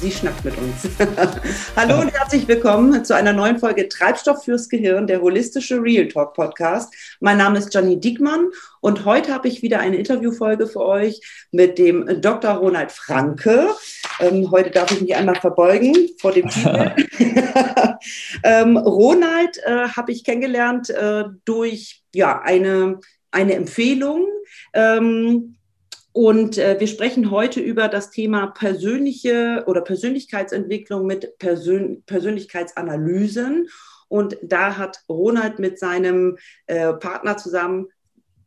sie 0.00 0.10
schnackt 0.10 0.44
mit 0.44 0.54
uns. 0.58 0.88
Hallo 1.76 2.00
und 2.00 2.12
herzlich 2.12 2.46
willkommen 2.46 3.04
zu 3.04 3.14
einer 3.14 3.32
neuen 3.32 3.58
Folge 3.58 3.88
Treibstoff 3.88 4.44
fürs 4.44 4.68
Gehirn, 4.68 5.06
der 5.06 5.22
holistische 5.22 5.82
Real 5.82 6.06
Talk 6.08 6.34
Podcast. 6.34 6.92
Mein 7.20 7.38
Name 7.38 7.58
ist 7.58 7.72
Janine 7.72 7.98
Diekmann 7.98 8.50
und 8.80 9.04
heute 9.06 9.32
habe 9.32 9.48
ich 9.48 9.62
wieder 9.62 9.80
eine 9.80 9.96
Interviewfolge 9.96 10.66
für 10.66 10.84
euch 10.84 11.20
mit 11.50 11.78
dem 11.78 12.20
Dr. 12.20 12.52
Ronald 12.52 12.92
Franke. 12.92 13.70
Ähm, 14.20 14.50
heute 14.50 14.70
darf 14.70 14.90
ich 14.90 15.00
mich 15.00 15.14
einmal 15.14 15.36
verbeugen 15.36 15.94
vor 16.20 16.32
dem 16.32 16.48
Titel. 16.48 16.92
ähm, 18.42 18.76
Ronald 18.76 19.58
äh, 19.64 19.88
habe 19.88 20.12
ich 20.12 20.24
kennengelernt 20.24 20.90
äh, 20.90 21.24
durch 21.46 22.02
ja, 22.14 22.40
eine, 22.42 23.00
eine 23.30 23.54
Empfehlung. 23.54 24.26
Ähm, 24.74 25.55
und 26.16 26.56
äh, 26.56 26.80
wir 26.80 26.86
sprechen 26.86 27.30
heute 27.30 27.60
über 27.60 27.88
das 27.88 28.10
Thema 28.10 28.46
persönliche 28.46 29.64
oder 29.66 29.82
Persönlichkeitsentwicklung 29.82 31.04
mit 31.04 31.36
Persön 31.36 32.04
Persönlichkeitsanalysen. 32.06 33.68
Und 34.08 34.38
da 34.42 34.78
hat 34.78 35.02
Ronald 35.10 35.58
mit 35.58 35.78
seinem 35.78 36.38
äh, 36.68 36.94
Partner 36.94 37.36
zusammen 37.36 37.88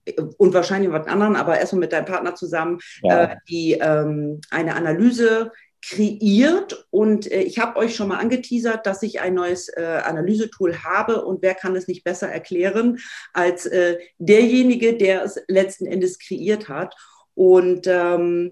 äh, 0.05 0.19
und 0.39 0.55
wahrscheinlich 0.55 0.89
mit 0.89 1.07
anderen, 1.07 1.35
aber 1.35 1.59
erstmal 1.59 1.81
mit 1.81 1.93
deinem 1.93 2.05
Partner 2.05 2.33
zusammen, 2.33 2.79
ja. 3.03 3.25
äh, 3.25 3.35
die 3.47 3.73
ähm, 3.73 4.41
eine 4.49 4.73
Analyse 4.73 5.51
kreiert. 5.85 6.87
Und 6.89 7.31
äh, 7.31 7.41
ich 7.41 7.59
habe 7.59 7.77
euch 7.77 7.95
schon 7.95 8.07
mal 8.07 8.17
angeteasert, 8.17 8.87
dass 8.87 9.03
ich 9.03 9.21
ein 9.21 9.35
neues 9.35 9.69
äh, 9.69 10.01
Analysetool 10.03 10.79
habe. 10.79 11.23
Und 11.23 11.43
wer 11.43 11.53
kann 11.53 11.75
es 11.75 11.87
nicht 11.87 12.03
besser 12.03 12.29
erklären 12.29 12.97
als 13.31 13.67
äh, 13.67 13.99
derjenige, 14.17 14.97
der 14.97 15.23
es 15.23 15.39
letzten 15.47 15.85
Endes 15.85 16.17
kreiert 16.17 16.67
hat? 16.67 16.95
Und 17.35 17.87
ähm, 17.87 18.51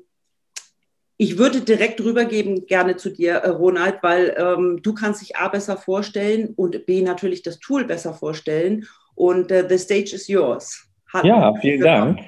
ich 1.18 1.38
würde 1.38 1.62
direkt 1.62 2.00
rübergeben 2.02 2.68
gerne 2.68 2.96
zu 2.96 3.10
dir, 3.10 3.36
äh, 3.36 3.50
Ronald, 3.50 3.98
weil 4.02 4.36
ähm, 4.38 4.80
du 4.84 4.94
kannst 4.94 5.22
dich 5.22 5.36
A 5.36 5.48
besser 5.48 5.78
vorstellen 5.78 6.54
und 6.56 6.86
B 6.86 7.02
natürlich 7.02 7.42
das 7.42 7.60
Tool 7.60 7.86
besser 7.86 8.14
vorstellen. 8.14 8.86
Und 9.16 9.52
äh, 9.52 9.66
the 9.68 9.78
stage 9.78 10.14
is 10.14 10.28
yours. 10.28 10.88
Hallo. 11.12 11.28
Ja, 11.28 11.54
vielen 11.60 11.82
Dank. 11.82 12.20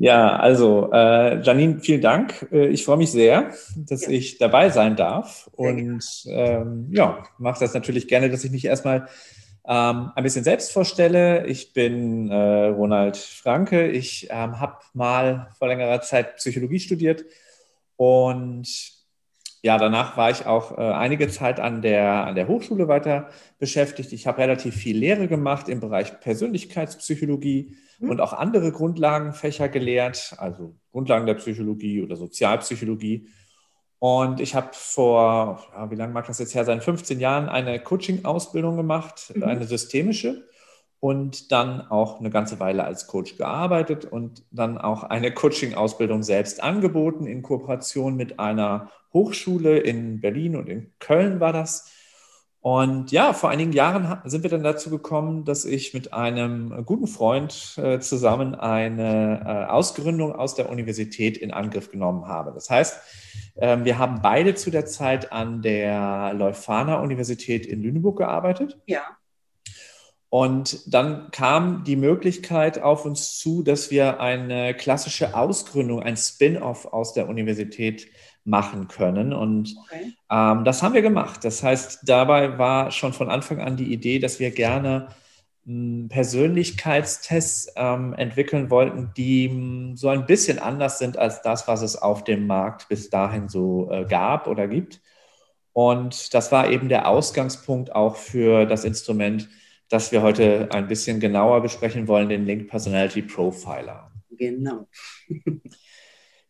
Ja, 0.00 0.36
also 0.36 0.90
äh, 0.92 1.40
Janine, 1.40 1.80
vielen 1.80 2.00
Dank. 2.00 2.46
Äh, 2.52 2.68
ich 2.68 2.84
freue 2.84 2.98
mich 2.98 3.10
sehr, 3.10 3.50
dass 3.76 4.02
ja. 4.02 4.10
ich 4.10 4.38
dabei 4.38 4.70
sein 4.70 4.94
darf. 4.94 5.50
Und 5.52 6.04
ähm, 6.26 6.88
ja, 6.92 7.24
mache 7.38 7.58
das 7.60 7.74
natürlich 7.74 8.06
gerne, 8.06 8.30
dass 8.30 8.44
ich 8.44 8.52
mich 8.52 8.64
erstmal 8.64 9.08
ähm, 9.68 10.10
ein 10.14 10.24
bisschen 10.24 10.44
selbst 10.44 10.72
vorstelle. 10.72 11.46
Ich 11.46 11.74
bin 11.74 12.30
äh, 12.30 12.66
Ronald 12.68 13.18
Franke. 13.18 13.88
Ich 13.90 14.28
ähm, 14.30 14.58
habe 14.58 14.78
mal 14.94 15.50
vor 15.58 15.68
längerer 15.68 16.00
Zeit 16.00 16.36
Psychologie 16.36 16.80
studiert 16.80 17.24
und 17.96 18.66
ja, 19.60 19.76
danach 19.76 20.16
war 20.16 20.30
ich 20.30 20.46
auch 20.46 20.78
äh, 20.78 20.80
einige 20.80 21.28
Zeit 21.28 21.60
an 21.60 21.82
der, 21.82 22.26
an 22.26 22.36
der 22.36 22.48
Hochschule 22.48 22.88
weiter 22.88 23.28
beschäftigt. 23.58 24.12
Ich 24.12 24.26
habe 24.26 24.38
relativ 24.38 24.74
viel 24.74 24.96
Lehre 24.96 25.26
gemacht 25.28 25.68
im 25.68 25.80
Bereich 25.80 26.20
Persönlichkeitspsychologie 26.20 27.76
mhm. 27.98 28.10
und 28.10 28.20
auch 28.20 28.32
andere 28.32 28.72
Grundlagenfächer 28.72 29.68
gelehrt, 29.68 30.34
also 30.38 30.76
Grundlagen 30.92 31.26
der 31.26 31.34
Psychologie 31.34 32.02
oder 32.02 32.16
Sozialpsychologie. 32.16 33.28
Und 34.00 34.40
ich 34.40 34.54
habe 34.54 34.68
vor, 34.72 35.64
ja, 35.74 35.90
wie 35.90 35.96
lange 35.96 36.12
mag 36.12 36.26
das 36.26 36.38
jetzt 36.38 36.54
her 36.54 36.64
sein, 36.64 36.80
15 36.80 37.18
Jahren 37.18 37.48
eine 37.48 37.80
Coaching-Ausbildung 37.80 38.76
gemacht, 38.76 39.32
mhm. 39.34 39.42
eine 39.42 39.64
systemische 39.64 40.48
und 41.00 41.52
dann 41.52 41.80
auch 41.80 42.20
eine 42.20 42.30
ganze 42.30 42.60
Weile 42.60 42.84
als 42.84 43.06
Coach 43.06 43.36
gearbeitet 43.36 44.04
und 44.04 44.44
dann 44.50 44.78
auch 44.78 45.04
eine 45.04 45.32
Coaching-Ausbildung 45.32 46.22
selbst 46.22 46.62
angeboten 46.62 47.26
in 47.26 47.42
Kooperation 47.42 48.16
mit 48.16 48.38
einer 48.38 48.90
Hochschule 49.12 49.78
in 49.78 50.20
Berlin 50.20 50.56
und 50.56 50.68
in 50.68 50.92
Köln 50.98 51.40
war 51.40 51.52
das. 51.52 51.92
Und 52.60 53.12
ja, 53.12 53.32
vor 53.34 53.50
einigen 53.50 53.72
Jahren 53.72 54.20
sind 54.24 54.42
wir 54.42 54.50
dann 54.50 54.64
dazu 54.64 54.90
gekommen, 54.90 55.44
dass 55.44 55.64
ich 55.64 55.94
mit 55.94 56.12
einem 56.12 56.84
guten 56.84 57.06
Freund 57.06 57.74
äh, 57.76 58.00
zusammen 58.00 58.56
eine 58.56 59.42
äh, 59.46 59.70
Ausgründung 59.70 60.34
aus 60.34 60.56
der 60.56 60.68
Universität 60.68 61.38
in 61.38 61.52
Angriff 61.52 61.90
genommen 61.90 62.26
habe. 62.26 62.52
Das 62.52 62.68
heißt, 62.68 63.00
ähm, 63.56 63.84
wir 63.84 63.98
haben 63.98 64.22
beide 64.22 64.56
zu 64.56 64.70
der 64.70 64.86
Zeit 64.86 65.30
an 65.30 65.62
der 65.62 66.32
Leuphana 66.34 67.00
Universität 67.00 67.64
in 67.64 67.80
Lüneburg 67.80 68.18
gearbeitet. 68.18 68.76
Ja. 68.86 69.02
Und 70.30 70.92
dann 70.92 71.30
kam 71.30 71.84
die 71.84 71.96
Möglichkeit 71.96 72.82
auf 72.82 73.06
uns 73.06 73.38
zu, 73.38 73.62
dass 73.62 73.90
wir 73.90 74.20
eine 74.20 74.74
klassische 74.74 75.34
Ausgründung, 75.34 76.02
ein 76.02 76.16
Spin-off 76.16 76.86
aus 76.86 77.14
der 77.14 77.28
Universität 77.28 78.08
machen 78.48 78.88
können. 78.88 79.32
Und 79.32 79.76
okay. 79.84 80.14
ähm, 80.30 80.64
das 80.64 80.82
haben 80.82 80.94
wir 80.94 81.02
gemacht. 81.02 81.44
Das 81.44 81.62
heißt, 81.62 82.00
dabei 82.06 82.58
war 82.58 82.90
schon 82.90 83.12
von 83.12 83.30
Anfang 83.30 83.60
an 83.60 83.76
die 83.76 83.92
Idee, 83.92 84.18
dass 84.18 84.40
wir 84.40 84.50
gerne 84.50 85.08
hm, 85.66 86.08
Persönlichkeitstests 86.08 87.74
ähm, 87.76 88.14
entwickeln 88.14 88.70
wollten, 88.70 89.10
die 89.16 89.50
hm, 89.50 89.96
so 89.96 90.08
ein 90.08 90.26
bisschen 90.26 90.58
anders 90.58 90.98
sind 90.98 91.18
als 91.18 91.42
das, 91.42 91.68
was 91.68 91.82
es 91.82 91.96
auf 91.96 92.24
dem 92.24 92.46
Markt 92.46 92.88
bis 92.88 93.10
dahin 93.10 93.48
so 93.48 93.90
äh, 93.90 94.04
gab 94.04 94.46
oder 94.46 94.66
gibt. 94.66 95.00
Und 95.72 96.34
das 96.34 96.50
war 96.50 96.70
eben 96.70 96.88
der 96.88 97.06
Ausgangspunkt 97.06 97.94
auch 97.94 98.16
für 98.16 98.66
das 98.66 98.84
Instrument, 98.84 99.48
das 99.88 100.10
wir 100.10 100.22
heute 100.22 100.68
ein 100.72 100.88
bisschen 100.88 101.20
genauer 101.20 101.60
besprechen 101.62 102.08
wollen, 102.08 102.28
den 102.28 102.46
Link 102.46 102.68
Personality 102.68 103.22
Profiler. 103.22 104.10
Genau. 104.30 104.88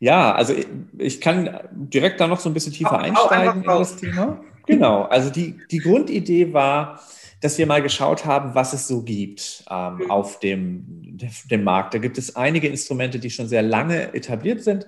Ja, 0.00 0.34
also 0.34 0.54
ich 0.96 1.20
kann 1.20 1.58
direkt 1.72 2.20
da 2.20 2.26
noch 2.28 2.40
so 2.40 2.48
ein 2.48 2.54
bisschen 2.54 2.72
tiefer 2.72 2.98
einsteigen 2.98 3.62
in 3.62 3.68
das 3.68 3.96
Thema. 3.96 4.40
Genau, 4.66 5.02
also 5.02 5.30
die, 5.30 5.58
die 5.70 5.78
Grundidee 5.78 6.52
war, 6.52 7.00
dass 7.40 7.58
wir 7.58 7.66
mal 7.66 7.82
geschaut 7.82 8.24
haben, 8.24 8.54
was 8.54 8.72
es 8.72 8.86
so 8.86 9.02
gibt 9.02 9.64
ähm, 9.70 9.96
mhm. 9.96 10.10
auf 10.10 10.40
dem, 10.40 11.18
dem 11.50 11.64
Markt. 11.64 11.94
Da 11.94 11.98
gibt 11.98 12.18
es 12.18 12.36
einige 12.36 12.68
Instrumente, 12.68 13.18
die 13.18 13.30
schon 13.30 13.48
sehr 13.48 13.62
lange 13.62 14.14
etabliert 14.14 14.62
sind. 14.62 14.86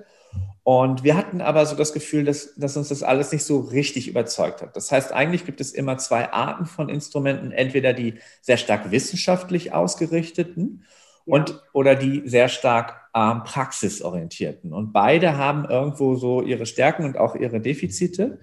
Und 0.63 1.03
wir 1.03 1.17
hatten 1.17 1.41
aber 1.41 1.65
so 1.67 1.75
das 1.75 1.93
Gefühl, 1.93 2.25
dass, 2.25 2.55
dass 2.55 2.77
uns 2.77 2.89
das 2.89 3.03
alles 3.03 3.33
nicht 3.33 3.45
so 3.45 3.61
richtig 3.61 4.09
überzeugt 4.09 4.63
hat. 4.63 4.77
Das 4.77 4.93
heißt, 4.93 5.13
eigentlich 5.13 5.47
gibt 5.47 5.61
es 5.61 5.73
immer 5.73 5.99
zwei 5.99 6.33
Arten 6.33 6.67
von 6.67 6.89
Instrumenten. 6.89 7.51
Entweder 7.51 7.93
die 7.93 8.15
sehr 8.43 8.59
stark 8.59 8.91
wissenschaftlich 8.91 9.73
ausgerichteten 9.73 10.85
und 11.25 11.63
oder 11.73 11.95
die 11.95 12.23
sehr 12.27 12.49
stark 12.49 13.01
ähm, 13.15 13.43
praxisorientierten. 13.45 14.73
Und 14.73 14.93
beide 14.93 15.37
haben 15.37 15.65
irgendwo 15.65 16.15
so 16.17 16.43
ihre 16.43 16.67
Stärken 16.67 17.05
und 17.05 17.19
auch 17.19 17.35
ihre 17.35 17.61
Defizite. 17.61 18.39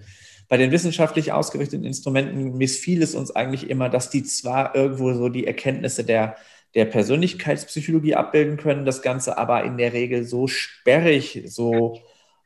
Bei 0.48 0.56
den 0.56 0.70
wissenschaftlich 0.70 1.32
ausgerichteten 1.32 1.84
Instrumenten 1.84 2.56
missfiel 2.56 3.02
es 3.02 3.14
uns 3.14 3.34
eigentlich 3.34 3.68
immer, 3.68 3.88
dass 3.88 4.10
die 4.10 4.22
zwar 4.22 4.74
irgendwo 4.74 5.12
so 5.12 5.28
die 5.28 5.46
Erkenntnisse 5.46 6.04
der, 6.04 6.36
der 6.74 6.86
Persönlichkeitspsychologie 6.86 8.14
abbilden 8.14 8.56
können, 8.56 8.86
das 8.86 9.02
Ganze 9.02 9.36
aber 9.36 9.64
in 9.64 9.76
der 9.76 9.92
Regel 9.92 10.24
so 10.24 10.46
sperrig, 10.46 11.42
so 11.46 11.98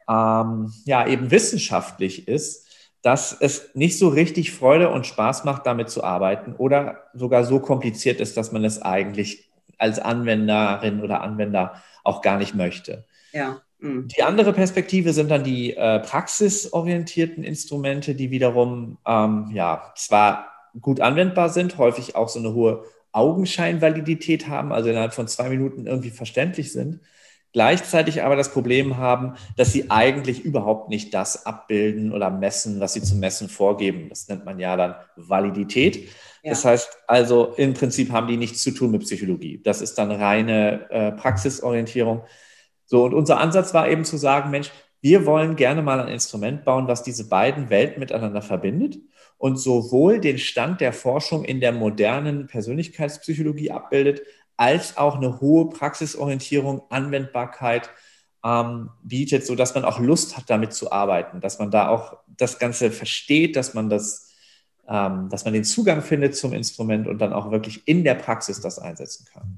ähm, 0.09 0.73
ja 0.85 1.07
eben 1.07 1.31
wissenschaftlich 1.31 2.27
ist, 2.27 2.67
dass 3.03 3.37
es 3.39 3.71
nicht 3.75 3.99
so 3.99 4.09
richtig 4.09 4.53
Freude 4.53 4.91
und 4.91 5.07
Spaß 5.07 5.45
macht, 5.45 5.67
damit 5.67 5.91
zu 5.91 6.05
arbeiten 6.05 6.55
oder 6.55 7.05
sogar 7.15 7.45
so 7.45 7.61
kompliziert 7.61 8.21
ist, 8.21 8.37
dass 8.37 8.53
man 8.53 8.65
es 8.65 8.81
eigentlich 8.81 9.52
als 9.79 9.99
Anwenderin 9.99 11.03
oder 11.03 11.23
Anwender 11.23 11.83
auch 12.05 12.23
gar 12.23 12.39
nicht 12.39 12.55
möchte. 12.55 13.05
Ja. 13.33 13.61
Mhm. 13.79 14.09
Die 14.09 14.23
andere 14.23 14.53
Perspektive 14.53 15.13
sind 15.13 15.31
dann 15.31 15.45
die 15.45 15.77
äh, 15.77 16.01
praxisorientierten 16.01 17.45
Instrumente, 17.45 18.15
die 18.15 18.31
wiederum 18.31 18.99
ähm, 19.07 19.51
ja 19.53 19.93
zwar 19.97 20.49
gut 20.81 21.01
anwendbar 21.01 21.49
sind, 21.49 21.79
häufig 21.79 22.17
auch 22.17 22.29
so 22.29 22.39
eine 22.39 22.55
hohe 22.55 22.85
Augenscheinvalidität 23.13 24.49
haben, 24.49 24.73
also 24.73 24.89
innerhalb 24.89 25.13
von 25.13 25.29
zwei 25.29 25.51
Minuten 25.51 25.87
irgendwie 25.87 26.11
verständlich 26.11 26.73
sind, 26.73 27.01
gleichzeitig 27.53 28.23
aber 28.23 28.37
das 28.37 28.53
Problem 28.53 28.97
haben, 28.97 29.35
dass 29.57 29.73
sie 29.73 29.91
eigentlich 29.91 30.45
überhaupt 30.45 30.89
nicht 30.89 31.13
das 31.15 31.47
abbilden 31.47 32.13
oder 32.13 32.31
messen, 32.31 32.81
was 32.81 32.95
sie 32.95 33.03
zu 33.03 33.15
messen 33.15 33.49
vorgeben. 33.49 34.09
Das 34.09 34.29
nennt 34.29 34.45
man 34.45 34.59
ja 34.59 34.77
dann 34.77 34.95
Validität. 35.17 36.09
Ja. 36.43 36.51
Das 36.51 36.65
heißt 36.65 36.91
also, 37.07 37.53
im 37.57 37.75
Prinzip 37.75 38.11
haben 38.11 38.27
die 38.27 38.37
nichts 38.37 38.63
zu 38.63 38.73
tun 38.73 38.91
mit 38.91 39.03
Psychologie. 39.03 39.61
Das 39.63 39.81
ist 39.81 39.97
dann 39.97 40.11
reine 40.11 40.91
äh, 40.91 41.13
Praxisorientierung. 41.13 42.23
So, 42.87 43.05
und 43.05 43.15
unser 43.15 43.39
Ansatz 43.39 43.73
war 43.75 43.89
eben 43.89 44.05
zu 44.05 44.17
sagen, 44.17 44.51
Mensch, 44.51 44.71
wir 45.01 45.27
wollen 45.27 45.57
gerne 45.57 45.83
mal 45.83 46.01
ein 46.01 46.09
Instrument 46.09 46.65
bauen, 46.65 46.87
was 46.89 47.03
diese 47.03 47.29
beiden 47.29 47.71
Welten 47.71 48.01
miteinander 48.01 48.41
verbindet 48.41 48.99
und 49.37 49.57
sowohl 49.57 50.21
den 50.21 50.39
Stand 50.39 50.81
der 50.81 50.93
Forschung 50.93 51.45
in 51.45 51.61
der 51.61 51.73
modernen 51.73 52.47
Persönlichkeitspsychologie 52.47 53.73
abbildet, 53.73 54.23
als 54.57 54.97
auch 54.97 55.17
eine 55.17 55.41
hohe 55.41 55.71
Praxisorientierung, 55.71 56.83
Anwendbarkeit 56.91 57.91
ähm, 58.45 58.91
bietet, 59.03 59.47
sodass 59.47 59.75
man 59.75 59.85
auch 59.85 59.99
Lust 59.99 60.37
hat, 60.37 60.45
damit 60.49 60.73
zu 60.73 60.93
arbeiten, 60.93 61.41
dass 61.41 61.59
man 61.59 61.71
da 61.71 61.89
auch 61.89 62.19
das 62.27 62.59
Ganze 62.59 62.91
versteht, 62.91 63.57
dass 63.57 63.75
man 63.75 63.89
das 63.89 64.33
ähm, 64.89 65.29
dass 65.31 65.45
man 65.45 65.55
den 65.55 65.65
Zugang 65.65 66.03
findet 66.03 66.37
zum 66.37 66.53
Instrument 66.53 67.07
und 67.09 67.19
dann 67.19 67.33
auch 67.33 67.51
wirklich 67.51 67.87
in 67.87 68.05
der 68.05 68.15
Praxis 68.15 68.61
das 68.61 68.79
einsetzen 68.79 69.27
kann. 69.33 69.57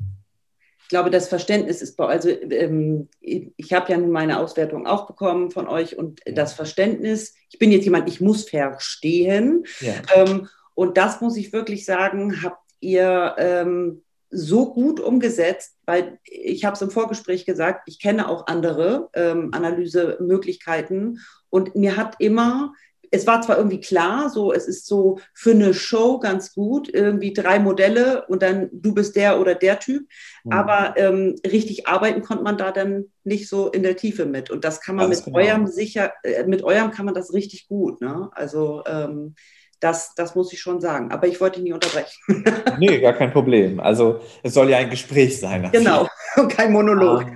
glaube, 0.88 1.10
das 1.10 1.28
Verständnis 1.28 1.82
ist, 1.82 1.98
also 1.98 2.28
ähm, 2.28 3.08
ich 3.20 3.72
habe 3.72 3.90
ja 3.90 3.98
nun 3.98 4.12
meine 4.12 4.38
Auswertung 4.38 4.86
auch 4.86 5.06
bekommen 5.06 5.50
von 5.50 5.66
euch 5.66 5.98
und 5.98 6.20
ja. 6.24 6.34
das 6.34 6.52
Verständnis, 6.52 7.34
ich 7.50 7.58
bin 7.58 7.72
jetzt 7.72 7.84
jemand, 7.84 8.08
ich 8.08 8.20
muss 8.20 8.48
verstehen. 8.48 9.64
Ja. 9.80 9.94
Ähm, 10.14 10.48
und 10.74 10.96
das 10.96 11.20
muss 11.20 11.36
ich 11.36 11.52
wirklich 11.52 11.84
sagen, 11.84 12.42
habt 12.44 12.70
ihr 12.78 13.34
ähm, 13.38 14.03
so 14.34 14.72
gut 14.72 15.00
umgesetzt, 15.00 15.76
weil 15.86 16.18
ich 16.24 16.64
habe 16.64 16.74
es 16.74 16.82
im 16.82 16.90
Vorgespräch 16.90 17.46
gesagt, 17.46 17.82
ich 17.86 18.00
kenne 18.00 18.28
auch 18.28 18.46
andere 18.46 19.08
ähm, 19.14 19.50
Analysemöglichkeiten 19.52 21.20
und 21.50 21.74
mir 21.76 21.96
hat 21.96 22.16
immer 22.18 22.72
es 23.14 23.28
war 23.28 23.40
zwar 23.42 23.58
irgendwie 23.58 23.80
klar, 23.80 24.28
so 24.28 24.52
es 24.52 24.66
ist 24.66 24.86
so 24.86 25.20
für 25.34 25.52
eine 25.52 25.72
Show 25.72 26.18
ganz 26.18 26.52
gut, 26.52 26.92
irgendwie 26.92 27.32
drei 27.32 27.60
Modelle 27.60 28.26
und 28.26 28.42
dann 28.42 28.68
du 28.72 28.92
bist 28.92 29.14
der 29.14 29.40
oder 29.40 29.54
der 29.54 29.78
Typ, 29.78 30.08
mhm. 30.42 30.52
aber 30.52 30.94
ähm, 30.96 31.36
richtig 31.46 31.86
arbeiten 31.86 32.22
konnte 32.22 32.42
man 32.42 32.58
da 32.58 32.72
dann 32.72 33.04
nicht 33.22 33.48
so 33.48 33.70
in 33.70 33.84
der 33.84 33.96
Tiefe 33.96 34.26
mit. 34.26 34.50
Und 34.50 34.64
das 34.64 34.80
kann 34.80 34.96
man 34.96 35.10
ganz 35.10 35.24
mit 35.24 35.34
genau. 35.34 35.46
eurem 35.46 35.66
sicher, 35.68 36.12
äh, 36.24 36.44
mit 36.44 36.64
eurem 36.64 36.90
kann 36.90 37.04
man 37.04 37.14
das 37.14 37.32
richtig 37.32 37.68
gut. 37.68 38.00
Ne? 38.00 38.30
Also 38.32 38.82
ähm, 38.86 39.36
das, 39.84 40.14
das 40.14 40.34
muss 40.34 40.52
ich 40.52 40.60
schon 40.60 40.80
sagen. 40.80 41.12
Aber 41.12 41.28
ich 41.28 41.40
wollte 41.40 41.56
dich 41.56 41.64
nicht 41.64 41.74
unterbrechen. 41.74 42.18
nee, 42.78 43.00
gar 43.00 43.12
kein 43.12 43.30
Problem. 43.30 43.78
Also 43.80 44.20
es 44.42 44.54
soll 44.54 44.70
ja 44.70 44.78
ein 44.78 44.88
Gespräch 44.88 45.38
sein. 45.38 45.68
Genau, 45.72 46.08
und 46.36 46.48
kein 46.48 46.72
Monolog. 46.72 47.24
Um, 47.24 47.30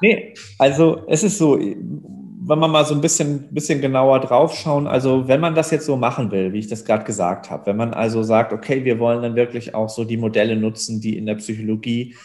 nee, 0.00 0.32
also 0.58 1.02
es 1.06 1.22
ist 1.22 1.36
so, 1.36 1.58
wenn 1.58 2.58
man 2.58 2.70
mal 2.70 2.86
so 2.86 2.94
ein 2.94 3.02
bisschen, 3.02 3.52
bisschen 3.52 3.82
genauer 3.82 4.20
draufschauen, 4.20 4.86
also 4.86 5.28
wenn 5.28 5.40
man 5.40 5.54
das 5.54 5.70
jetzt 5.70 5.84
so 5.84 5.96
machen 5.96 6.30
will, 6.30 6.54
wie 6.54 6.60
ich 6.60 6.68
das 6.68 6.86
gerade 6.86 7.04
gesagt 7.04 7.50
habe, 7.50 7.66
wenn 7.66 7.76
man 7.76 7.92
also 7.92 8.22
sagt, 8.22 8.54
okay, 8.54 8.84
wir 8.84 8.98
wollen 8.98 9.20
dann 9.20 9.36
wirklich 9.36 9.74
auch 9.74 9.90
so 9.90 10.04
die 10.04 10.16
Modelle 10.16 10.56
nutzen, 10.56 11.00
die 11.02 11.18
in 11.18 11.26
der 11.26 11.34
Psychologie 11.34 12.16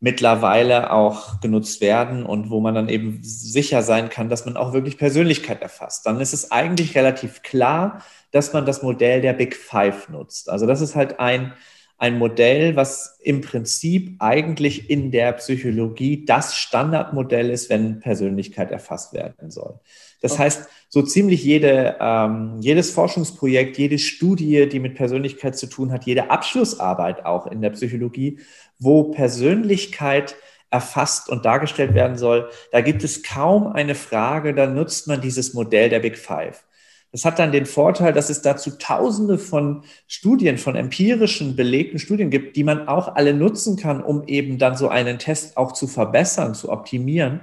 mittlerweile 0.00 0.92
auch 0.92 1.40
genutzt 1.40 1.80
werden 1.80 2.24
und 2.24 2.48
wo 2.48 2.60
man 2.60 2.74
dann 2.74 2.88
eben 2.88 3.20
sicher 3.22 3.82
sein 3.82 4.08
kann, 4.08 4.30
dass 4.30 4.46
man 4.46 4.56
auch 4.56 4.72
wirklich 4.72 4.96
Persönlichkeit 4.96 5.60
erfasst, 5.60 6.06
dann 6.06 6.20
ist 6.20 6.32
es 6.32 6.50
eigentlich 6.50 6.96
relativ 6.96 7.42
klar, 7.42 8.02
dass 8.30 8.52
man 8.52 8.66
das 8.66 8.82
Modell 8.82 9.20
der 9.20 9.32
Big 9.32 9.56
Five 9.56 10.08
nutzt. 10.08 10.48
Also 10.48 10.66
das 10.66 10.80
ist 10.80 10.94
halt 10.94 11.20
ein 11.20 11.52
ein 12.00 12.16
Modell, 12.16 12.76
was 12.76 13.18
im 13.20 13.42
Prinzip 13.42 14.16
eigentlich 14.20 14.88
in 14.88 15.10
der 15.10 15.32
Psychologie 15.32 16.24
das 16.24 16.56
Standardmodell 16.56 17.50
ist, 17.50 17.68
wenn 17.68 18.00
Persönlichkeit 18.00 18.70
erfasst 18.70 19.12
werden 19.12 19.50
soll. 19.50 19.78
Das 20.22 20.32
okay. 20.32 20.44
heißt, 20.44 20.68
so 20.88 21.02
ziemlich 21.02 21.44
jede, 21.44 21.96
ähm, 22.00 22.56
jedes 22.60 22.90
Forschungsprojekt, 22.90 23.76
jede 23.76 23.98
Studie, 23.98 24.66
die 24.66 24.80
mit 24.80 24.94
Persönlichkeit 24.94 25.58
zu 25.58 25.66
tun 25.66 25.92
hat, 25.92 26.06
jede 26.06 26.30
Abschlussarbeit 26.30 27.26
auch 27.26 27.46
in 27.46 27.60
der 27.60 27.70
Psychologie, 27.70 28.38
wo 28.78 29.10
Persönlichkeit 29.10 30.36
erfasst 30.70 31.28
und 31.28 31.44
dargestellt 31.44 31.92
werden 31.92 32.16
soll, 32.16 32.48
da 32.72 32.80
gibt 32.80 33.04
es 33.04 33.22
kaum 33.22 33.66
eine 33.66 33.94
Frage, 33.94 34.54
da 34.54 34.66
nutzt 34.66 35.06
man 35.06 35.20
dieses 35.20 35.52
Modell 35.52 35.90
der 35.90 36.00
Big 36.00 36.16
Five. 36.16 36.64
Das 37.12 37.24
hat 37.24 37.38
dann 37.40 37.50
den 37.50 37.66
Vorteil, 37.66 38.12
dass 38.12 38.30
es 38.30 38.40
dazu 38.42 38.70
tausende 38.78 39.36
von 39.38 39.82
Studien, 40.06 40.58
von 40.58 40.76
empirischen 40.76 41.56
belegten 41.56 41.98
Studien 41.98 42.30
gibt, 42.30 42.56
die 42.56 42.62
man 42.62 42.86
auch 42.86 43.16
alle 43.16 43.34
nutzen 43.34 43.76
kann, 43.76 44.02
um 44.02 44.24
eben 44.28 44.58
dann 44.58 44.76
so 44.76 44.88
einen 44.88 45.18
Test 45.18 45.56
auch 45.56 45.72
zu 45.72 45.88
verbessern, 45.88 46.54
zu 46.54 46.70
optimieren. 46.70 47.40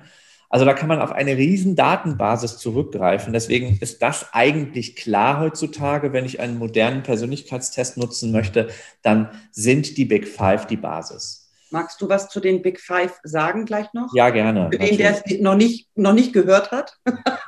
Also 0.49 0.63
da 0.63 0.73
kann 0.73 0.87
man 0.87 1.01
auf 1.01 1.11
eine 1.11 1.35
riesen 1.35 1.75
Datenbasis 1.75 2.57
zurückgreifen. 2.57 3.33
Deswegen 3.33 3.77
ist 3.81 4.01
das 4.01 4.27
eigentlich 4.31 4.95
klar 4.95 5.41
heutzutage. 5.41 6.13
Wenn 6.13 6.25
ich 6.25 6.39
einen 6.39 6.57
modernen 6.57 7.03
Persönlichkeitstest 7.03 7.97
nutzen 7.97 8.31
möchte, 8.31 8.69
dann 9.01 9.29
sind 9.51 9.97
die 9.97 10.05
Big 10.05 10.27
Five 10.27 10.65
die 10.67 10.77
Basis. 10.77 11.46
Magst 11.69 12.01
du 12.01 12.09
was 12.09 12.29
zu 12.29 12.39
den 12.39 12.61
Big 12.61 12.79
Five 12.79 13.19
sagen 13.23 13.65
gleich 13.65 13.91
noch? 13.93 14.13
Ja, 14.13 14.29
gerne. 14.29 14.69
Für 14.71 14.77
den, 14.77 14.97
der 14.97 15.11
es 15.11 15.39
noch 15.39 15.55
nicht, 15.55 15.89
noch 15.95 16.13
nicht 16.13 16.33
gehört 16.33 16.71
hat. 16.71 16.97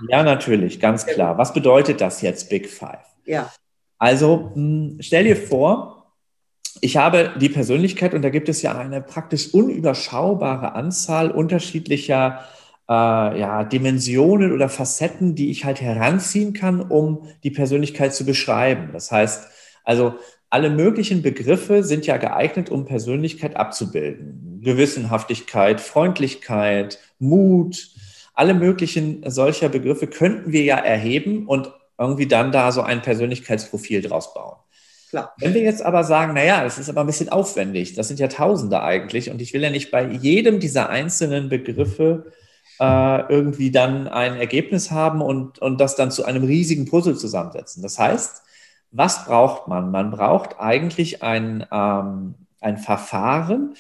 ja, 0.10 0.24
natürlich, 0.24 0.80
ganz 0.80 1.06
klar. 1.06 1.38
Was 1.38 1.54
bedeutet 1.54 2.02
das 2.02 2.22
jetzt, 2.22 2.50
Big 2.50 2.70
Five? 2.70 3.06
Ja. 3.26 3.52
Also 3.98 4.52
hm, 4.54 4.98
stell 5.00 5.26
dir 5.26 5.38
vor, 5.38 6.14
ich 6.82 6.98
habe 6.98 7.34
die 7.40 7.50
Persönlichkeit 7.50 8.14
und 8.14 8.22
da 8.22 8.30
gibt 8.30 8.50
es 8.50 8.62
ja 8.62 8.78
eine 8.78 9.02
praktisch 9.02 9.54
unüberschaubare 9.54 10.74
Anzahl 10.74 11.32
unterschiedlicher 11.32 12.46
äh, 12.90 12.94
ja, 12.94 13.64
Dimensionen 13.64 14.52
oder 14.52 14.70
Facetten, 14.70 15.36
die 15.36 15.52
ich 15.52 15.66
halt 15.66 15.82
heranziehen 15.82 16.54
kann, 16.54 16.82
um 16.82 17.28
die 17.44 17.52
Persönlichkeit 17.52 18.14
zu 18.14 18.26
beschreiben. 18.26 18.90
Das 18.94 19.12
heißt, 19.12 19.48
also 19.84 20.16
alle 20.50 20.70
möglichen 20.70 21.22
Begriffe 21.22 21.84
sind 21.84 22.06
ja 22.08 22.18
geeignet, 22.18 22.70
um 22.70 22.86
Persönlichkeit 22.86 23.56
abzubilden. 23.56 24.62
Gewissenhaftigkeit, 24.64 25.80
Freundlichkeit, 25.80 27.00
Mut, 27.20 27.90
alle 28.34 28.54
möglichen 28.54 29.24
solcher 29.30 29.70
Begriffe 29.70 30.08
könnten 30.08 30.52
wir 30.52 30.64
ja 30.64 30.78
erheben 30.78 31.48
und 31.48 31.72
irgendwie 31.98 32.28
dann 32.28 32.52
da 32.52 32.72
so 32.72 32.82
ein 32.82 33.02
Persönlichkeitsprofil 33.02 34.02
draus 34.02 34.34
bauen. 34.34 34.56
Klar. 35.10 35.34
Wenn 35.40 35.54
wir 35.54 35.62
jetzt 35.62 35.82
aber 35.82 36.04
sagen, 36.04 36.34
naja, 36.34 36.64
das 36.64 36.78
ist 36.78 36.90
aber 36.90 37.02
ein 37.02 37.08
bisschen 37.08 37.30
aufwendig, 37.30 37.96
das 37.96 38.08
sind 38.08 38.20
ja 38.20 38.28
Tausende 38.28 38.82
eigentlich 38.82 39.32
und 39.32 39.42
ich 39.42 39.54
will 39.54 39.64
ja 39.64 39.70
nicht 39.70 39.92
bei 39.92 40.08
jedem 40.08 40.60
dieser 40.60 40.90
einzelnen 40.90 41.50
Begriffe 41.50 42.32
äh, 42.80 43.22
irgendwie 43.28 43.72
dann 43.72 44.08
ein 44.08 44.36
Ergebnis 44.38 44.92
haben 44.92 45.22
und, 45.22 45.60
und 45.60 45.82
das 45.82 45.96
dann 45.96 46.12
zu 46.12 46.26
einem 46.26 46.44
riesigen 46.44 46.86
Puzzle 46.86 47.18
zusammensetzen. 47.18 47.82
Das 47.84 47.98
heißt, 47.98 48.44
was 48.92 49.26
braucht 49.26 49.68
man? 49.68 49.92
Man 49.92 50.12
braucht 50.12 50.60
eigentlich 50.60 51.22
ein, 51.24 51.66
ähm, 51.72 52.36
ein 52.60 52.78
Verfahren, 52.78 53.76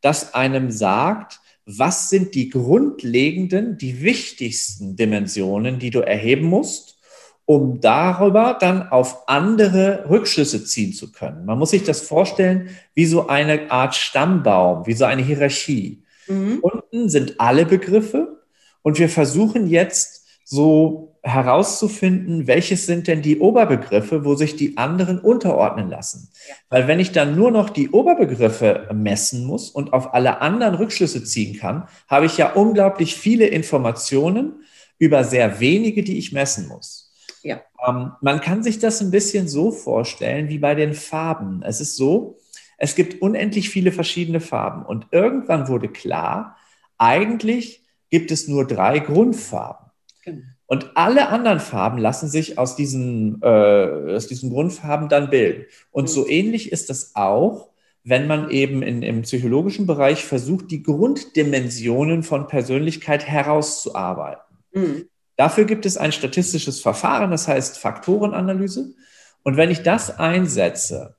das 0.00 0.34
einem 0.34 0.70
sagt, 0.70 1.40
was 1.66 2.10
sind 2.10 2.34
die 2.34 2.50
grundlegenden, 2.50 3.78
die 3.78 4.02
wichtigsten 4.02 4.96
Dimensionen, 4.96 5.78
die 5.78 5.90
du 5.90 6.00
erheben 6.00 6.46
musst, 6.46 6.98
um 7.46 7.80
darüber 7.80 8.56
dann 8.58 8.88
auf 8.88 9.28
andere 9.28 10.08
Rückschlüsse 10.08 10.64
ziehen 10.64 10.92
zu 10.92 11.12
können. 11.12 11.44
Man 11.44 11.58
muss 11.58 11.70
sich 11.70 11.84
das 11.84 12.02
vorstellen 12.02 12.70
wie 12.94 13.06
so 13.06 13.28
eine 13.28 13.70
Art 13.70 13.94
Stammbaum, 13.94 14.86
wie 14.86 14.94
so 14.94 15.04
eine 15.04 15.22
Hierarchie. 15.22 16.02
Mhm. 16.26 16.58
Unten 16.60 17.08
sind 17.08 17.40
alle 17.40 17.66
Begriffe 17.66 18.42
und 18.82 18.98
wir 18.98 19.08
versuchen 19.08 19.66
jetzt 19.66 20.13
so 20.44 21.16
herauszufinden, 21.22 22.46
welches 22.46 22.84
sind 22.84 23.08
denn 23.08 23.22
die 23.22 23.38
Oberbegriffe, 23.38 24.26
wo 24.26 24.34
sich 24.34 24.56
die 24.56 24.76
anderen 24.76 25.18
unterordnen 25.18 25.88
lassen. 25.88 26.28
Ja. 26.46 26.54
Weil 26.68 26.86
wenn 26.86 27.00
ich 27.00 27.12
dann 27.12 27.34
nur 27.34 27.50
noch 27.50 27.70
die 27.70 27.88
Oberbegriffe 27.90 28.88
messen 28.92 29.46
muss 29.46 29.70
und 29.70 29.94
auf 29.94 30.12
alle 30.12 30.42
anderen 30.42 30.74
Rückschlüsse 30.74 31.24
ziehen 31.24 31.58
kann, 31.58 31.88
habe 32.08 32.26
ich 32.26 32.36
ja 32.36 32.52
unglaublich 32.52 33.16
viele 33.16 33.46
Informationen 33.46 34.64
über 34.98 35.24
sehr 35.24 35.60
wenige, 35.60 36.02
die 36.02 36.18
ich 36.18 36.32
messen 36.32 36.68
muss. 36.68 37.10
Ja. 37.42 37.62
Ähm, 37.86 38.12
man 38.20 38.42
kann 38.42 38.62
sich 38.62 38.78
das 38.78 39.00
ein 39.00 39.10
bisschen 39.10 39.48
so 39.48 39.70
vorstellen 39.70 40.50
wie 40.50 40.58
bei 40.58 40.74
den 40.74 40.92
Farben. 40.92 41.62
Es 41.62 41.80
ist 41.80 41.96
so, 41.96 42.38
es 42.76 42.94
gibt 42.94 43.22
unendlich 43.22 43.70
viele 43.70 43.92
verschiedene 43.92 44.40
Farben 44.40 44.84
und 44.84 45.06
irgendwann 45.10 45.68
wurde 45.68 45.88
klar, 45.88 46.56
eigentlich 46.98 47.82
gibt 48.10 48.30
es 48.30 48.46
nur 48.46 48.66
drei 48.66 48.98
Grundfarben. 48.98 49.83
Genau. 50.24 50.42
Und 50.66 50.96
alle 50.96 51.28
anderen 51.28 51.60
Farben 51.60 51.98
lassen 51.98 52.28
sich 52.28 52.58
aus 52.58 52.76
diesen, 52.76 53.40
äh, 53.42 54.14
aus 54.14 54.26
diesen 54.26 54.50
Grundfarben 54.50 55.08
dann 55.08 55.30
bilden. 55.30 55.66
Und 55.90 56.08
so 56.08 56.22
mhm. 56.22 56.30
ähnlich 56.30 56.72
ist 56.72 56.90
das 56.90 57.14
auch, 57.14 57.70
wenn 58.02 58.26
man 58.26 58.50
eben 58.50 58.82
in, 58.82 59.02
im 59.02 59.22
psychologischen 59.22 59.86
Bereich 59.86 60.24
versucht, 60.24 60.70
die 60.70 60.82
Grunddimensionen 60.82 62.22
von 62.22 62.48
Persönlichkeit 62.48 63.26
herauszuarbeiten. 63.26 64.56
Mhm. 64.72 65.08
Dafür 65.36 65.64
gibt 65.64 65.84
es 65.84 65.96
ein 65.96 66.12
statistisches 66.12 66.80
Verfahren, 66.80 67.30
das 67.30 67.48
heißt 67.48 67.78
Faktorenanalyse. 67.78 68.94
Und 69.42 69.56
wenn 69.56 69.70
ich 69.70 69.82
das 69.82 70.18
einsetze, 70.18 71.16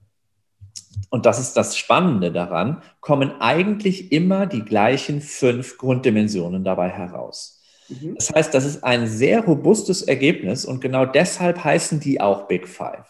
und 1.10 1.26
das 1.26 1.40
ist 1.40 1.54
das 1.54 1.78
Spannende 1.78 2.32
daran, 2.32 2.82
kommen 3.02 3.40
eigentlich 3.40 4.12
immer 4.12 4.48
die 4.48 4.64
gleichen 4.64 5.22
fünf 5.22 5.78
Grunddimensionen 5.78 6.64
dabei 6.64 6.90
heraus. 6.90 7.55
Mhm. 7.90 8.16
Das 8.16 8.32
heißt, 8.32 8.54
das 8.54 8.66
ist 8.66 8.84
ein 8.84 9.08
sehr 9.08 9.42
robustes 9.46 10.02
Ergebnis 10.02 10.66
und 10.66 10.82
genau 10.82 11.06
deshalb 11.06 11.64
heißen 11.64 12.00
die 12.00 12.22
auch 12.22 12.48
Big 12.48 12.68
Five. 12.68 13.06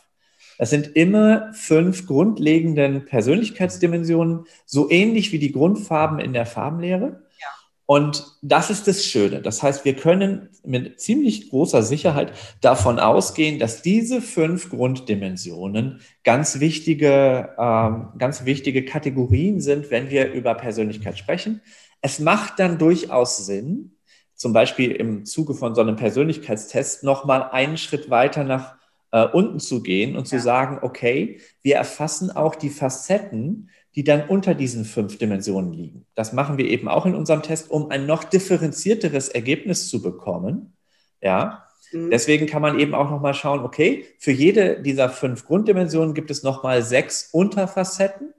Das 0.58 0.70
sind 0.70 0.96
immer 0.96 1.52
fünf 1.54 2.08
grundlegenden 2.08 3.06
Persönlichkeitsdimensionen, 3.06 4.46
so 4.66 4.90
ähnlich 4.90 5.32
wie 5.32 5.40
die 5.40 5.52
Grundfarben 5.52 6.20
in 6.20 6.34
der 6.34 6.46
Farbenlehre. 6.46 7.24
Ja. 7.42 7.48
Und 7.86 8.26
das 8.42 8.70
ist 8.70 8.88
das 8.88 9.06
Schöne. 9.06 9.42
Das 9.42 9.62
heißt, 9.62 9.84
wir 9.86 9.96
können 9.96 10.50
mit 10.64 11.00
ziemlich 11.00 11.50
großer 11.50 11.84
Sicherheit 11.84 12.32
davon 12.62 13.00
ausgehen, 13.00 13.60
dass 13.60 13.82
diese 13.82 14.22
fünf 14.22 14.70
Grunddimensionen 14.70 16.00
ganz 16.24 16.60
wichtige, 16.60 17.54
ähm, 17.60 18.08
ganz 18.18 18.46
wichtige 18.46 18.86
Kategorien 18.86 19.60
sind, 19.60 19.92
wenn 19.92 20.10
wir 20.10 20.32
über 20.32 20.56
Persönlichkeit 20.56 21.18
sprechen. 21.18 21.62
Es 22.02 22.20
macht 22.20 22.60
dann 22.60 22.78
durchaus 22.78 23.46
Sinn, 23.46 23.95
zum 24.36 24.54
Beispiel 24.54 24.92
im 24.92 25.26
Zuge 25.26 25.54
von 25.54 25.76
so 25.76 25.82
einem 25.82 25.96
Persönlichkeitstest 25.96 27.04
nochmal 27.04 27.50
einen 27.52 27.78
Schritt 27.78 28.10
weiter 28.10 28.44
nach 28.44 28.76
äh, 29.12 29.26
unten 29.26 29.60
zu 29.60 29.82
gehen 29.82 30.16
und 30.16 30.30
ja. 30.30 30.38
zu 30.38 30.40
sagen, 30.40 30.80
okay, 30.82 31.40
wir 31.62 31.76
erfassen 31.76 32.32
auch 32.32 32.56
die 32.56 32.70
Facetten, 32.70 33.70
die 33.96 34.04
dann 34.04 34.28
unter 34.28 34.54
diesen 34.54 34.84
fünf 34.84 35.18
Dimensionen 35.18 35.72
liegen. 35.72 36.06
Das 36.16 36.34
machen 36.34 36.58
wir 36.58 36.66
eben 36.66 36.90
auch 36.90 37.06
in 37.06 37.16
unserem 37.16 37.42
Test, 37.42 37.72
um 37.72 37.90
ein 37.92 38.06
noch 38.06 38.26
differenzierteres 38.26 39.30
Ergebnis 39.30 39.88
zu 39.88 40.02
bekommen. 40.02 40.76
Ja, 41.22 41.64
mhm. 41.94 42.12
deswegen 42.12 42.46
kann 42.46 42.62
man 42.62 42.78
eben 42.78 42.94
auch 42.94 43.10
noch 43.10 43.22
mal 43.22 43.34
schauen, 43.34 43.62
okay, 43.62 44.06
für 44.20 44.32
jede 44.32 44.82
dieser 44.82 45.10
fünf 45.10 45.46
Grunddimensionen 45.46 46.14
gibt 46.14 46.30
es 46.30 46.44
noch 46.44 46.62
mal 46.62 46.84
sechs 46.84 47.30
Unterfacetten. 47.32 48.34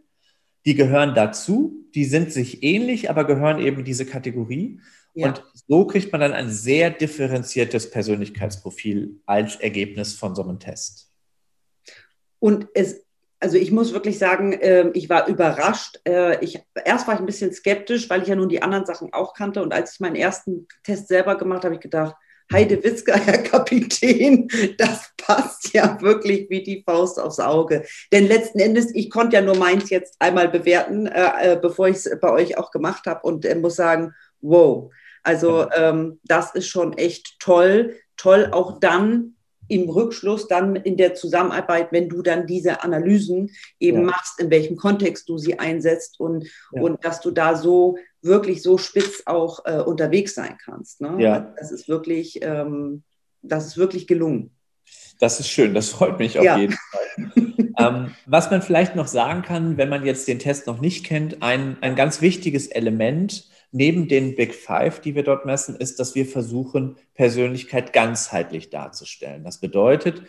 Die 0.67 0.75
gehören 0.75 1.15
dazu, 1.15 1.87
die 1.95 2.05
sind 2.05 2.33
sich 2.33 2.63
ähnlich, 2.63 3.09
aber 3.09 3.25
gehören 3.25 3.59
eben 3.59 3.79
in 3.79 3.85
diese 3.85 4.05
Kategorie. 4.05 4.81
Ja. 5.17 5.29
Und 5.29 5.43
so 5.67 5.87
kriegt 5.87 6.13
man 6.13 6.21
dann 6.21 6.35
ein 6.35 6.51
sehr 6.51 6.91
differenziertes 6.91 7.91
Persönlichkeitsprofil 7.91 9.19
als 9.25 9.57
Ergebnis 9.57 10.13
von 10.13 10.35
so 10.35 10.43
einem 10.43 10.61
Test. 10.61 11.11
Und 12.39 12.69
es, 12.75 13.03
also 13.41 13.57
ich 13.57 13.73
muss 13.73 13.95
wirklich 13.95 14.19
sagen, 14.19 14.53
äh, 14.53 14.91
ich 14.93 15.09
war 15.09 15.27
überrascht. 15.27 16.01
Äh, 16.07 16.45
ich, 16.45 16.61
erst 16.85 17.07
war 17.07 17.15
ich 17.15 17.21
ein 17.21 17.27
bisschen 17.27 17.51
skeptisch, 17.51 18.11
weil 18.11 18.23
ich 18.23 18.29
ja 18.29 18.37
nun 18.37 18.51
die 18.51 18.61
anderen 18.61 18.85
Sachen 18.85 19.11
auch 19.15 19.33
kannte. 19.33 19.63
Und 19.63 19.73
als 19.73 19.95
ich 19.95 20.01
meinen 20.01 20.17
ersten 20.17 20.69
Test 20.85 21.09
selber 21.09 21.39
gemacht 21.39 21.65
habe, 21.65 21.69
habe 21.69 21.75
ich 21.77 21.81
gedacht, 21.81 22.15
Heide 22.53 22.85
Witzka, 22.85 23.15
Herr 23.17 23.39
Kapitän, 23.39 24.49
das 24.77 25.11
passt 25.17 25.73
ja 25.73 25.99
wirklich 26.01 26.49
wie 26.51 26.63
die 26.63 26.85
Faust 26.87 27.19
aufs 27.19 27.41
Auge. 27.41 27.85
Denn 28.13 28.29
letzten 28.29 28.59
Endes, 28.61 28.95
ich 28.95 29.11
konnte 29.11 29.37
ja 29.37 29.43
nur 29.43 29.57
meins 29.57 29.89
jetzt 29.89 30.17
einmal 30.19 30.49
bewerten, 30.49 31.07
äh, 31.07 31.55
äh 31.55 31.59
bevor 31.61 31.89
ich 31.89 31.97
es 31.97 32.21
bei 32.21 32.31
euch 32.31 32.59
auch 32.59 32.71
gemacht 32.71 33.07
habe 33.07 33.23
und 33.23 33.47
muss 33.63 33.77
sagen, 33.77 34.13
wow. 34.49 34.93
Also 35.23 35.69
ähm, 35.73 36.21
das 36.25 36.55
ist 36.55 36.69
schon 36.69 36.93
echt 36.95 37.41
toll. 37.41 37.97
Toll 38.17 38.49
auch 38.53 38.79
dann 38.79 39.37
im 39.69 39.89
Rückschluss 39.91 40.47
dann 40.47 40.77
in 40.77 40.97
der 40.97 41.15
Zusammenarbeit, 41.15 41.89
wenn 41.91 42.09
du 42.09 42.23
dann 42.23 42.47
diese 42.47 42.83
Analysen 42.83 43.51
eben 43.81 44.01
ja. 44.01 44.05
machst, 44.05 44.41
in 44.41 44.51
welchem 44.51 44.77
Kontext 44.77 45.29
du 45.29 45.39
sie 45.39 45.59
einsetzt 45.59 46.21
und, 46.21 46.47
ja. 46.73 46.83
und 46.83 47.05
dass 47.05 47.21
du 47.21 47.31
da 47.31 47.57
so 47.57 47.97
wirklich 48.23 48.63
so 48.63 48.79
spitz 48.79 49.23
auch 49.27 49.65
äh, 49.65 49.81
unterwegs 49.81 50.35
sein 50.35 50.57
kannst. 50.65 51.01
Ne? 51.01 51.17
Ja. 51.19 51.55
Das 51.59 51.73
ist 51.73 51.89
wirklich, 51.89 52.41
ähm, 52.43 53.03
das 53.43 53.67
ist 53.67 53.77
wirklich 53.77 54.07
gelungen. 54.07 54.51
Das 55.19 55.41
ist 55.41 55.49
schön, 55.49 55.75
das 55.75 55.89
freut 55.89 56.19
mich 56.19 56.39
auf 56.39 56.45
ja. 56.45 56.59
jeden 56.59 56.75
Fall. 56.75 57.33
ähm, 57.79 58.15
was 58.27 58.51
man 58.51 58.63
vielleicht 58.63 58.95
noch 58.95 59.09
sagen 59.09 59.43
kann, 59.43 59.77
wenn 59.77 59.89
man 59.89 60.05
jetzt 60.05 60.29
den 60.29 60.39
Test 60.39 60.67
noch 60.67 60.81
nicht 60.81 61.05
kennt, 61.05 61.43
ein, 61.43 61.77
ein 61.81 61.97
ganz 61.97 62.21
wichtiges 62.21 62.69
Element 62.69 63.49
neben 63.73 64.09
den 64.09 64.35
Big 64.35 64.55
Five, 64.55 65.01
die 65.01 65.15
wir 65.15 65.23
dort 65.23 65.47
messen, 65.47 65.77
ist, 65.77 66.01
dass 66.01 66.15
wir 66.15 66.27
versuchen, 66.27 66.97
Persönlichkeit 67.15 67.93
ganzheitlich 67.93 68.71
darzustellen. 68.71 69.45
Das 69.45 69.59
bedeutet, 69.59 70.23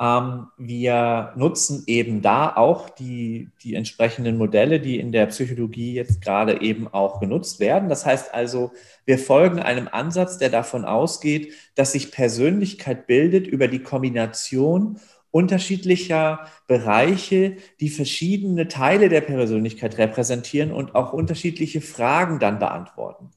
ähm, 0.00 0.46
wir 0.56 1.32
nutzen 1.36 1.84
eben 1.86 2.22
da 2.22 2.56
auch 2.56 2.88
die, 2.88 3.50
die 3.62 3.74
entsprechenden 3.74 4.38
Modelle, 4.38 4.80
die 4.80 4.98
in 4.98 5.12
der 5.12 5.26
Psychologie 5.26 5.92
jetzt 5.92 6.22
gerade 6.22 6.62
eben 6.62 6.88
auch 6.88 7.20
genutzt 7.20 7.60
werden. 7.60 7.90
Das 7.90 8.06
heißt 8.06 8.32
also, 8.32 8.72
wir 9.04 9.18
folgen 9.18 9.60
einem 9.60 9.88
Ansatz, 9.92 10.38
der 10.38 10.48
davon 10.48 10.86
ausgeht, 10.86 11.52
dass 11.74 11.92
sich 11.92 12.12
Persönlichkeit 12.12 13.06
bildet 13.06 13.46
über 13.46 13.68
die 13.68 13.82
Kombination 13.82 14.98
unterschiedlicher 15.30 16.46
Bereiche, 16.66 17.56
die 17.80 17.88
verschiedene 17.88 18.68
Teile 18.68 19.08
der 19.08 19.20
Persönlichkeit 19.20 19.98
repräsentieren 19.98 20.72
und 20.72 20.94
auch 20.94 21.12
unterschiedliche 21.12 21.80
Fragen 21.80 22.38
dann 22.38 22.58
beantworten. 22.58 23.30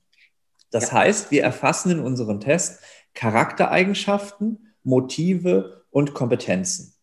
Das 0.72 0.88
ja. 0.88 1.00
heißt, 1.00 1.32
wir 1.32 1.44
erfassen 1.44 1.92
in 1.92 2.00
unserem 2.00 2.40
Test 2.40 2.80
Charaktereigenschaften, 3.14 4.74
Motive 4.84 5.84
und 5.92 6.14
Kompetenzen. 6.14 6.94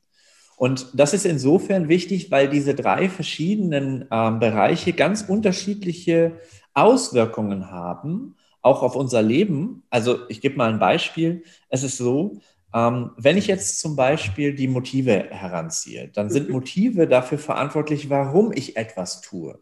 Und 0.56 0.88
das 0.92 1.14
ist 1.14 1.24
insofern 1.24 1.88
wichtig, 1.88 2.30
weil 2.30 2.48
diese 2.48 2.74
drei 2.74 3.08
verschiedenen 3.08 4.02
äh, 4.10 4.30
Bereiche 4.32 4.92
ganz 4.92 5.22
unterschiedliche 5.22 6.32
Auswirkungen 6.74 7.70
haben, 7.70 8.36
auch 8.60 8.82
auf 8.82 8.94
unser 8.94 9.22
Leben. 9.22 9.84
Also 9.88 10.28
ich 10.28 10.42
gebe 10.42 10.56
mal 10.56 10.70
ein 10.70 10.78
Beispiel. 10.78 11.44
Es 11.70 11.82
ist 11.82 11.96
so, 11.96 12.40
ähm, 12.74 13.10
wenn 13.16 13.36
ich 13.36 13.46
jetzt 13.46 13.80
zum 13.80 13.96
Beispiel 13.96 14.54
die 14.54 14.68
Motive 14.68 15.28
heranziehe, 15.30 16.08
dann 16.08 16.30
sind 16.30 16.48
mhm. 16.48 16.54
Motive 16.54 17.06
dafür 17.06 17.38
verantwortlich, 17.38 18.10
warum 18.10 18.52
ich 18.52 18.76
etwas 18.76 19.20
tue. 19.20 19.60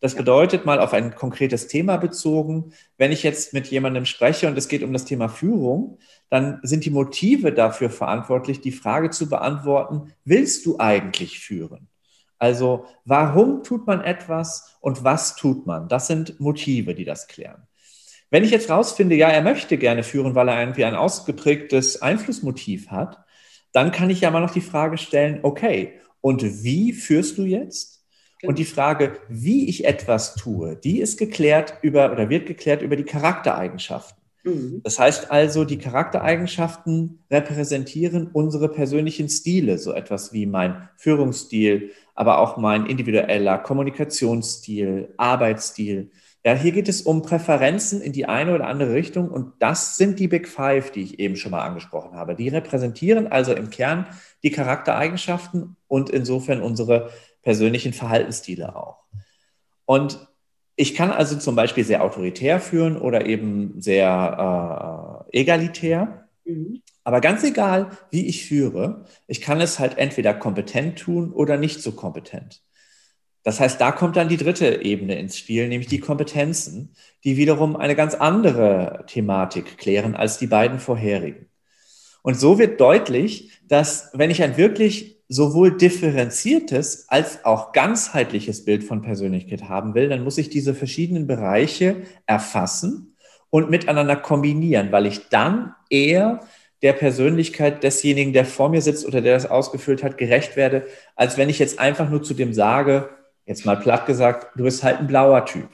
Das 0.00 0.14
bedeutet 0.14 0.64
mal 0.64 0.80
auf 0.80 0.94
ein 0.94 1.14
konkretes 1.14 1.68
Thema 1.68 1.98
bezogen, 1.98 2.72
wenn 2.96 3.12
ich 3.12 3.22
jetzt 3.22 3.52
mit 3.52 3.66
jemandem 3.66 4.06
spreche 4.06 4.48
und 4.48 4.56
es 4.56 4.68
geht 4.68 4.82
um 4.82 4.94
das 4.94 5.04
Thema 5.04 5.28
Führung, 5.28 5.98
dann 6.30 6.58
sind 6.62 6.86
die 6.86 6.90
Motive 6.90 7.52
dafür 7.52 7.90
verantwortlich, 7.90 8.62
die 8.62 8.72
Frage 8.72 9.10
zu 9.10 9.28
beantworten, 9.28 10.14
willst 10.24 10.64
du 10.64 10.78
eigentlich 10.78 11.38
führen? 11.38 11.88
Also 12.38 12.86
warum 13.04 13.62
tut 13.62 13.86
man 13.86 14.00
etwas 14.00 14.78
und 14.80 15.04
was 15.04 15.36
tut 15.36 15.66
man? 15.66 15.88
Das 15.88 16.06
sind 16.06 16.40
Motive, 16.40 16.94
die 16.94 17.04
das 17.04 17.28
klären. 17.28 17.66
Wenn 18.30 18.44
ich 18.44 18.50
jetzt 18.50 18.70
rausfinde, 18.70 19.16
ja, 19.16 19.28
er 19.28 19.42
möchte 19.42 19.76
gerne 19.76 20.02
führen, 20.02 20.34
weil 20.34 20.48
er 20.48 20.60
irgendwie 20.60 20.84
ein 20.84 20.94
ausgeprägtes 20.94 22.00
Einflussmotiv 22.00 22.90
hat, 22.90 23.24
dann 23.72 23.92
kann 23.92 24.10
ich 24.10 24.20
ja 24.20 24.30
mal 24.30 24.40
noch 24.40 24.52
die 24.52 24.60
Frage 24.60 24.98
stellen, 24.98 25.40
okay, 25.42 26.00
und 26.20 26.42
wie 26.62 26.92
führst 26.92 27.38
du 27.38 27.44
jetzt? 27.44 28.04
Und 28.42 28.58
die 28.58 28.64
Frage, 28.64 29.18
wie 29.28 29.68
ich 29.68 29.84
etwas 29.84 30.34
tue, 30.34 30.74
die 30.76 31.00
ist 31.00 31.18
geklärt 31.18 31.74
über 31.82 32.10
oder 32.10 32.30
wird 32.30 32.46
geklärt 32.46 32.80
über 32.80 32.96
die 32.96 33.04
Charaktereigenschaften. 33.04 34.16
Mhm. 34.44 34.80
Das 34.82 34.98
heißt 34.98 35.30
also, 35.30 35.64
die 35.64 35.76
Charaktereigenschaften 35.76 37.22
repräsentieren 37.30 38.28
unsere 38.32 38.70
persönlichen 38.70 39.28
Stile, 39.28 39.76
so 39.76 39.92
etwas 39.92 40.32
wie 40.32 40.46
mein 40.46 40.88
Führungsstil, 40.96 41.90
aber 42.14 42.38
auch 42.38 42.56
mein 42.56 42.86
individueller 42.86 43.58
Kommunikationsstil, 43.58 45.12
Arbeitsstil. 45.18 46.10
Ja, 46.44 46.54
hier 46.54 46.72
geht 46.72 46.88
es 46.88 47.02
um 47.02 47.20
Präferenzen 47.20 48.00
in 48.00 48.12
die 48.12 48.24
eine 48.24 48.54
oder 48.54 48.66
andere 48.66 48.94
Richtung 48.94 49.28
und 49.28 49.52
das 49.58 49.96
sind 49.96 50.18
die 50.18 50.28
Big 50.28 50.48
Five, 50.48 50.90
die 50.90 51.02
ich 51.02 51.18
eben 51.18 51.36
schon 51.36 51.50
mal 51.50 51.66
angesprochen 51.66 52.14
habe. 52.14 52.34
Die 52.34 52.48
repräsentieren 52.48 53.26
also 53.26 53.52
im 53.52 53.68
Kern 53.68 54.06
die 54.42 54.50
Charaktereigenschaften 54.50 55.76
und 55.86 56.08
insofern 56.08 56.62
unsere 56.62 57.10
persönlichen 57.42 57.92
Verhaltensstile 57.92 58.74
auch. 58.74 59.04
Und 59.84 60.26
ich 60.76 60.94
kann 60.94 61.10
also 61.10 61.36
zum 61.36 61.56
Beispiel 61.56 61.84
sehr 61.84 62.02
autoritär 62.02 62.58
führen 62.58 62.96
oder 62.96 63.26
eben 63.26 63.78
sehr 63.82 65.26
äh, 65.30 65.40
egalitär. 65.40 66.26
Mhm. 66.46 66.80
Aber 67.04 67.20
ganz 67.20 67.44
egal, 67.44 67.90
wie 68.10 68.26
ich 68.26 68.46
führe, 68.46 69.04
ich 69.26 69.42
kann 69.42 69.60
es 69.60 69.78
halt 69.78 69.98
entweder 69.98 70.32
kompetent 70.32 70.98
tun 70.98 71.32
oder 71.32 71.58
nicht 71.58 71.82
so 71.82 71.92
kompetent. 71.92 72.62
Das 73.42 73.58
heißt, 73.58 73.80
da 73.80 73.90
kommt 73.92 74.16
dann 74.16 74.28
die 74.28 74.36
dritte 74.36 74.82
Ebene 74.82 75.18
ins 75.18 75.38
Spiel, 75.38 75.68
nämlich 75.68 75.88
die 75.88 76.00
Kompetenzen, 76.00 76.94
die 77.24 77.36
wiederum 77.36 77.76
eine 77.76 77.96
ganz 77.96 78.14
andere 78.14 79.04
Thematik 79.06 79.78
klären 79.78 80.14
als 80.14 80.38
die 80.38 80.46
beiden 80.46 80.78
vorherigen. 80.78 81.46
Und 82.22 82.38
so 82.38 82.58
wird 82.58 82.80
deutlich, 82.80 83.52
dass 83.66 84.10
wenn 84.12 84.30
ich 84.30 84.42
ein 84.42 84.58
wirklich 84.58 85.20
sowohl 85.28 85.76
differenziertes 85.76 87.08
als 87.08 87.44
auch 87.44 87.72
ganzheitliches 87.72 88.64
Bild 88.64 88.84
von 88.84 89.00
Persönlichkeit 89.00 89.68
haben 89.68 89.94
will, 89.94 90.08
dann 90.08 90.24
muss 90.24 90.38
ich 90.38 90.50
diese 90.50 90.74
verschiedenen 90.74 91.26
Bereiche 91.26 92.02
erfassen 92.26 93.16
und 93.48 93.70
miteinander 93.70 94.16
kombinieren, 94.16 94.92
weil 94.92 95.06
ich 95.06 95.28
dann 95.28 95.74
eher 95.88 96.40
der 96.82 96.92
Persönlichkeit 96.94 97.82
desjenigen, 97.82 98.32
der 98.32 98.44
vor 98.44 98.70
mir 98.70 98.82
sitzt 98.82 99.06
oder 99.06 99.20
der 99.20 99.34
das 99.34 99.46
ausgefüllt 99.46 100.02
hat, 100.02 100.18
gerecht 100.18 100.56
werde, 100.56 100.86
als 101.14 101.38
wenn 101.38 101.48
ich 101.48 101.58
jetzt 101.58 101.78
einfach 101.78 102.10
nur 102.10 102.22
zu 102.22 102.34
dem 102.34 102.52
sage, 102.52 103.10
jetzt 103.50 103.66
mal 103.66 103.76
platt 103.76 104.06
gesagt, 104.06 104.56
du 104.56 104.62
bist 104.62 104.84
halt 104.84 105.00
ein 105.00 105.08
blauer 105.08 105.44
Typ. 105.44 105.68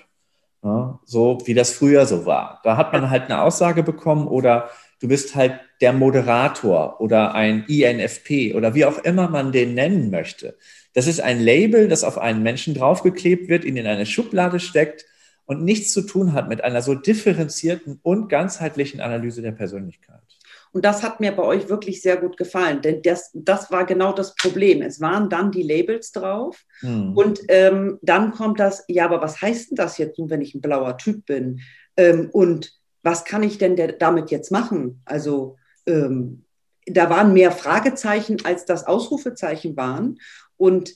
Ja, 0.64 0.98
so 1.04 1.38
wie 1.44 1.52
das 1.52 1.72
früher 1.72 2.06
so 2.06 2.24
war. 2.24 2.60
Da 2.64 2.78
hat 2.78 2.90
man 2.92 3.10
halt 3.10 3.24
eine 3.24 3.42
Aussage 3.42 3.82
bekommen 3.82 4.26
oder 4.26 4.70
du 5.00 5.08
bist 5.08 5.36
halt 5.36 5.60
der 5.82 5.92
Moderator 5.92 7.02
oder 7.02 7.34
ein 7.34 7.66
INFP 7.68 8.54
oder 8.54 8.74
wie 8.74 8.86
auch 8.86 8.96
immer 8.98 9.28
man 9.28 9.52
den 9.52 9.74
nennen 9.74 10.10
möchte. 10.10 10.56
Das 10.94 11.06
ist 11.06 11.20
ein 11.20 11.38
Label, 11.38 11.86
das 11.86 12.02
auf 12.02 12.16
einen 12.16 12.42
Menschen 12.42 12.72
draufgeklebt 12.72 13.50
wird, 13.50 13.66
ihn 13.66 13.76
in 13.76 13.86
eine 13.86 14.06
Schublade 14.06 14.58
steckt 14.58 15.04
und 15.44 15.62
nichts 15.62 15.92
zu 15.92 16.00
tun 16.00 16.32
hat 16.32 16.48
mit 16.48 16.64
einer 16.64 16.80
so 16.80 16.94
differenzierten 16.94 18.00
und 18.02 18.30
ganzheitlichen 18.30 19.02
Analyse 19.02 19.42
der 19.42 19.52
Persönlichkeit. 19.52 20.35
Und 20.76 20.84
das 20.84 21.02
hat 21.02 21.20
mir 21.20 21.32
bei 21.32 21.42
euch 21.42 21.70
wirklich 21.70 22.02
sehr 22.02 22.18
gut 22.18 22.36
gefallen, 22.36 22.82
denn 22.82 23.00
das, 23.00 23.30
das 23.32 23.70
war 23.70 23.86
genau 23.86 24.12
das 24.12 24.34
Problem. 24.34 24.82
Es 24.82 25.00
waren 25.00 25.30
dann 25.30 25.50
die 25.50 25.62
Labels 25.62 26.12
drauf 26.12 26.62
hm. 26.80 27.16
und 27.16 27.40
ähm, 27.48 27.98
dann 28.02 28.32
kommt 28.32 28.60
das, 28.60 28.84
ja, 28.86 29.06
aber 29.06 29.22
was 29.22 29.40
heißt 29.40 29.70
denn 29.70 29.76
das 29.76 29.96
jetzt 29.96 30.18
nun, 30.18 30.28
wenn 30.28 30.42
ich 30.42 30.54
ein 30.54 30.60
blauer 30.60 30.98
Typ 30.98 31.24
bin? 31.24 31.60
Ähm, 31.96 32.28
und 32.30 32.74
was 33.02 33.24
kann 33.24 33.42
ich 33.42 33.56
denn 33.56 33.74
der, 33.74 33.92
damit 33.92 34.30
jetzt 34.30 34.52
machen? 34.52 35.00
Also 35.06 35.56
ähm, 35.86 36.44
da 36.84 37.08
waren 37.08 37.32
mehr 37.32 37.52
Fragezeichen, 37.52 38.44
als 38.44 38.66
das 38.66 38.86
Ausrufezeichen 38.86 39.78
waren. 39.78 40.18
Und 40.58 40.94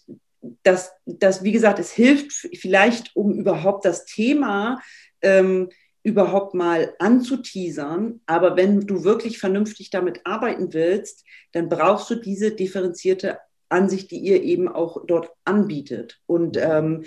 das, 0.62 0.92
das, 1.06 1.42
wie 1.42 1.52
gesagt, 1.52 1.78
es 1.78 1.90
hilft 1.90 2.32
vielleicht, 2.54 3.16
um 3.16 3.32
überhaupt 3.32 3.87
das 3.87 4.04
Thema 4.04 4.78
ähm, 5.22 5.70
überhaupt 6.02 6.54
mal 6.54 6.95
anzuteasern. 6.99 8.21
Aber 8.26 8.57
wenn 8.57 8.80
du 8.80 9.04
wirklich 9.04 9.38
vernünftig 9.38 9.90
damit 9.90 10.21
arbeiten 10.25 10.73
willst, 10.73 11.25
dann 11.52 11.69
brauchst 11.69 12.09
du 12.11 12.14
diese 12.14 12.52
differenzierte 12.52 13.38
Ansicht, 13.69 14.11
die 14.11 14.19
ihr 14.19 14.42
eben 14.42 14.69
auch 14.69 15.04
dort 15.07 15.30
anbietet. 15.45 16.21
Und 16.26 16.57
ähm, 16.57 17.04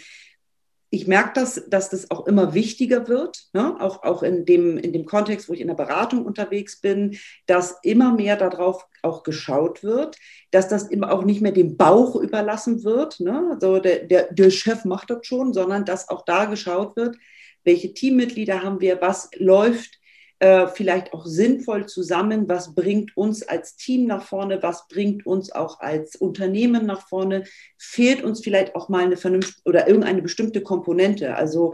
ich 0.93 1.07
merke 1.07 1.31
das, 1.33 1.63
dass 1.67 1.89
das 1.89 2.11
auch 2.11 2.27
immer 2.27 2.53
wichtiger 2.53 3.07
wird, 3.07 3.47
ne? 3.53 3.81
auch, 3.81 4.03
auch 4.03 4.21
in, 4.21 4.45
dem, 4.45 4.77
in 4.77 4.93
dem 4.93 5.05
Kontext, 5.05 5.49
wo 5.49 5.53
ich 5.53 5.61
in 5.61 5.67
der 5.67 5.73
Beratung 5.73 6.23
unterwegs 6.23 6.79
bin, 6.81 7.17
dass 7.47 7.79
immer 7.81 8.13
mehr 8.13 8.35
darauf 8.35 8.85
auch 9.01 9.23
geschaut 9.23 9.81
wird, 9.81 10.17
dass 10.51 10.67
das 10.67 10.83
immer 10.83 11.11
auch 11.11 11.23
nicht 11.23 11.41
mehr 11.41 11.51
dem 11.51 11.77
Bauch 11.77 12.15
überlassen 12.15 12.83
wird. 12.83 13.19
Ne? 13.21 13.49
Also 13.53 13.79
der, 13.79 14.05
der, 14.05 14.31
der 14.31 14.51
Chef 14.51 14.85
macht 14.85 15.09
das 15.09 15.25
schon, 15.25 15.51
sondern 15.51 15.83
dass 15.83 16.09
auch 16.09 16.25
da 16.25 16.45
geschaut 16.45 16.95
wird, 16.95 17.17
welche 17.63 17.93
Teammitglieder 17.93 18.63
haben 18.63 18.81
wir, 18.81 19.01
was 19.01 19.29
läuft 19.37 19.99
äh, 20.43 20.67
vielleicht 20.67 21.13
auch 21.13 21.25
sinnvoll 21.25 21.85
zusammen, 21.85 22.49
was 22.49 22.75
bringt 22.75 23.15
uns 23.15 23.43
als 23.43 23.77
Team 23.77 24.07
nach 24.07 24.23
vorne, 24.23 24.61
was 24.61 24.89
bringt 24.89 25.25
uns 25.25 25.51
auch 25.53 25.79
als 25.79 26.17
Unternehmen 26.17 26.85
nach 26.85 27.07
vorne, 27.07 27.45
fehlt 27.77 28.23
uns 28.23 28.41
vielleicht 28.41 28.75
auch 28.75 28.89
mal 28.89 29.05
eine 29.05 29.15
vernünftige 29.15 29.61
oder 29.63 29.87
irgendeine 29.87 30.21
bestimmte 30.21 30.61
Komponente. 30.61 31.35
Also 31.35 31.73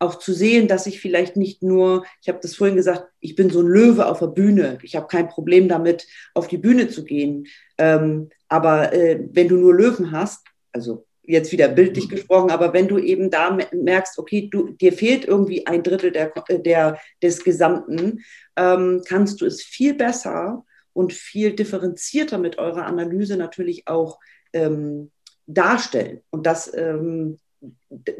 auch 0.00 0.16
zu 0.16 0.32
sehen, 0.32 0.66
dass 0.66 0.86
ich 0.86 0.98
vielleicht 0.98 1.36
nicht 1.36 1.62
nur, 1.62 2.04
ich 2.20 2.28
habe 2.28 2.40
das 2.42 2.56
vorhin 2.56 2.74
gesagt, 2.74 3.06
ich 3.20 3.36
bin 3.36 3.48
so 3.50 3.60
ein 3.60 3.66
Löwe 3.66 4.06
auf 4.06 4.18
der 4.18 4.28
Bühne. 4.28 4.78
Ich 4.82 4.96
habe 4.96 5.06
kein 5.06 5.28
Problem 5.28 5.68
damit, 5.68 6.06
auf 6.34 6.48
die 6.48 6.58
Bühne 6.58 6.88
zu 6.88 7.04
gehen. 7.04 7.46
Ähm, 7.78 8.30
aber 8.48 8.92
äh, 8.92 9.20
wenn 9.30 9.46
du 9.46 9.56
nur 9.56 9.74
Löwen 9.74 10.10
hast, 10.10 10.46
also 10.72 11.06
jetzt 11.30 11.52
wieder 11.52 11.68
bildlich 11.68 12.06
mhm. 12.06 12.10
gesprochen, 12.10 12.50
aber 12.50 12.72
wenn 12.72 12.88
du 12.88 12.98
eben 12.98 13.30
da 13.30 13.56
merkst, 13.72 14.18
okay, 14.18 14.48
du, 14.50 14.70
dir 14.70 14.92
fehlt 14.92 15.24
irgendwie 15.24 15.66
ein 15.66 15.82
Drittel 15.82 16.10
der, 16.12 16.32
der, 16.50 16.98
des 17.22 17.44
Gesamten, 17.44 18.20
ähm, 18.56 19.02
kannst 19.06 19.40
du 19.40 19.46
es 19.46 19.62
viel 19.62 19.94
besser 19.94 20.64
und 20.92 21.12
viel 21.12 21.54
differenzierter 21.54 22.38
mit 22.38 22.58
eurer 22.58 22.86
Analyse 22.86 23.36
natürlich 23.36 23.86
auch 23.86 24.18
ähm, 24.52 25.10
darstellen. 25.46 26.20
Und 26.30 26.46
das, 26.46 26.72
ähm, 26.74 27.38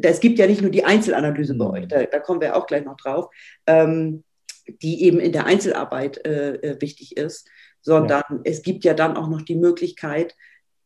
es 0.03 0.21
gibt 0.21 0.39
ja 0.39 0.47
nicht 0.47 0.63
nur 0.63 0.71
die 0.71 0.85
Einzelanalyse 0.85 1.55
bei 1.55 1.67
euch, 1.67 1.85
mhm. 1.85 1.89
da, 1.89 2.05
da 2.05 2.19
kommen 2.19 2.41
wir 2.41 2.57
auch 2.57 2.67
gleich 2.67 2.85
noch 2.85 2.97
drauf, 2.97 3.31
ähm, 3.67 4.25
die 4.83 5.05
eben 5.05 5.21
in 5.21 5.33
der 5.33 5.47
Einzelarbeit 5.47 6.25
äh, 6.25 6.55
äh, 6.55 6.81
wichtig 6.81 7.17
ist, 7.17 7.49
sondern 7.81 8.23
ja. 8.29 8.41
es 8.45 8.63
gibt 8.63 8.85
ja 8.85 8.95
dann 8.95 9.17
auch 9.17 9.29
noch 9.29 9.43
die 9.43 9.57
Möglichkeit, 9.57 10.37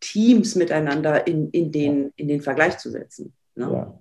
Teams 0.05 0.55
miteinander 0.55 1.27
in, 1.27 1.51
in, 1.51 1.73
den, 1.73 2.13
in 2.17 2.29
den 2.29 2.43
Vergleich 2.43 2.79
zu 2.79 2.91
setzen. 2.91 3.33
Ne? 3.55 3.71
Ja. 3.73 3.99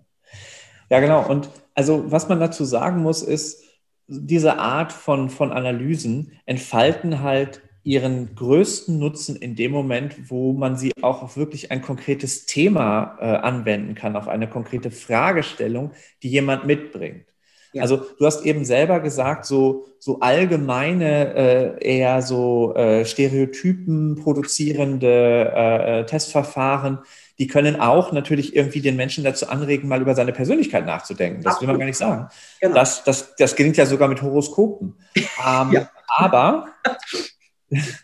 ja, 0.90 1.00
genau. 1.00 1.28
Und 1.28 1.50
also 1.74 2.12
was 2.12 2.28
man 2.30 2.40
dazu 2.40 2.66
sagen 2.66 3.02
muss, 3.02 3.22
ist, 3.22 3.64
diese 4.08 4.60
Art 4.60 4.92
von, 4.92 5.30
von 5.30 5.52
Analysen 5.52 6.34
entfalten 6.46 7.22
halt 7.22 7.62
ihren 7.84 8.36
größten 8.36 8.98
Nutzen 8.98 9.36
in 9.36 9.56
dem 9.56 9.72
Moment, 9.72 10.30
wo 10.30 10.54
man 10.54 10.78
sie 10.78 10.92
auch 11.02 11.22
auf 11.22 11.36
wirklich 11.38 11.72
ein 11.72 11.82
konkretes 11.82 12.46
Thema 12.46 13.18
äh, 13.20 13.26
anwenden 13.26 13.96
kann, 13.96 14.16
auf 14.16 14.28
eine 14.28 14.50
konkrete 14.50 14.92
Fragestellung, 14.92 15.92
die 16.22 16.30
jemand 16.30 16.66
mitbringt. 16.66 17.33
Ja. 17.74 17.82
Also 17.82 18.06
du 18.18 18.26
hast 18.26 18.46
eben 18.46 18.66
selber 18.66 19.00
gesagt, 19.00 19.46
so, 19.46 19.86
so 20.00 20.20
allgemeine, 20.20 21.36
äh, 21.80 21.98
eher 21.98 22.22
so 22.22 22.76
äh, 22.76 23.04
Stereotypen 23.04 24.16
produzierende 24.16 25.52
äh, 25.56 26.00
äh, 26.00 26.06
Testverfahren, 26.06 27.00
die 27.40 27.48
können 27.48 27.80
auch 27.80 28.12
natürlich 28.12 28.56
irgendwie 28.56 28.82
den 28.82 28.96
Menschen 28.96 29.24
dazu 29.24 29.50
anregen, 29.50 29.90
mal 29.90 30.02
über 30.02 30.14
seine 30.14 30.34
Persönlichkeit 30.34 30.86
nachzudenken. 30.86 31.42
Das 31.42 31.60
will 31.60 31.68
man 31.68 31.80
gar 31.80 31.88
nicht 31.88 31.98
sagen. 31.98 32.30
Genau. 32.62 32.76
Das, 32.76 33.04
das, 33.04 33.36
das 33.36 33.56
gelingt 33.56 33.76
ja 33.76 33.88
sogar 33.88 34.08
mit 34.08 34.22
Horoskopen. 34.22 34.96
Ähm, 35.46 35.72
ja. 35.74 35.90
Aber 36.16 36.68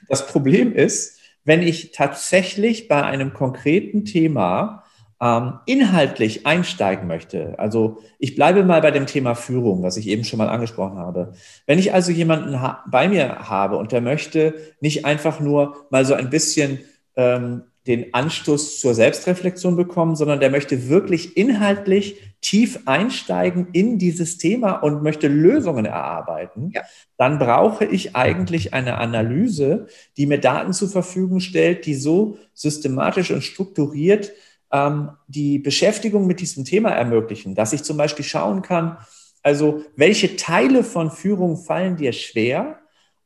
das 0.09 0.27
Problem 0.27 0.73
ist, 0.73 1.19
wenn 1.45 1.61
ich 1.61 1.91
tatsächlich 1.91 2.87
bei 2.87 3.03
einem 3.03 3.33
konkreten 3.33 4.03
Thema 4.03 4.83
ähm, 5.21 5.59
inhaltlich 5.65 6.45
einsteigen 6.45 7.07
möchte, 7.07 7.55
also 7.57 7.99
ich 8.19 8.35
bleibe 8.35 8.63
mal 8.63 8.81
bei 8.81 8.91
dem 8.91 9.05
Thema 9.05 9.35
Führung, 9.35 9.83
was 9.83 9.97
ich 9.97 10.07
eben 10.07 10.23
schon 10.23 10.37
mal 10.37 10.49
angesprochen 10.49 10.97
habe. 10.97 11.33
Wenn 11.65 11.79
ich 11.79 11.93
also 11.93 12.11
jemanden 12.11 12.57
bei 12.89 13.09
mir 13.09 13.49
habe 13.49 13.77
und 13.77 13.91
der 13.91 14.01
möchte 14.01 14.55
nicht 14.79 15.05
einfach 15.05 15.39
nur 15.39 15.87
mal 15.89 16.05
so 16.05 16.13
ein 16.13 16.29
bisschen 16.29 16.79
ähm, 17.15 17.63
den 17.87 18.13
Anstoß 18.13 18.79
zur 18.79 18.93
Selbstreflexion 18.93 19.75
bekommen, 19.75 20.15
sondern 20.15 20.39
der 20.39 20.51
möchte 20.51 20.89
wirklich 20.89 21.35
inhaltlich 21.35 22.17
tief 22.41 22.81
einsteigen 22.85 23.67
in 23.73 23.97
dieses 23.97 24.37
Thema 24.37 24.73
und 24.73 25.01
möchte 25.01 25.27
Lösungen 25.27 25.85
erarbeiten, 25.85 26.71
ja. 26.73 26.81
dann 27.17 27.39
brauche 27.39 27.85
ich 27.85 28.15
eigentlich 28.15 28.73
eine 28.73 28.97
Analyse, 28.99 29.87
die 30.17 30.25
mir 30.25 30.39
Daten 30.39 30.71
zur 30.71 30.89
Verfügung 30.89 31.39
stellt, 31.39 31.85
die 31.85 31.95
so 31.95 32.37
systematisch 32.53 33.31
und 33.31 33.43
strukturiert 33.43 34.31
ähm, 34.71 35.11
die 35.27 35.59
Beschäftigung 35.59 36.27
mit 36.27 36.39
diesem 36.39 36.65
Thema 36.65 36.89
ermöglichen, 36.89 37.55
dass 37.55 37.73
ich 37.73 37.83
zum 37.83 37.97
Beispiel 37.97 38.25
schauen 38.25 38.61
kann, 38.61 38.97
also 39.41 39.83
welche 39.95 40.35
Teile 40.35 40.83
von 40.83 41.11
Führung 41.11 41.57
fallen 41.57 41.95
dir 41.95 42.13
schwer 42.13 42.79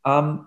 ähm, 0.06 0.46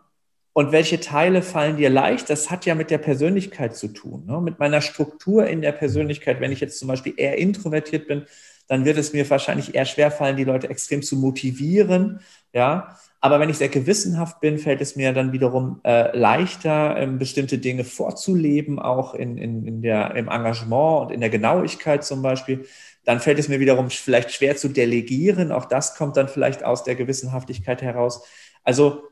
und 0.52 0.72
welche 0.72 1.00
Teile 1.00 1.42
fallen 1.42 1.76
dir 1.76 1.90
leicht. 1.90 2.30
Das 2.30 2.50
hat 2.50 2.66
ja 2.66 2.74
mit 2.74 2.90
der 2.90 2.98
Persönlichkeit 2.98 3.76
zu 3.76 3.88
tun, 3.88 4.24
ne? 4.26 4.40
mit 4.40 4.58
meiner 4.58 4.80
Struktur 4.80 5.46
in 5.46 5.60
der 5.60 5.72
Persönlichkeit. 5.72 6.40
Wenn 6.40 6.52
ich 6.52 6.60
jetzt 6.60 6.78
zum 6.78 6.88
Beispiel 6.88 7.14
eher 7.16 7.36
introvertiert 7.36 8.06
bin, 8.06 8.26
dann 8.68 8.84
wird 8.84 8.96
es 8.96 9.12
mir 9.12 9.28
wahrscheinlich 9.28 9.74
eher 9.74 9.84
schwer 9.84 10.10
fallen, 10.10 10.36
die 10.36 10.44
Leute 10.44 10.68
extrem 10.68 11.02
zu 11.02 11.16
motivieren. 11.16 12.20
Ja, 12.52 12.96
aber 13.20 13.40
wenn 13.40 13.48
ich 13.48 13.58
sehr 13.58 13.68
gewissenhaft 13.68 14.40
bin, 14.40 14.58
fällt 14.58 14.80
es 14.80 14.94
mir 14.94 15.12
dann 15.12 15.32
wiederum 15.32 15.80
äh, 15.84 16.16
leichter, 16.16 16.96
ähm, 16.96 17.18
bestimmte 17.18 17.58
Dinge 17.58 17.84
vorzuleben, 17.84 18.78
auch 18.78 19.14
in, 19.14 19.38
in, 19.38 19.66
in 19.66 19.82
der, 19.82 20.14
im 20.16 20.28
Engagement 20.28 21.02
und 21.02 21.12
in 21.12 21.20
der 21.20 21.30
Genauigkeit 21.30 22.04
zum 22.04 22.22
Beispiel. 22.22 22.66
Dann 23.04 23.20
fällt 23.20 23.38
es 23.38 23.48
mir 23.48 23.60
wiederum 23.60 23.90
vielleicht 23.90 24.32
schwer 24.32 24.56
zu 24.56 24.68
delegieren. 24.68 25.52
Auch 25.52 25.64
das 25.64 25.94
kommt 25.96 26.16
dann 26.16 26.28
vielleicht 26.28 26.64
aus 26.64 26.84
der 26.84 26.94
Gewissenhaftigkeit 26.94 27.82
heraus. 27.82 28.22
Also 28.64 29.02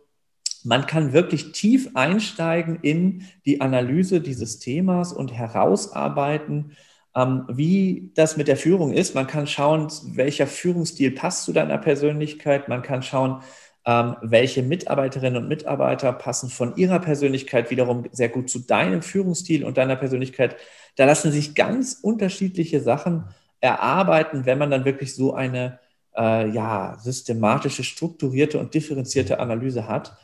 man 0.64 0.86
kann 0.86 1.12
wirklich 1.12 1.52
tief 1.52 1.90
einsteigen 1.94 2.78
in 2.82 3.26
die 3.44 3.60
Analyse 3.60 4.20
dieses 4.20 4.58
Themas 4.58 5.12
und 5.12 5.32
herausarbeiten, 5.32 6.72
ähm, 7.14 7.44
wie 7.48 8.10
das 8.14 8.36
mit 8.36 8.48
der 8.48 8.56
Führung 8.56 8.92
ist. 8.92 9.14
Man 9.14 9.26
kann 9.26 9.46
schauen, 9.46 9.88
welcher 10.12 10.46
Führungsstil 10.46 11.12
passt 11.12 11.44
zu 11.44 11.52
deiner 11.52 11.78
Persönlichkeit. 11.78 12.68
Man 12.68 12.82
kann 12.82 13.02
schauen, 13.02 13.42
ähm, 13.87 14.16
welche 14.23 14.62
Mitarbeiterinnen 14.62 15.42
und 15.42 15.49
Mitarbeiter 15.49 16.12
passen 16.12 16.49
von 16.49 16.77
ihrer 16.77 16.99
Persönlichkeit 16.99 17.70
wiederum 17.70 18.05
sehr 18.12 18.29
gut 18.29 18.49
zu 18.49 18.61
deinem 18.61 19.03
Führungsstil 19.03 19.64
und 19.64 19.77
deiner 19.77 19.97
Persönlichkeit. 19.97 20.57
Da 20.97 21.05
lassen 21.05 21.33
sich 21.33 21.55
ganz 21.55 21.99
unterschiedliche 22.01 22.81
Sachen 22.81 23.25
erarbeiten, 23.61 24.47
wenn 24.47 24.59
man 24.59 24.70
dann 24.70 24.85
wirklich 24.85 25.14
so 25.14 25.35
eine 25.35 25.81
äh, 26.16 26.49
ja, 26.51 26.97
systematische, 27.01 27.85
strukturierte 27.85 28.59
und 28.59 28.75
differenzierte 28.75 29.38
Analyse 29.40 29.88
hat. 29.88 30.16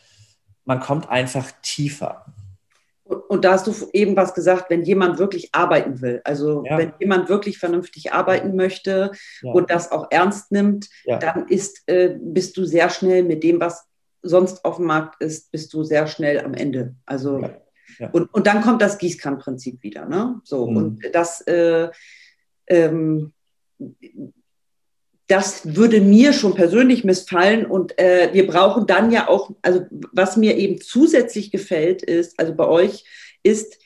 Man 0.64 0.80
kommt 0.80 1.08
einfach 1.10 1.50
tiefer. 1.62 2.26
Und 3.28 3.44
da 3.44 3.52
hast 3.52 3.66
du 3.66 3.74
eben 3.92 4.16
was 4.16 4.34
gesagt, 4.34 4.70
wenn 4.70 4.82
jemand 4.82 5.18
wirklich 5.18 5.50
arbeiten 5.52 6.00
will, 6.00 6.20
also 6.24 6.64
ja. 6.64 6.78
wenn 6.78 6.92
jemand 7.00 7.28
wirklich 7.28 7.58
vernünftig 7.58 8.12
arbeiten 8.12 8.56
möchte 8.56 9.12
ja. 9.42 9.52
und 9.52 9.70
das 9.70 9.90
auch 9.90 10.06
ernst 10.10 10.52
nimmt, 10.52 10.88
ja. 11.04 11.18
dann 11.18 11.48
ist, 11.48 11.82
äh, 11.86 12.16
bist 12.20 12.56
du 12.56 12.64
sehr 12.64 12.88
schnell 12.90 13.24
mit 13.24 13.42
dem, 13.42 13.60
was 13.60 13.86
sonst 14.22 14.64
auf 14.64 14.76
dem 14.76 14.86
Markt 14.86 15.20
ist, 15.22 15.50
bist 15.50 15.72
du 15.72 15.82
sehr 15.82 16.06
schnell 16.06 16.40
am 16.40 16.54
Ende. 16.54 16.94
Also 17.06 17.40
Und, 18.12 18.32
und 18.32 18.46
dann 18.46 18.62
kommt 18.62 18.82
das 18.82 18.98
Gießkannenprinzip 18.98 19.82
wieder. 19.82 20.06
Ne? 20.06 20.40
So, 20.44 20.66
mhm. 20.66 20.76
und 20.76 21.02
das 21.12 21.40
äh, 21.42 21.88
ähm, 22.66 23.32
das 25.30 25.76
würde 25.76 26.00
mir 26.00 26.32
schon 26.32 26.54
persönlich 26.54 27.04
missfallen 27.04 27.64
und 27.64 27.96
äh, 28.00 28.30
wir 28.32 28.48
brauchen 28.48 28.88
dann 28.88 29.12
ja 29.12 29.28
auch, 29.28 29.52
also 29.62 29.82
was 30.12 30.36
mir 30.36 30.56
eben 30.56 30.80
zusätzlich 30.80 31.52
gefällt 31.52 32.02
ist, 32.02 32.38
also 32.40 32.52
bei 32.52 32.66
euch 32.66 33.04
ist, 33.44 33.78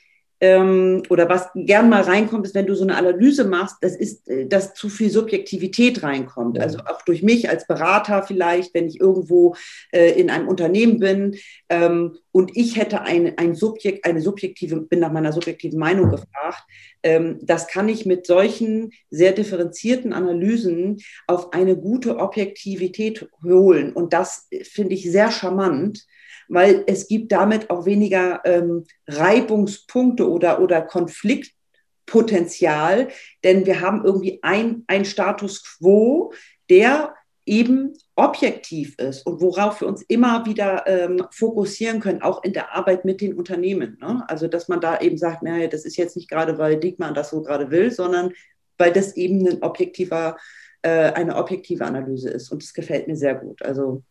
ähm, 0.45 1.01
oder 1.09 1.27
was 1.27 1.49
gern 1.55 1.89
mal 1.89 2.01
reinkommt, 2.01 2.45
ist, 2.45 2.53
wenn 2.53 2.67
du 2.67 2.75
so 2.75 2.83
eine 2.83 2.97
Analyse 2.97 3.45
machst, 3.45 3.77
das 3.81 3.95
ist, 3.95 4.27
äh, 4.29 4.45
dass 4.45 4.73
zu 4.73 4.89
viel 4.89 5.09
Subjektivität 5.09 6.03
reinkommt. 6.03 6.59
Also 6.59 6.79
auch 6.79 7.01
durch 7.03 7.23
mich 7.23 7.49
als 7.49 7.65
Berater 7.65 8.21
vielleicht, 8.23 8.73
wenn 8.73 8.87
ich 8.87 8.99
irgendwo 8.99 9.55
äh, 9.91 10.11
in 10.19 10.29
einem 10.29 10.47
Unternehmen 10.47 10.99
bin 10.99 11.35
ähm, 11.69 12.17
und 12.31 12.55
ich 12.55 12.77
hätte 12.77 13.01
ein, 13.01 13.37
ein 13.37 13.55
Subjekt, 13.55 14.05
eine 14.05 14.21
subjektive, 14.21 14.81
bin 14.81 14.99
nach 14.99 15.11
meiner 15.11 15.31
subjektiven 15.31 15.79
Meinung 15.79 16.11
gefragt, 16.11 16.63
ähm, 17.01 17.39
das 17.41 17.67
kann 17.67 17.89
ich 17.89 18.05
mit 18.05 18.27
solchen 18.27 18.91
sehr 19.09 19.31
differenzierten 19.31 20.13
Analysen 20.13 21.01
auf 21.27 21.53
eine 21.53 21.75
gute 21.75 22.17
Objektivität 22.17 23.27
holen. 23.43 23.93
Und 23.93 24.13
das 24.13 24.47
finde 24.63 24.93
ich 24.93 25.09
sehr 25.09 25.31
charmant 25.31 26.05
weil 26.47 26.83
es 26.87 27.07
gibt 27.07 27.31
damit 27.31 27.69
auch 27.69 27.85
weniger 27.85 28.41
ähm, 28.45 28.85
Reibungspunkte 29.07 30.27
oder, 30.29 30.61
oder 30.61 30.81
Konfliktpotenzial, 30.81 33.09
denn 33.43 33.65
wir 33.65 33.81
haben 33.81 34.05
irgendwie 34.05 34.39
ein, 34.43 34.83
ein 34.87 35.05
Status 35.05 35.63
quo, 35.63 36.33
der 36.69 37.15
eben 37.45 37.93
objektiv 38.15 38.97
ist 38.97 39.25
und 39.25 39.41
worauf 39.41 39.81
wir 39.81 39.87
uns 39.87 40.01
immer 40.03 40.45
wieder 40.45 40.87
ähm, 40.87 41.23
fokussieren 41.31 41.99
können, 41.99 42.21
auch 42.21 42.43
in 42.43 42.53
der 42.53 42.73
Arbeit 42.73 43.05
mit 43.05 43.21
den 43.21 43.35
Unternehmen. 43.35 43.97
Ne? 44.01 44.23
Also, 44.27 44.47
dass 44.47 44.67
man 44.67 44.81
da 44.81 44.99
eben 44.99 45.17
sagt, 45.17 45.43
naja, 45.43 45.67
das 45.67 45.85
ist 45.85 45.97
jetzt 45.97 46.15
nicht 46.15 46.29
gerade, 46.29 46.57
weil 46.57 46.79
Diekmann 46.79 47.13
das 47.13 47.29
so 47.29 47.41
gerade 47.41 47.69
will, 47.69 47.91
sondern 47.91 48.33
weil 48.77 48.91
das 48.91 49.15
eben 49.15 49.47
ein 49.47 49.61
objektiver, 49.61 50.37
äh, 50.81 51.11
eine 51.11 51.35
objektive 51.35 51.85
Analyse 51.85 52.29
ist. 52.29 52.51
Und 52.51 52.63
das 52.63 52.73
gefällt 52.73 53.07
mir 53.07 53.15
sehr 53.15 53.35
gut. 53.35 53.61
Also 53.61 54.03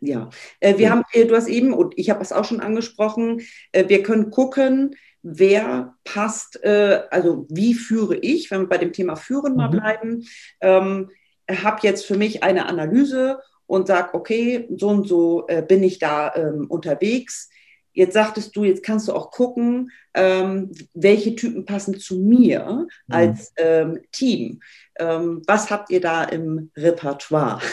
ja, 0.00 0.30
äh, 0.60 0.74
wir 0.76 0.86
ja. 0.86 0.90
haben, 0.90 1.02
äh, 1.12 1.24
du 1.24 1.34
hast 1.34 1.48
eben, 1.48 1.72
und 1.72 1.94
ich 1.96 2.10
habe 2.10 2.22
es 2.22 2.32
auch 2.32 2.44
schon 2.44 2.60
angesprochen, 2.60 3.42
äh, 3.72 3.88
wir 3.88 4.02
können 4.02 4.30
gucken, 4.30 4.96
wer 5.22 5.96
passt, 6.04 6.62
also 6.62 7.46
wie 7.50 7.74
führe 7.74 8.14
ich, 8.14 8.52
wenn 8.52 8.60
wir 8.60 8.68
bei 8.68 8.78
dem 8.78 8.92
Thema 8.92 9.16
Führen 9.16 9.52
mhm. 9.52 9.56
mal 9.56 9.68
bleiben, 9.68 10.24
ähm, 10.60 11.10
habe 11.50 11.80
jetzt 11.82 12.06
für 12.06 12.16
mich 12.16 12.44
eine 12.44 12.66
Analyse 12.66 13.40
und 13.66 13.88
sage, 13.88 14.14
okay, 14.14 14.68
so 14.76 14.86
und 14.86 15.08
so 15.08 15.48
bin 15.66 15.82
ich 15.82 15.98
da 15.98 16.32
ähm, 16.36 16.66
unterwegs. 16.68 17.50
Jetzt 17.96 18.12
sagtest 18.12 18.54
du, 18.54 18.62
jetzt 18.62 18.84
kannst 18.84 19.08
du 19.08 19.14
auch 19.14 19.30
gucken, 19.30 19.90
ähm, 20.12 20.70
welche 20.92 21.34
Typen 21.34 21.64
passen 21.64 21.98
zu 21.98 22.18
mir 22.18 22.86
mhm. 23.06 23.14
als 23.14 23.54
ähm, 23.56 24.00
Team. 24.12 24.60
Ähm, 24.98 25.40
was 25.46 25.70
habt 25.70 25.90
ihr 25.90 26.02
da 26.02 26.24
im 26.24 26.70
Repertoire? 26.76 27.60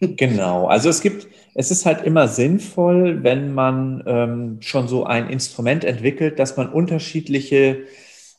Genau, 0.00 0.66
also 0.66 0.88
es 0.88 1.02
gibt, 1.02 1.28
es 1.54 1.70
ist 1.70 1.86
halt 1.86 2.04
immer 2.04 2.26
sinnvoll, 2.26 3.22
wenn 3.22 3.54
man 3.54 4.02
ähm, 4.06 4.56
schon 4.60 4.88
so 4.88 5.04
ein 5.04 5.30
Instrument 5.30 5.84
entwickelt, 5.84 6.38
dass 6.38 6.56
man 6.56 6.70
unterschiedliche 6.70 7.84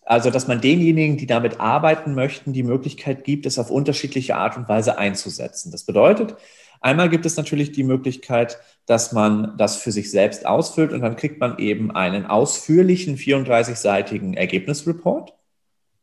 also, 0.03 0.31
dass 0.31 0.47
man 0.47 0.59
denjenigen, 0.59 1.15
die 1.15 1.27
damit 1.27 1.59
arbeiten 1.59 2.15
möchten, 2.15 2.51
die 2.51 2.63
Möglichkeit 2.63 3.23
gibt, 3.23 3.45
es 3.45 3.59
auf 3.59 3.69
unterschiedliche 3.69 4.35
Art 4.35 4.57
und 4.57 4.67
Weise 4.67 4.97
einzusetzen. 4.97 5.71
Das 5.71 5.83
bedeutet, 5.83 6.35
einmal 6.81 7.09
gibt 7.09 7.25
es 7.25 7.37
natürlich 7.37 7.71
die 7.71 7.83
Möglichkeit, 7.83 8.59
dass 8.85 9.13
man 9.13 9.55
das 9.57 9.77
für 9.77 9.91
sich 9.91 10.11
selbst 10.11 10.45
ausfüllt 10.45 10.91
und 10.91 11.01
dann 11.01 11.15
kriegt 11.15 11.39
man 11.39 11.57
eben 11.59 11.91
einen 11.91 12.25
ausführlichen 12.25 13.17
34-seitigen 13.17 14.35
Ergebnisreport. 14.35 15.33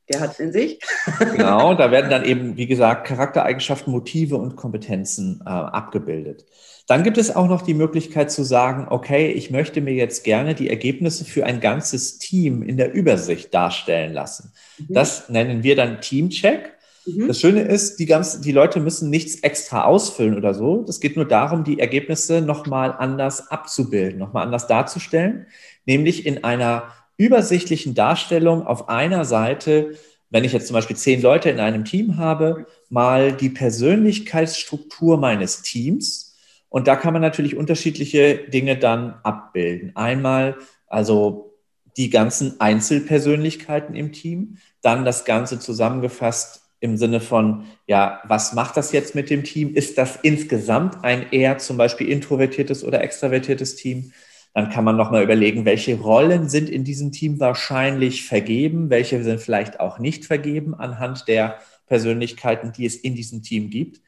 Der 0.08 0.20
hat 0.20 0.32
es 0.32 0.40
in 0.40 0.52
sich. 0.52 0.80
genau, 1.18 1.74
da 1.74 1.90
werden 1.90 2.10
dann 2.10 2.24
eben, 2.24 2.56
wie 2.56 2.66
gesagt, 2.66 3.06
Charaktereigenschaften, 3.06 3.92
Motive 3.92 4.36
und 4.36 4.56
Kompetenzen 4.56 5.42
äh, 5.44 5.50
abgebildet. 5.50 6.46
Dann 6.86 7.02
gibt 7.02 7.18
es 7.18 7.36
auch 7.36 7.48
noch 7.48 7.60
die 7.60 7.74
Möglichkeit 7.74 8.30
zu 8.30 8.42
sagen, 8.42 8.86
okay, 8.88 9.30
ich 9.30 9.50
möchte 9.50 9.82
mir 9.82 9.92
jetzt 9.92 10.24
gerne 10.24 10.54
die 10.54 10.70
Ergebnisse 10.70 11.26
für 11.26 11.44
ein 11.44 11.60
ganzes 11.60 12.18
Team 12.18 12.62
in 12.62 12.78
der 12.78 12.94
Übersicht 12.94 13.52
darstellen 13.52 14.14
lassen. 14.14 14.54
Mhm. 14.78 14.94
Das 14.94 15.28
nennen 15.28 15.62
wir 15.62 15.76
dann 15.76 16.00
Teamcheck. 16.00 16.77
Mhm. 17.16 17.28
Das 17.28 17.40
Schöne 17.40 17.62
ist, 17.62 17.98
die, 17.98 18.06
ganz, 18.06 18.40
die 18.40 18.52
Leute 18.52 18.80
müssen 18.80 19.10
nichts 19.10 19.40
extra 19.40 19.84
ausfüllen 19.84 20.36
oder 20.36 20.54
so. 20.54 20.84
Es 20.88 21.00
geht 21.00 21.16
nur 21.16 21.26
darum, 21.26 21.64
die 21.64 21.78
Ergebnisse 21.78 22.40
nochmal 22.40 22.94
anders 22.96 23.50
abzubilden, 23.50 24.18
nochmal 24.18 24.44
anders 24.44 24.66
darzustellen, 24.66 25.46
nämlich 25.86 26.26
in 26.26 26.44
einer 26.44 26.92
übersichtlichen 27.16 27.94
Darstellung 27.94 28.66
auf 28.66 28.88
einer 28.88 29.24
Seite, 29.24 29.94
wenn 30.30 30.44
ich 30.44 30.52
jetzt 30.52 30.66
zum 30.66 30.74
Beispiel 30.74 30.96
zehn 30.96 31.22
Leute 31.22 31.50
in 31.50 31.58
einem 31.58 31.84
Team 31.84 32.16
habe, 32.16 32.66
mal 32.90 33.32
die 33.32 33.48
Persönlichkeitsstruktur 33.48 35.16
meines 35.18 35.62
Teams. 35.62 36.36
Und 36.68 36.86
da 36.86 36.96
kann 36.96 37.14
man 37.14 37.22
natürlich 37.22 37.56
unterschiedliche 37.56 38.36
Dinge 38.36 38.76
dann 38.76 39.14
abbilden. 39.22 39.96
Einmal 39.96 40.56
also 40.86 41.48
die 41.96 42.10
ganzen 42.10 42.60
Einzelpersönlichkeiten 42.60 43.94
im 43.94 44.12
Team, 44.12 44.58
dann 44.82 45.04
das 45.04 45.24
Ganze 45.24 45.58
zusammengefasst 45.58 46.67
im 46.80 46.96
Sinne 46.96 47.20
von, 47.20 47.64
ja, 47.86 48.20
was 48.24 48.52
macht 48.52 48.76
das 48.76 48.92
jetzt 48.92 49.14
mit 49.14 49.30
dem 49.30 49.44
Team? 49.44 49.74
Ist 49.74 49.98
das 49.98 50.16
insgesamt 50.22 51.04
ein 51.04 51.30
eher 51.32 51.58
zum 51.58 51.76
Beispiel 51.76 52.08
introvertiertes 52.08 52.84
oder 52.84 53.02
extravertiertes 53.02 53.76
Team? 53.76 54.12
Dann 54.54 54.70
kann 54.70 54.84
man 54.84 54.96
nochmal 54.96 55.22
überlegen, 55.22 55.64
welche 55.64 55.98
Rollen 55.98 56.48
sind 56.48 56.68
in 56.68 56.84
diesem 56.84 57.12
Team 57.12 57.38
wahrscheinlich 57.40 58.24
vergeben, 58.24 58.90
welche 58.90 59.22
sind 59.22 59.40
vielleicht 59.40 59.80
auch 59.80 59.98
nicht 59.98 60.24
vergeben 60.24 60.74
anhand 60.74 61.28
der 61.28 61.58
Persönlichkeiten, 61.86 62.72
die 62.72 62.86
es 62.86 62.96
in 62.96 63.14
diesem 63.14 63.42
Team 63.42 63.70
gibt. 63.70 64.00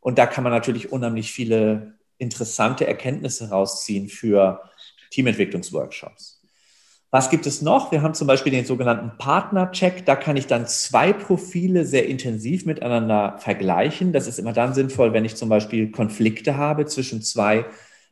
Und 0.00 0.18
da 0.18 0.26
kann 0.26 0.44
man 0.44 0.52
natürlich 0.52 0.92
unheimlich 0.92 1.32
viele 1.32 1.98
interessante 2.18 2.86
Erkenntnisse 2.86 3.50
rausziehen 3.50 4.08
für 4.08 4.62
Teamentwicklungsworkshops. 5.10 6.37
Was 7.10 7.30
gibt 7.30 7.46
es 7.46 7.62
noch? 7.62 7.90
Wir 7.90 8.02
haben 8.02 8.12
zum 8.12 8.26
Beispiel 8.26 8.52
den 8.52 8.66
sogenannten 8.66 9.16
Partner-Check. 9.16 10.04
Da 10.04 10.14
kann 10.14 10.36
ich 10.36 10.46
dann 10.46 10.66
zwei 10.66 11.14
Profile 11.14 11.86
sehr 11.86 12.06
intensiv 12.06 12.66
miteinander 12.66 13.36
vergleichen. 13.38 14.12
Das 14.12 14.26
ist 14.26 14.38
immer 14.38 14.52
dann 14.52 14.74
sinnvoll, 14.74 15.14
wenn 15.14 15.24
ich 15.24 15.34
zum 15.34 15.48
Beispiel 15.48 15.90
Konflikte 15.90 16.58
habe 16.58 16.84
zwischen 16.84 17.22
zwei 17.22 17.64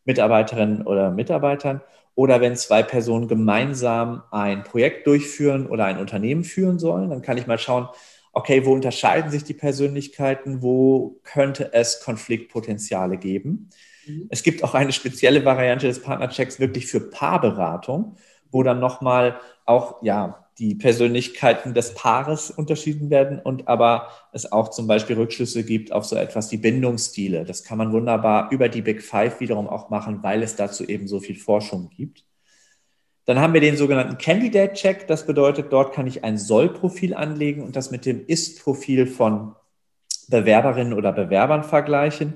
Mitarbeiterinnen 0.06 0.86
oder 0.86 1.10
Mitarbeitern 1.10 1.82
oder 2.14 2.40
wenn 2.40 2.56
zwei 2.56 2.82
Personen 2.82 3.28
gemeinsam 3.28 4.22
ein 4.30 4.64
Projekt 4.64 5.06
durchführen 5.06 5.66
oder 5.66 5.84
ein 5.84 5.98
Unternehmen 5.98 6.44
führen 6.44 6.78
sollen, 6.78 7.10
dann 7.10 7.20
kann 7.20 7.36
ich 7.36 7.46
mal 7.46 7.58
schauen, 7.58 7.88
okay, 8.32 8.64
wo 8.64 8.72
unterscheiden 8.72 9.30
sich 9.30 9.44
die 9.44 9.54
Persönlichkeiten, 9.54 10.62
wo 10.62 11.20
könnte 11.22 11.74
es 11.74 12.00
Konfliktpotenziale 12.00 13.18
geben. 13.18 13.68
Mhm. 14.06 14.28
Es 14.30 14.42
gibt 14.42 14.64
auch 14.64 14.74
eine 14.74 14.92
spezielle 14.92 15.44
Variante 15.44 15.86
des 15.86 16.00
Partnerchecks 16.00 16.58
wirklich 16.58 16.86
für 16.86 17.00
Paarberatung, 17.00 18.16
wo 18.50 18.62
dann 18.62 18.80
nochmal 18.80 19.38
auch, 19.64 20.02
ja, 20.02 20.46
die 20.58 20.74
Persönlichkeiten 20.74 21.74
des 21.74 21.92
Paares 21.94 22.50
unterschieden 22.50 23.10
werden 23.10 23.38
und 23.38 23.68
aber 23.68 24.08
es 24.32 24.50
auch 24.52 24.70
zum 24.70 24.86
Beispiel 24.86 25.16
Rückschlüsse 25.16 25.64
gibt 25.64 25.92
auf 25.92 26.06
so 26.06 26.16
etwas 26.16 26.50
wie 26.50 26.56
Bindungsstile. 26.56 27.44
Das 27.44 27.62
kann 27.62 27.76
man 27.76 27.92
wunderbar 27.92 28.50
über 28.50 28.70
die 28.70 28.80
Big 28.80 29.02
Five 29.02 29.40
wiederum 29.40 29.68
auch 29.68 29.90
machen, 29.90 30.22
weil 30.22 30.42
es 30.42 30.56
dazu 30.56 30.84
eben 30.84 31.08
so 31.08 31.20
viel 31.20 31.36
Forschung 31.36 31.90
gibt. 31.90 32.24
Dann 33.26 33.40
haben 33.40 33.52
wir 33.52 33.60
den 33.60 33.76
sogenannten 33.76 34.18
Candidate 34.18 34.72
Check. 34.72 35.08
Das 35.08 35.26
bedeutet, 35.26 35.72
dort 35.72 35.92
kann 35.92 36.06
ich 36.06 36.24
ein 36.24 36.38
Soll-Profil 36.38 37.12
anlegen 37.12 37.62
und 37.62 37.76
das 37.76 37.90
mit 37.90 38.06
dem 38.06 38.24
Ist-Profil 38.24 39.06
von 39.06 39.54
Bewerberinnen 40.28 40.94
oder 40.94 41.12
Bewerbern 41.12 41.64
vergleichen. 41.64 42.34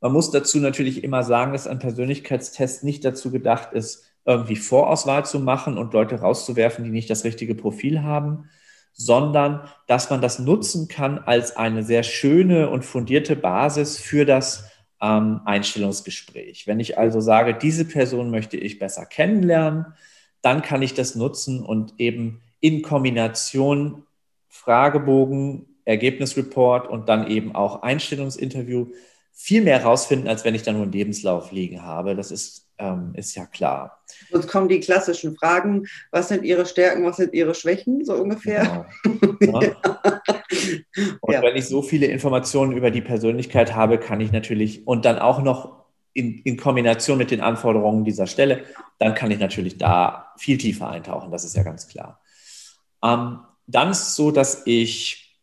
Man 0.00 0.12
muss 0.12 0.30
dazu 0.30 0.58
natürlich 0.58 1.02
immer 1.02 1.22
sagen, 1.22 1.52
dass 1.52 1.66
ein 1.66 1.78
Persönlichkeitstest 1.78 2.84
nicht 2.84 3.04
dazu 3.04 3.30
gedacht 3.30 3.72
ist, 3.72 4.04
irgendwie 4.24 4.56
Vorauswahl 4.56 5.24
zu 5.24 5.40
machen 5.40 5.78
und 5.78 5.92
Leute 5.92 6.20
rauszuwerfen, 6.20 6.84
die 6.84 6.90
nicht 6.90 7.10
das 7.10 7.24
richtige 7.24 7.54
Profil 7.54 8.02
haben, 8.02 8.48
sondern 8.92 9.68
dass 9.86 10.10
man 10.10 10.20
das 10.20 10.38
nutzen 10.38 10.88
kann 10.88 11.18
als 11.18 11.56
eine 11.56 11.82
sehr 11.82 12.02
schöne 12.02 12.68
und 12.68 12.84
fundierte 12.84 13.36
Basis 13.36 13.98
für 13.98 14.26
das 14.26 14.70
ähm, 15.00 15.40
Einstellungsgespräch. 15.44 16.66
Wenn 16.66 16.80
ich 16.80 16.98
also 16.98 17.20
sage, 17.20 17.54
diese 17.54 17.84
Person 17.84 18.30
möchte 18.30 18.56
ich 18.56 18.78
besser 18.78 19.06
kennenlernen, 19.06 19.86
dann 20.42 20.62
kann 20.62 20.82
ich 20.82 20.94
das 20.94 21.14
nutzen 21.14 21.62
und 21.64 21.94
eben 21.98 22.42
in 22.60 22.82
Kombination 22.82 24.04
Fragebogen, 24.48 25.66
Ergebnisreport 25.84 26.88
und 26.88 27.08
dann 27.08 27.28
eben 27.28 27.54
auch 27.54 27.82
Einstellungsinterview 27.82 28.88
viel 29.40 29.62
mehr 29.62 29.84
rausfinden, 29.84 30.28
als 30.28 30.44
wenn 30.44 30.56
ich 30.56 30.64
da 30.64 30.72
nur 30.72 30.82
einen 30.82 30.92
Lebenslauf 30.92 31.52
liegen 31.52 31.82
habe. 31.82 32.16
Das 32.16 32.32
ist 32.32 32.68
ähm, 32.78 33.12
ist 33.14 33.34
ja 33.34 33.46
klar. 33.46 34.00
Sonst 34.30 34.48
kommen 34.48 34.68
die 34.68 34.80
klassischen 34.80 35.36
Fragen, 35.36 35.86
was 36.10 36.28
sind 36.28 36.44
Ihre 36.44 36.66
Stärken, 36.66 37.04
was 37.04 37.16
sind 37.16 37.34
Ihre 37.34 37.54
Schwächen, 37.54 38.04
so 38.04 38.14
ungefähr. 38.14 38.86
Genau. 39.40 39.62
Ja. 39.62 39.76
Und 41.20 41.32
ja. 41.32 41.42
wenn 41.42 41.56
ich 41.56 41.66
so 41.66 41.82
viele 41.82 42.06
Informationen 42.06 42.72
über 42.72 42.90
die 42.90 43.00
Persönlichkeit 43.00 43.74
habe, 43.74 43.98
kann 43.98 44.20
ich 44.20 44.32
natürlich 44.32 44.86
und 44.86 45.04
dann 45.04 45.18
auch 45.18 45.42
noch 45.42 45.84
in, 46.12 46.38
in 46.38 46.56
Kombination 46.56 47.18
mit 47.18 47.30
den 47.30 47.40
Anforderungen 47.40 48.04
dieser 48.04 48.26
Stelle, 48.26 48.64
dann 48.98 49.14
kann 49.14 49.30
ich 49.30 49.38
natürlich 49.38 49.78
da 49.78 50.32
viel 50.36 50.58
tiefer 50.58 50.88
eintauchen, 50.88 51.30
das 51.30 51.44
ist 51.44 51.54
ja 51.54 51.62
ganz 51.62 51.86
klar. 51.86 52.20
Ähm, 53.04 53.40
dann 53.66 53.90
ist 53.90 54.02
es 54.02 54.16
so, 54.16 54.30
dass 54.30 54.66
ich 54.66 55.38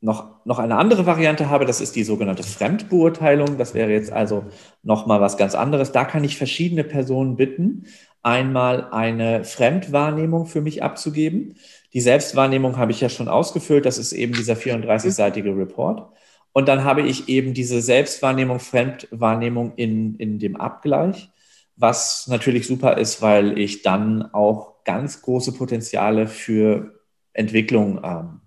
noch, 0.00 0.33
noch 0.44 0.58
eine 0.58 0.76
andere 0.76 1.06
Variante 1.06 1.48
habe, 1.48 1.64
das 1.64 1.80
ist 1.80 1.96
die 1.96 2.04
sogenannte 2.04 2.42
Fremdbeurteilung. 2.42 3.56
Das 3.56 3.74
wäre 3.74 3.90
jetzt 3.90 4.12
also 4.12 4.44
nochmal 4.82 5.20
was 5.20 5.36
ganz 5.36 5.54
anderes. 5.54 5.92
Da 5.92 6.04
kann 6.04 6.24
ich 6.24 6.36
verschiedene 6.36 6.84
Personen 6.84 7.36
bitten, 7.36 7.86
einmal 8.22 8.88
eine 8.90 9.44
Fremdwahrnehmung 9.44 10.46
für 10.46 10.60
mich 10.60 10.82
abzugeben. 10.82 11.56
Die 11.92 12.00
Selbstwahrnehmung 12.00 12.76
habe 12.76 12.92
ich 12.92 13.00
ja 13.00 13.08
schon 13.08 13.28
ausgefüllt. 13.28 13.86
Das 13.86 13.98
ist 13.98 14.12
eben 14.12 14.32
dieser 14.32 14.54
34-seitige 14.54 15.56
Report. 15.56 16.10
Und 16.52 16.68
dann 16.68 16.84
habe 16.84 17.02
ich 17.02 17.28
eben 17.28 17.54
diese 17.54 17.80
Selbstwahrnehmung, 17.80 18.60
Fremdwahrnehmung 18.60 19.72
in, 19.76 20.14
in 20.16 20.38
dem 20.38 20.56
Abgleich, 20.56 21.30
was 21.76 22.28
natürlich 22.28 22.66
super 22.66 22.96
ist, 22.98 23.22
weil 23.22 23.58
ich 23.58 23.82
dann 23.82 24.32
auch 24.32 24.84
ganz 24.84 25.22
große 25.22 25.52
Potenziale 25.52 26.28
für 26.28 27.00
Entwicklung 27.32 28.00
ähm, 28.04 28.40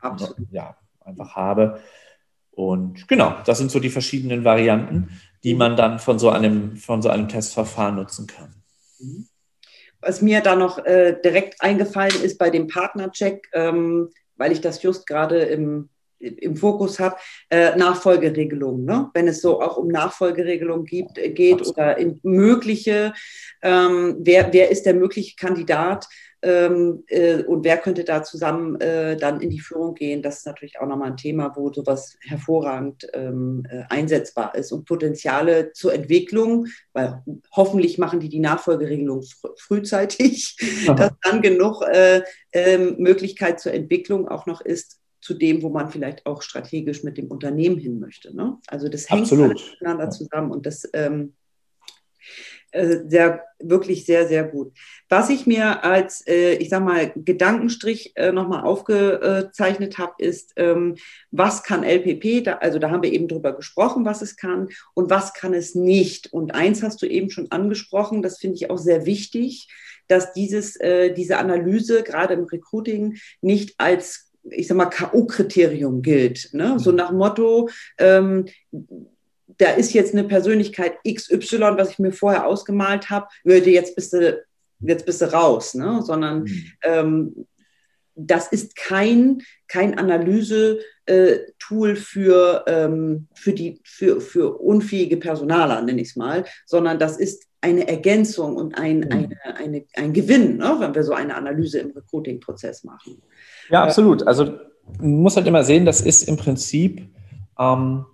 ja, 0.52 0.78
einfach 1.08 1.36
habe. 1.36 1.80
Und 2.52 3.08
genau, 3.08 3.36
das 3.46 3.58
sind 3.58 3.72
so 3.72 3.80
die 3.80 3.90
verschiedenen 3.90 4.44
Varianten, 4.44 5.10
die 5.44 5.54
man 5.54 5.76
dann 5.76 6.00
von 6.00 6.20
so 6.20 6.30
einem, 6.30 6.76
von 6.76 7.02
so 7.02 7.10
einem 7.10 7.28
Testverfahren 7.28 7.96
nutzen 7.96 8.28
kann. 8.28 8.54
Was 10.02 10.22
mir 10.22 10.42
da 10.42 10.56
noch 10.56 10.84
äh, 10.86 11.16
direkt 11.24 11.62
eingefallen 11.62 12.22
ist 12.24 12.38
bei 12.38 12.50
dem 12.50 12.68
Partnercheck, 12.68 13.48
ähm, 13.54 14.10
weil 14.36 14.52
ich 14.52 14.62
das 14.62 14.82
just 14.82 15.08
gerade 15.08 15.40
im, 15.40 15.90
im 16.20 16.56
Fokus 16.56 17.00
habe, 17.00 17.16
äh, 17.50 17.76
Nachfolgeregelungen. 17.76 18.86
Ne? 18.86 19.10
Wenn 19.14 19.28
es 19.28 19.42
so 19.42 19.62
auch 19.62 19.78
um 19.78 19.88
Nachfolgeregelungen 19.88 20.86
gibt, 20.86 21.18
äh, 21.18 21.30
geht 21.30 21.60
Absolut. 21.60 21.78
oder 21.78 21.98
in 21.98 22.20
mögliche, 22.24 23.14
ähm, 23.62 24.18
wer, 24.20 24.52
wer 24.52 24.72
ist 24.72 24.86
der 24.86 24.96
mögliche 24.96 25.36
Kandidat, 25.36 26.08
ähm, 26.44 27.04
äh, 27.08 27.42
und 27.44 27.64
wer 27.64 27.78
könnte 27.78 28.04
da 28.04 28.24
zusammen 28.24 28.80
äh, 28.80 29.18
dann 29.18 29.42
in 29.42 29.50
die 29.50 29.60
Führung 29.60 29.96
gehen. 29.96 30.22
Das 30.22 30.40
ist 30.40 30.46
natürlich 30.46 30.80
auch 30.80 30.88
nochmal 30.88 31.12
ein 31.12 31.18
Thema, 31.18 31.54
wo 31.56 31.74
sowas 31.74 32.16
hervorragend 32.22 33.08
ähm, 33.14 33.64
äh, 33.70 33.84
einsetzbar 33.90 34.54
ist 34.56 34.72
und 34.72 34.86
Potenziale 34.86 35.72
zur 35.74 35.94
Entwicklung, 35.94 36.68
weil 36.94 37.24
hoffentlich 37.52 37.98
machen 37.98 38.20
die 38.20 38.30
die 38.30 38.40
Nachfolgeregelung 38.40 39.24
fr 39.24 39.50
frühzeitig, 39.58 40.56
Aha. 40.88 40.94
dass 40.96 41.12
dann 41.24 41.42
genug 41.42 41.82
äh, 41.82 42.22
ähm, 42.52 42.96
Möglichkeit 43.00 43.60
zur 43.60 43.74
Entwicklung 43.74 44.28
auch 44.28 44.46
noch 44.46 44.62
ist, 44.62 45.00
zu 45.20 45.34
dem, 45.34 45.64
wo 45.64 45.70
man 45.70 45.90
vielleicht 45.90 46.26
auch 46.28 46.44
strategisch 46.44 47.04
mit 47.04 47.18
dem 47.18 47.28
Unternehmen 47.28 47.80
hin 47.80 48.00
möchte. 48.00 48.36
Ne? 48.36 48.58
Also 48.68 48.88
das 48.88 49.10
hängt 49.10 49.32
miteinander 49.32 50.12
zusammen 50.12 50.52
und 50.52 50.66
das 50.68 50.88
ähm, 50.94 51.34
äh, 52.20 52.57
sehr, 52.74 53.44
wirklich 53.60 54.06
sehr, 54.06 54.28
sehr 54.28 54.44
gut. 54.44 54.74
Was 55.10 55.30
ich 55.30 55.48
mir 55.48 55.84
als, 55.84 56.26
äh, 56.28 56.54
ich 56.56 56.70
sag 56.70 56.84
mal, 56.84 57.12
Gedankenstrich 57.16 58.14
äh, 58.16 58.32
nochmal 58.32 58.64
aufgezeichnet 58.64 59.98
habe, 59.98 60.14
ist, 60.20 60.54
ähm, 60.58 60.96
was 61.32 61.64
kann 61.64 61.84
LPP, 61.84 62.48
also 62.60 62.80
da 62.80 62.92
haben 62.92 63.04
wir 63.04 63.12
eben 63.12 63.28
drüber 63.28 63.54
gesprochen, 63.54 64.06
was 64.06 64.22
es 64.22 64.36
kann 64.36 64.70
und 64.94 65.10
was 65.10 65.34
kann 65.34 65.54
es 65.54 65.76
nicht. 65.76 66.34
Und 66.34 66.54
eins 66.54 66.84
hast 66.84 67.02
du 67.02 67.08
eben 67.08 67.30
schon 67.30 67.52
angesprochen, 67.52 68.22
das 68.22 68.38
finde 68.38 68.58
ich 68.58 68.70
auch 68.70 68.78
sehr 68.78 69.06
wichtig, 69.06 69.70
dass 70.08 70.34
dieses, 70.34 70.80
äh, 70.80 71.14
diese 71.14 71.38
Analyse 71.38 72.04
gerade 72.04 72.34
im 72.34 72.46
Recruiting 72.46 73.18
nicht 73.42 73.76
als 73.78 74.26
ich 74.50 74.68
sag 74.68 74.78
mal, 74.78 74.86
K.O.-Kriterium 74.86 76.02
gilt. 76.02 76.54
Ne? 76.54 76.80
So 76.80 76.94
nach 76.94 77.12
Motto, 77.12 77.70
ähm, 77.98 78.46
da 79.58 79.72
ist 79.72 79.94
jetzt 79.94 80.14
eine 80.14 80.24
Persönlichkeit 80.24 80.98
XY, 81.08 81.60
was 81.78 81.92
ich 81.92 82.00
mir 82.00 82.12
vorher 82.12 82.46
ausgemalt 82.46 83.10
habe, 83.10 83.28
würde 83.44 83.70
jetzt 83.70 83.96
bist 83.96 84.14
du, 84.14 84.44
jetzt 84.80 85.06
bist 85.06 85.22
du 85.22 85.32
raus, 85.32 85.74
ne? 85.74 86.02
sondern 86.04 86.44
mhm. 86.44 86.72
ähm, 86.84 87.46
das 88.20 88.48
ist 88.48 88.76
kein, 88.76 89.44
kein 89.68 89.98
Analyse-Tool 89.98 91.96
für, 91.96 92.66
ähm, 92.68 93.28
für, 93.36 93.54
die, 93.54 93.80
für, 93.84 94.20
für 94.20 94.60
unfähige 94.60 95.18
Personaler, 95.18 95.84
nenne 95.84 96.02
ich 96.02 96.10
es 96.10 96.16
mal, 96.16 96.44
sondern 96.66 96.98
das 96.98 97.18
ist 97.18 97.44
eine 97.62 97.88
Ergänzung 97.88 98.56
und 98.56 98.78
ein, 98.78 99.00
mhm. 99.00 99.12
eine, 99.12 99.38
eine, 99.56 99.86
ein 99.96 100.14
Gewinn, 100.14 100.58
ne? 100.58 100.78
wenn 100.80 100.96
wir 100.96 101.04
so 101.04 101.14
eine 101.14 101.36
Analyse 101.36 101.80
im 101.80 101.92
Recruiting-Prozess 101.92 102.84
machen. 102.84 103.22
Ja, 103.70 103.84
absolut. 103.84 104.26
Also 104.28 104.58
man 105.00 105.22
muss 105.22 105.36
halt 105.36 105.46
immer 105.48 105.64
sehen, 105.64 105.86
das 105.86 106.02
ist 106.02 106.24
im 106.24 106.38
Prinzip, 106.38 107.08
ähm, 107.60 108.06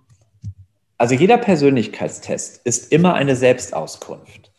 also 0.98 1.14
jeder 1.14 1.38
Persönlichkeitstest 1.38 2.60
ist 2.64 2.92
immer 2.92 3.14
eine 3.14 3.36
Selbstauskunft. 3.36 4.52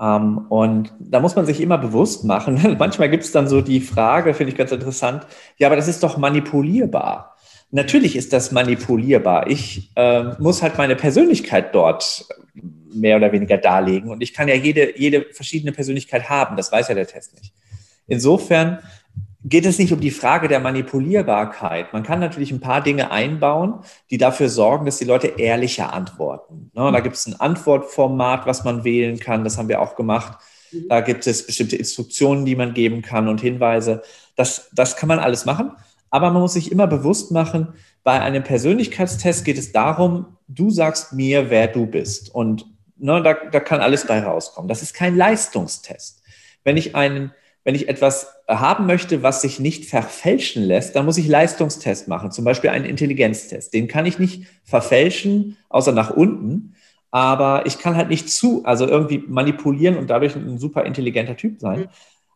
Ähm, 0.00 0.46
und 0.48 0.92
da 0.98 1.20
muss 1.20 1.36
man 1.36 1.46
sich 1.46 1.60
immer 1.60 1.78
bewusst 1.78 2.24
machen. 2.24 2.76
Manchmal 2.78 3.10
gibt 3.10 3.24
es 3.24 3.32
dann 3.32 3.48
so 3.48 3.60
die 3.60 3.80
Frage, 3.80 4.34
finde 4.34 4.52
ich 4.52 4.58
ganz 4.58 4.72
interessant, 4.72 5.26
ja, 5.58 5.68
aber 5.68 5.76
das 5.76 5.88
ist 5.88 6.02
doch 6.02 6.16
manipulierbar. 6.16 7.36
Natürlich 7.70 8.16
ist 8.16 8.32
das 8.32 8.52
manipulierbar. 8.52 9.48
Ich 9.50 9.90
äh, 9.96 10.24
muss 10.38 10.62
halt 10.62 10.78
meine 10.78 10.96
Persönlichkeit 10.96 11.74
dort 11.74 12.26
mehr 12.92 13.16
oder 13.16 13.32
weniger 13.32 13.58
darlegen 13.58 14.10
und 14.10 14.22
ich 14.22 14.32
kann 14.32 14.46
ja 14.46 14.54
jede, 14.54 14.96
jede 14.98 15.26
verschiedene 15.32 15.72
Persönlichkeit 15.72 16.28
haben. 16.28 16.56
Das 16.56 16.70
weiß 16.70 16.88
ja 16.88 16.94
der 16.94 17.08
Test 17.08 17.34
nicht. 17.34 17.52
Insofern 18.06 18.78
geht 19.44 19.66
es 19.66 19.78
nicht 19.78 19.92
um 19.92 20.00
die 20.00 20.10
Frage 20.10 20.48
der 20.48 20.58
Manipulierbarkeit. 20.60 21.92
Man 21.92 22.02
kann 22.02 22.18
natürlich 22.18 22.50
ein 22.50 22.60
paar 22.60 22.82
Dinge 22.82 23.10
einbauen, 23.10 23.80
die 24.10 24.16
dafür 24.16 24.48
sorgen, 24.48 24.86
dass 24.86 24.96
die 24.96 25.04
Leute 25.04 25.34
ehrlicher 25.36 25.92
antworten. 25.92 26.70
Ne, 26.74 26.90
da 26.90 27.00
gibt 27.00 27.16
es 27.16 27.26
ein 27.26 27.38
Antwortformat, 27.38 28.46
was 28.46 28.64
man 28.64 28.84
wählen 28.84 29.18
kann. 29.20 29.44
Das 29.44 29.58
haben 29.58 29.68
wir 29.68 29.82
auch 29.82 29.96
gemacht. 29.96 30.38
Da 30.88 31.02
gibt 31.02 31.26
es 31.26 31.46
bestimmte 31.46 31.76
Instruktionen, 31.76 32.46
die 32.46 32.56
man 32.56 32.72
geben 32.72 33.02
kann 33.02 33.28
und 33.28 33.40
Hinweise. 33.40 34.02
Das, 34.34 34.70
das 34.72 34.96
kann 34.96 35.08
man 35.08 35.18
alles 35.18 35.44
machen. 35.44 35.72
Aber 36.10 36.30
man 36.30 36.40
muss 36.40 36.54
sich 36.54 36.72
immer 36.72 36.86
bewusst 36.86 37.30
machen, 37.30 37.74
bei 38.02 38.20
einem 38.20 38.42
Persönlichkeitstest 38.42 39.44
geht 39.44 39.58
es 39.58 39.72
darum, 39.72 40.36
du 40.48 40.70
sagst 40.70 41.12
mir, 41.12 41.50
wer 41.50 41.68
du 41.68 41.86
bist. 41.86 42.34
Und 42.34 42.66
ne, 42.96 43.22
da, 43.22 43.34
da 43.34 43.60
kann 43.60 43.80
alles 43.80 44.06
bei 44.06 44.20
rauskommen. 44.20 44.68
Das 44.68 44.82
ist 44.82 44.94
kein 44.94 45.16
Leistungstest. 45.16 46.22
Wenn 46.62 46.76
ich 46.76 46.94
einen 46.94 47.32
wenn 47.64 47.74
ich 47.74 47.88
etwas 47.88 48.28
haben 48.46 48.86
möchte, 48.86 49.22
was 49.22 49.40
sich 49.40 49.58
nicht 49.58 49.86
verfälschen 49.86 50.62
lässt, 50.62 50.94
dann 50.94 51.06
muss 51.06 51.18
ich 51.18 51.26
Leistungstest 51.26 52.08
machen, 52.08 52.30
zum 52.30 52.44
Beispiel 52.44 52.70
einen 52.70 52.84
Intelligenztest. 52.84 53.72
Den 53.72 53.88
kann 53.88 54.06
ich 54.06 54.18
nicht 54.18 54.44
verfälschen, 54.64 55.56
außer 55.70 55.92
nach 55.92 56.10
unten, 56.10 56.74
aber 57.10 57.64
ich 57.66 57.78
kann 57.78 57.96
halt 57.96 58.10
nicht 58.10 58.28
zu, 58.28 58.64
also 58.64 58.86
irgendwie 58.86 59.24
manipulieren 59.26 59.96
und 59.96 60.10
dadurch 60.10 60.36
ein 60.36 60.58
super 60.58 60.84
intelligenter 60.84 61.36
Typ 61.36 61.60
sein. 61.60 61.80
Mhm. 61.80 61.88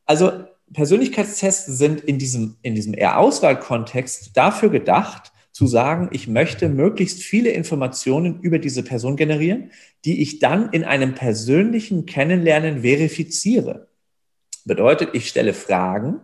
Also 0.07 0.33
Persönlichkeitstests 0.73 1.67
sind 1.79 2.01
in 2.01 2.19
diesem, 2.19 2.57
in 2.63 2.75
diesem 2.75 2.95
eher 2.95 3.19
Auswahlkontext 3.19 4.37
dafür 4.37 4.71
gedacht, 4.71 5.33
zu 5.53 5.67
sagen, 5.67 6.09
ich 6.13 6.29
möchte 6.29 6.69
möglichst 6.69 7.23
viele 7.23 7.51
Informationen 7.51 8.41
über 8.41 8.61
diese 8.61 8.85
Person 8.85 9.17
generieren, 9.17 9.73
die 10.05 10.23
ich 10.23 10.39
dann 10.39 10.71
in 10.71 10.85
einem 10.85 11.15
persönlichen 11.15 12.07
Kennenlernen 12.07 12.83
verifiziere. 12.83 13.88
Bedeutet, 14.65 15.11
ich 15.13 15.29
stelle 15.29 15.55
Fragen 15.55 16.21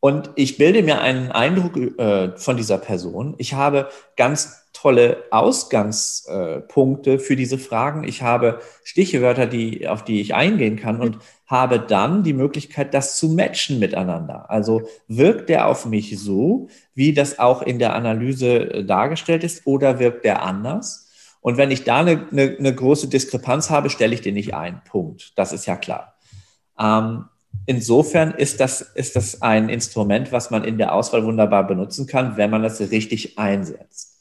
und 0.00 0.30
ich 0.34 0.58
bilde 0.58 0.82
mir 0.82 1.00
einen 1.00 1.30
Eindruck 1.30 1.76
äh, 1.76 2.36
von 2.36 2.56
dieser 2.56 2.78
Person. 2.78 3.34
Ich 3.38 3.54
habe 3.54 3.88
ganz 4.16 4.62
tolle 4.72 5.24
Ausgangspunkte 5.30 7.18
für 7.18 7.36
diese 7.36 7.58
Fragen. 7.58 8.02
Ich 8.02 8.22
habe 8.22 8.60
Stichwörter, 8.82 9.46
die, 9.46 9.86
auf 9.86 10.04
die 10.04 10.20
ich 10.20 10.34
eingehen 10.34 10.76
kann 10.76 11.00
und 11.00 11.18
habe 11.46 11.78
dann 11.78 12.22
die 12.24 12.32
Möglichkeit, 12.32 12.94
das 12.94 13.16
zu 13.16 13.28
matchen 13.28 13.78
miteinander. 13.78 14.50
Also 14.50 14.82
wirkt 15.06 15.48
der 15.48 15.68
auf 15.68 15.86
mich 15.86 16.18
so, 16.18 16.68
wie 16.94 17.12
das 17.12 17.38
auch 17.38 17.62
in 17.62 17.78
der 17.78 17.94
Analyse 17.94 18.72
äh, 18.72 18.84
dargestellt 18.84 19.44
ist, 19.44 19.66
oder 19.66 19.98
wirkt 19.98 20.24
der 20.24 20.42
anders? 20.42 21.10
Und 21.40 21.58
wenn 21.58 21.70
ich 21.70 21.84
da 21.84 22.00
eine, 22.00 22.26
eine, 22.30 22.56
eine 22.58 22.74
große 22.74 23.08
Diskrepanz 23.08 23.70
habe, 23.70 23.90
stelle 23.90 24.14
ich 24.14 24.20
den 24.20 24.34
nicht 24.34 24.54
ein. 24.54 24.82
Punkt. 24.84 25.32
Das 25.36 25.52
ist 25.52 25.66
ja 25.66 25.76
klar. 25.76 26.14
Ähm, 26.78 27.26
insofern 27.66 28.32
ist 28.32 28.60
das, 28.60 28.80
ist 28.80 29.16
das 29.16 29.42
ein 29.42 29.68
Instrument, 29.68 30.32
was 30.32 30.50
man 30.50 30.64
in 30.64 30.78
der 30.78 30.94
Auswahl 30.94 31.24
wunderbar 31.24 31.66
benutzen 31.66 32.06
kann, 32.06 32.36
wenn 32.36 32.50
man 32.50 32.62
das 32.62 32.80
richtig 32.80 33.38
einsetzt. 33.38 34.12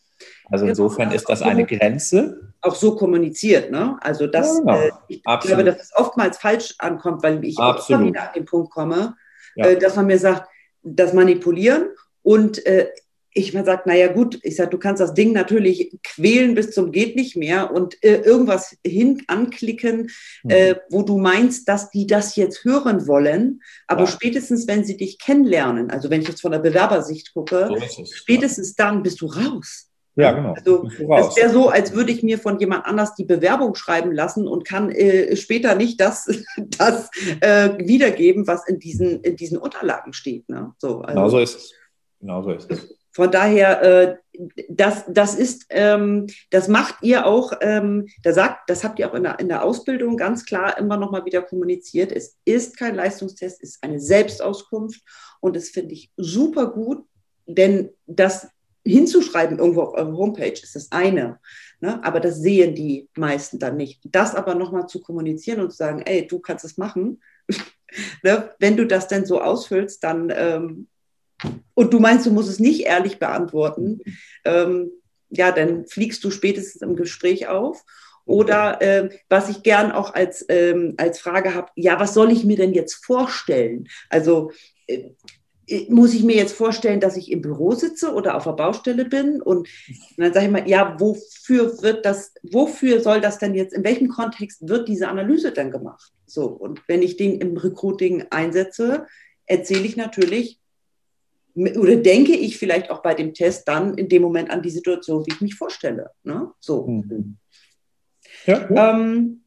Also 0.50 0.66
insofern 0.66 1.12
ist 1.12 1.30
das 1.30 1.42
eine 1.42 1.66
Grenze. 1.66 2.54
Auch 2.62 2.76
so 2.76 2.96
kommuniziert, 2.96 3.72
ne? 3.72 3.98
Also 4.02 4.28
das, 4.28 4.62
ja, 4.66 4.76
äh, 4.76 4.92
ich 5.08 5.26
Absolut. 5.26 5.58
glaube, 5.58 5.72
dass 5.72 5.82
es 5.82 5.96
oftmals 5.96 6.38
falsch 6.38 6.76
ankommt, 6.78 7.24
weil 7.24 7.44
ich 7.46 7.58
auch 7.58 7.90
immer 7.90 8.06
wieder 8.06 8.24
an 8.24 8.34
den 8.36 8.46
Punkt 8.46 8.70
komme, 8.72 9.16
ja. 9.56 9.68
äh, 9.68 9.80
dass 9.80 9.96
man 9.96 10.08
mir 10.08 10.20
sagt, 10.20 10.50
das 10.84 11.14
Manipulieren 11.14 11.90
und 12.22 12.66
äh, 12.66 12.90
ich 13.34 13.54
mir 13.54 13.64
sagt, 13.64 13.88
naja 13.88 14.12
gut, 14.12 14.40
ich 14.44 14.56
sage, 14.56 14.70
du 14.70 14.78
kannst 14.78 15.02
das 15.02 15.14
Ding 15.14 15.32
natürlich 15.32 15.98
quälen 16.04 16.56
bis 16.56 16.72
zum 16.72 16.92
geht 16.92 17.16
nicht 17.16 17.36
mehr 17.36 17.72
und 17.72 18.04
äh, 18.04 18.22
irgendwas 18.22 18.78
hin 18.86 19.24
anklicken, 19.28 20.10
mhm. 20.44 20.50
äh, 20.50 20.76
wo 20.90 21.04
du 21.04 21.18
meinst, 21.18 21.68
dass 21.68 21.90
die 21.92 22.08
das 22.08 22.36
jetzt 22.36 22.64
hören 22.64 23.08
wollen, 23.08 23.62
aber 23.88 24.02
ja. 24.02 24.08
spätestens, 24.08 24.68
wenn 24.68 24.84
sie 24.84 24.98
dich 24.98 25.18
kennenlernen, 25.20 25.90
also 25.90 26.10
wenn 26.10 26.22
ich 26.22 26.28
jetzt 26.28 26.42
von 26.42 26.52
der 26.52 26.60
Bewerbersicht 26.60 27.34
gucke, 27.34 27.68
so 27.70 27.76
es, 27.76 28.12
spätestens 28.14 28.76
ja. 28.78 28.86
dann 28.86 29.04
bist 29.04 29.22
du 29.22 29.28
raus. 29.28 29.88
Ja, 30.16 30.34
genau. 30.34 30.54
Also 30.54 31.30
es 31.30 31.38
wäre 31.38 31.50
so, 31.52 31.70
als 31.70 31.94
würde 31.94 32.12
ich 32.12 32.22
mir 32.22 32.38
von 32.38 32.60
jemand 32.60 32.86
anders 32.86 33.16
die 33.16 33.24
Bewerbung 33.24 33.76
schreiben 33.76 34.12
lassen 34.12 34.46
und 34.46 34.66
kann 34.66 34.92
äh, 34.92 35.38
später 35.38 35.76
nicht 35.76 36.02
das, 36.02 36.30
das 36.78 37.10
äh, 37.40 37.78
wiedergeben, 37.78 38.46
was 38.46 38.68
in 38.68 38.80
diesen, 38.80 39.22
in 39.22 39.38
diesen 39.38 39.58
Unterlagen 39.58 40.12
steht. 40.12 40.50
Ne? 40.50 40.74
So, 40.80 41.00
also, 41.00 41.14
genau 41.14 41.30
so 41.30 41.40
ist 41.40 41.56
es. 41.56 41.74
Genau 42.20 42.44
so 42.44 42.52
ist 42.52 42.70
es. 42.70 43.01
Von 43.14 43.32
daher, 43.32 43.82
äh, 43.82 44.18
das, 44.70 45.04
das 45.08 45.36
ist, 45.36 45.66
ähm, 45.70 46.28
das 46.50 46.68
macht 46.68 46.96
ihr 47.02 47.26
auch, 47.26 47.52
ähm, 47.62 48.08
da 48.24 48.32
sagt, 48.32 48.70
das 48.70 48.84
habt 48.84 49.00
ihr 49.00 49.10
auch 49.10 49.14
in 49.14 49.24
der, 49.24 49.40
in 49.40 49.50
der 49.50 49.64
Ausbildung 49.64 50.18
ganz 50.18 50.46
klar 50.46 50.78
immer 50.78 50.98
noch 50.98 51.12
mal 51.12 51.26
wieder 51.26 51.42
kommuniziert. 51.42 52.12
Es 52.12 52.38
ist 52.46 52.78
kein 52.78 52.96
Leistungstest, 52.96 53.62
es 53.62 53.76
ist 53.76 53.84
eine 53.84 54.00
Selbstauskunft 54.00 55.02
und 55.42 55.56
das 55.56 55.70
finde 55.70 55.94
ich 55.94 56.12
super 56.16 56.72
gut, 56.72 57.04
denn 57.46 57.90
das 58.08 58.48
hinzuschreiben 58.86 59.60
irgendwo 59.60 59.82
auf 59.82 59.94
eurer 59.94 60.18
Homepage 60.18 60.54
ist 60.54 60.76
das 60.76 60.92
eine, 60.92 61.40
ne? 61.82 62.04
aber 62.04 62.20
das 62.20 62.38
sehen 62.38 62.74
die 62.74 63.10
meisten 63.16 63.60
dann 63.60 63.78
nicht. 63.78 64.02
Das 64.04 64.34
aber 64.34 64.56
noch 64.56 64.72
mal 64.72 64.88
zu 64.88 65.02
kommunizieren 65.02 65.60
und 65.60 65.72
zu 65.72 65.78
sagen, 65.78 66.02
ey, 66.02 66.26
du 66.26 66.40
kannst 66.40 66.66
es 66.66 66.78
machen, 66.78 67.22
ne? 68.24 68.50
wenn 68.60 68.78
du 68.78 68.88
das 68.88 69.08
denn 69.08 69.26
so 69.26 69.42
ausfüllst, 69.42 70.04
dann 70.04 70.32
ähm, 70.36 70.88
und 71.74 71.94
du 71.94 72.00
meinst, 72.00 72.26
du 72.26 72.32
musst 72.32 72.50
es 72.50 72.60
nicht 72.60 72.82
ehrlich 72.86 73.20
beantworten, 73.20 74.02
ähm, 74.46 74.92
ja, 75.30 75.52
dann 75.52 75.86
fliegst 75.88 76.24
du 76.24 76.32
spätestens 76.32 76.82
im 76.82 76.96
Gespräch 76.96 77.48
auf. 77.48 77.84
Oder 78.26 78.82
äh, 78.82 79.10
was 79.30 79.50
ich 79.50 79.64
gern 79.64 79.92
auch 79.92 80.14
als, 80.14 80.46
ähm, 80.48 80.94
als 80.98 81.20
Frage 81.20 81.56
habe, 81.56 81.72
ja, 81.76 82.00
was 82.00 82.14
soll 82.14 82.32
ich 82.32 82.44
mir 82.44 82.58
denn 82.58 82.74
jetzt 82.74 83.04
vorstellen? 83.04 83.88
Also 84.10 84.52
äh, 84.88 85.12
äh, 85.68 85.88
muss 85.90 86.14
ich 86.14 86.24
mir 86.24 86.36
jetzt 86.36 86.54
vorstellen, 86.54 87.00
dass 87.00 87.18
ich 87.18 87.32
im 87.32 87.42
Büro 87.42 87.72
sitze 87.72 88.14
oder 88.14 88.36
auf 88.36 88.44
der 88.44 88.52
Baustelle 88.52 89.06
bin? 89.06 89.42
Und 89.42 89.68
dann 90.18 90.34
sage 90.34 90.46
ich 90.46 90.52
mal, 90.52 90.70
ja, 90.70 90.96
wofür 91.00 91.82
wird 91.82 92.06
das, 92.06 92.34
wofür 92.44 93.02
soll 93.02 93.22
das 93.22 93.40
denn 93.40 93.56
jetzt, 93.56 93.74
in 93.74 93.84
welchem 93.84 94.10
Kontext 94.10 94.68
wird 94.68 94.88
diese 94.88 95.08
Analyse 95.08 95.52
dann 95.52 95.72
gemacht? 95.72 96.12
So, 96.26 96.46
und 96.46 96.82
wenn 96.88 97.02
ich 97.02 97.18
den 97.18 97.40
im 97.40 97.58
Recruiting 97.58 98.26
einsetze, 98.30 99.08
erzähle 99.46 99.86
ich 99.86 99.98
natürlich 99.98 100.61
oder 101.56 101.96
denke 101.98 102.34
ich 102.34 102.58
vielleicht 102.58 102.90
auch 102.90 103.02
bei 103.02 103.14
dem 103.14 103.34
Test 103.34 103.68
dann 103.68 103.98
in 103.98 104.10
dem 104.10 104.22
Moment 104.22 104.50
an 104.50 104.62
die 104.62 104.70
Situation, 104.70 105.26
wie 105.26 105.34
ich 105.34 105.42
mich 105.42 105.56
vorstelle. 105.56 106.12
Ne? 106.24 106.52
So. 106.60 106.88
Mhm. 106.88 107.38
Ja, 108.46 108.70
ja. 108.70 108.92
Ähm, 108.92 109.42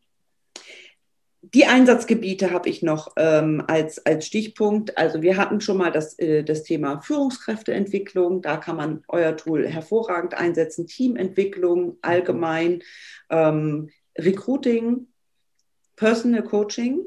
die 1.55 1.67
Einsatzgebiete 1.67 2.51
habe 2.51 2.69
ich 2.69 2.83
noch 2.83 3.13
ähm, 3.17 3.63
als, 3.69 4.05
als 4.05 4.27
Stichpunkt. 4.27 4.99
Also 4.99 5.23
wir 5.23 5.37
hatten 5.37 5.61
schon 5.61 5.77
mal 5.77 5.93
das, 5.93 6.19
äh, 6.19 6.43
das 6.43 6.65
Thema 6.65 7.01
Führungskräfteentwicklung. 7.01 8.43
Da 8.43 8.57
kann 8.57 8.77
man 8.77 9.05
euer 9.09 9.37
Tool 9.37 9.69
hervorragend 9.69 10.35
einsetzen. 10.35 10.87
Teamentwicklung 10.87 11.99
allgemein, 12.03 12.83
ähm, 13.31 13.91
Recruiting, 14.19 15.07
Personal 15.97 16.43
Coaching, 16.43 17.05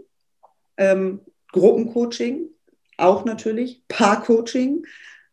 ähm, 0.78 1.22
Gruppencoaching, 1.52 2.50
auch 2.98 3.26
natürlich, 3.26 3.84
Paarcoaching. 3.88 4.86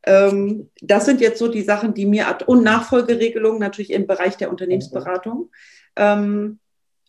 Ähm, 0.05 0.71
das 0.81 1.07
sind 1.07 1.21
jetzt 1.21 1.39
so 1.39 1.49
die 1.49 1.63
Sachen, 1.63 1.95
die 1.95 2.07
mir 2.07 2.39
und 2.47 2.63
Nachfolgeregelungen 2.63 3.59
natürlich 3.59 3.91
im 3.91 4.07
Bereich 4.07 4.37
der 4.37 4.51
Unternehmensberatung. 4.51 5.51
Ähm, 5.97 6.59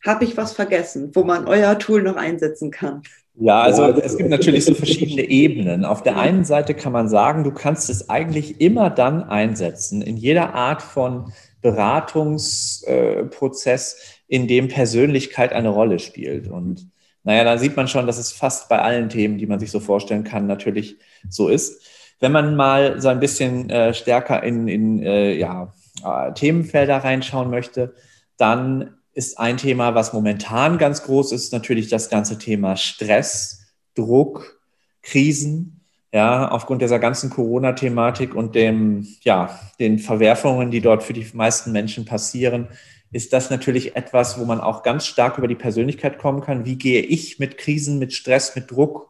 habe 0.05 0.23
ich 0.23 0.37
was 0.37 0.53
vergessen, 0.53 1.11
wo 1.13 1.23
man 1.23 1.47
euer 1.47 1.77
Tool 1.79 2.03
noch 2.03 2.15
einsetzen 2.15 2.71
kann? 2.71 3.01
Ja, 3.37 3.59
also 3.61 3.87
es 3.87 4.15
gibt 4.17 4.29
natürlich 4.29 4.63
so 4.63 4.73
verschiedene 4.73 5.23
Ebenen. 5.23 5.83
Auf 5.83 6.03
der 6.03 6.17
einen 6.17 6.45
Seite 6.45 6.73
kann 6.73 6.93
man 6.93 7.09
sagen, 7.09 7.43
du 7.43 7.51
kannst 7.51 7.89
es 7.89 8.09
eigentlich 8.09 8.61
immer 8.61 8.89
dann 8.89 9.23
einsetzen, 9.23 10.01
in 10.01 10.15
jeder 10.15 10.53
Art 10.53 10.81
von 10.81 11.33
Beratungsprozess, 11.61 13.97
in 14.27 14.47
dem 14.47 14.69
Persönlichkeit 14.69 15.51
eine 15.51 15.67
Rolle 15.69 15.99
spielt. 15.99 16.47
Und 16.47 16.87
naja, 17.25 17.43
da 17.43 17.57
sieht 17.57 17.75
man 17.75 17.87
schon, 17.87 18.05
dass 18.05 18.19
es 18.19 18.31
fast 18.31 18.69
bei 18.69 18.79
allen 18.79 19.09
Themen, 19.09 19.39
die 19.39 19.47
man 19.47 19.59
sich 19.59 19.71
so 19.71 19.79
vorstellen 19.79 20.23
kann, 20.23 20.45
natürlich 20.45 20.97
so 21.27 21.49
ist. 21.49 21.81
Wenn 22.19 22.31
man 22.31 22.55
mal 22.55 23.01
so 23.01 23.09
ein 23.09 23.19
bisschen 23.19 23.69
äh, 23.71 23.93
stärker 23.93 24.43
in, 24.43 24.67
in 24.67 25.01
äh, 25.03 25.33
ja, 25.33 25.73
äh, 26.03 26.31
Themenfelder 26.33 26.97
reinschauen 26.97 27.49
möchte, 27.49 27.95
dann 28.37 28.97
ist 29.13 29.39
ein 29.39 29.57
Thema, 29.57 29.95
was 29.95 30.13
momentan 30.13 30.77
ganz 30.77 31.03
groß 31.03 31.31
ist, 31.31 31.51
natürlich 31.51 31.89
das 31.89 32.09
ganze 32.09 32.37
Thema 32.37 32.77
Stress, 32.77 33.73
Druck, 33.95 34.61
Krisen. 35.01 35.71
Ja, 36.11 36.47
aufgrund 36.47 36.81
dieser 36.81 36.99
ganzen 36.99 37.29
Corona-Thematik 37.29 38.35
und 38.35 38.55
dem, 38.55 39.05
ja, 39.21 39.59
den 39.81 39.99
Verwerfungen, 39.99 40.71
die 40.71 40.79
dort 40.79 41.03
für 41.03 41.11
die 41.11 41.27
meisten 41.33 41.73
Menschen 41.73 42.05
passieren, 42.05 42.69
ist 43.11 43.33
das 43.33 43.49
natürlich 43.49 43.95
etwas, 43.95 44.39
wo 44.39 44.45
man 44.45 44.59
auch 44.59 44.83
ganz 44.83 45.05
stark 45.05 45.37
über 45.37 45.47
die 45.47 45.55
Persönlichkeit 45.55 46.17
kommen 46.17 46.41
kann. 46.41 46.65
Wie 46.65 46.75
gehe 46.75 47.01
ich 47.01 47.39
mit 47.39 47.57
Krisen, 47.57 47.99
mit 47.99 48.13
Stress, 48.13 48.55
mit 48.55 48.71
Druck 48.71 49.09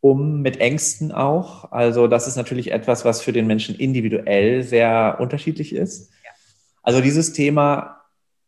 um, 0.00 0.42
mit 0.42 0.58
Ängsten 0.58 1.12
auch? 1.12 1.72
Also 1.72 2.08
das 2.08 2.26
ist 2.26 2.36
natürlich 2.36 2.72
etwas, 2.72 3.04
was 3.04 3.22
für 3.22 3.32
den 3.32 3.46
Menschen 3.46 3.74
individuell 3.74 4.62
sehr 4.62 5.16
unterschiedlich 5.20 5.74
ist. 5.74 6.10
Also 6.82 7.00
dieses 7.00 7.32
Thema 7.32 8.02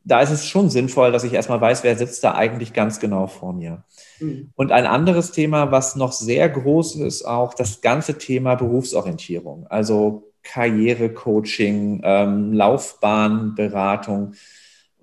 da 0.04 0.20
ist 0.20 0.30
es 0.30 0.46
schon 0.46 0.68
sinnvoll, 0.68 1.12
dass 1.12 1.24
ich 1.24 1.32
erstmal 1.32 1.60
weiß, 1.60 1.82
wer 1.82 1.96
sitzt 1.96 2.22
da 2.24 2.34
eigentlich 2.34 2.74
ganz 2.74 3.00
genau 3.00 3.26
vor 3.26 3.54
mir. 3.54 3.84
Mhm. 4.20 4.50
Und 4.54 4.70
ein 4.70 4.86
anderes 4.86 5.32
Thema, 5.32 5.72
was 5.72 5.96
noch 5.96 6.12
sehr 6.12 6.48
groß 6.48 6.96
ist, 6.96 7.24
auch 7.24 7.54
das 7.54 7.80
ganze 7.80 8.18
Thema 8.18 8.54
Berufsorientierung, 8.54 9.66
also 9.68 10.30
Karrierecoaching, 10.42 12.02
ähm, 12.04 12.52
Laufbahnberatung, 12.52 14.34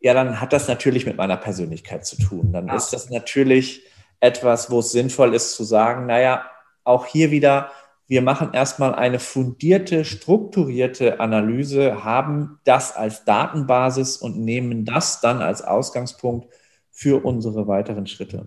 ja, 0.00 0.14
dann 0.14 0.40
hat 0.40 0.52
das 0.52 0.66
natürlich 0.66 1.06
mit 1.06 1.16
meiner 1.16 1.36
Persönlichkeit 1.36 2.04
zu 2.04 2.16
tun. 2.16 2.52
Dann 2.52 2.68
ist 2.68 2.90
das 2.90 3.10
natürlich 3.10 3.82
etwas, 4.18 4.70
wo 4.70 4.80
es 4.80 4.90
sinnvoll 4.90 5.34
ist 5.34 5.54
zu 5.54 5.64
sagen, 5.64 6.06
naja, 6.06 6.44
auch 6.84 7.06
hier 7.06 7.30
wieder, 7.30 7.70
wir 8.08 8.22
machen 8.22 8.52
erstmal 8.52 8.94
eine 8.94 9.20
fundierte, 9.20 10.04
strukturierte 10.04 11.20
Analyse, 11.20 12.04
haben 12.04 12.58
das 12.64 12.94
als 12.94 13.24
Datenbasis 13.24 14.16
und 14.16 14.38
nehmen 14.38 14.84
das 14.84 15.20
dann 15.20 15.40
als 15.40 15.62
Ausgangspunkt 15.62 16.48
für 16.92 17.24
unsere 17.24 17.66
weiteren 17.66 18.06
Schritte. 18.06 18.46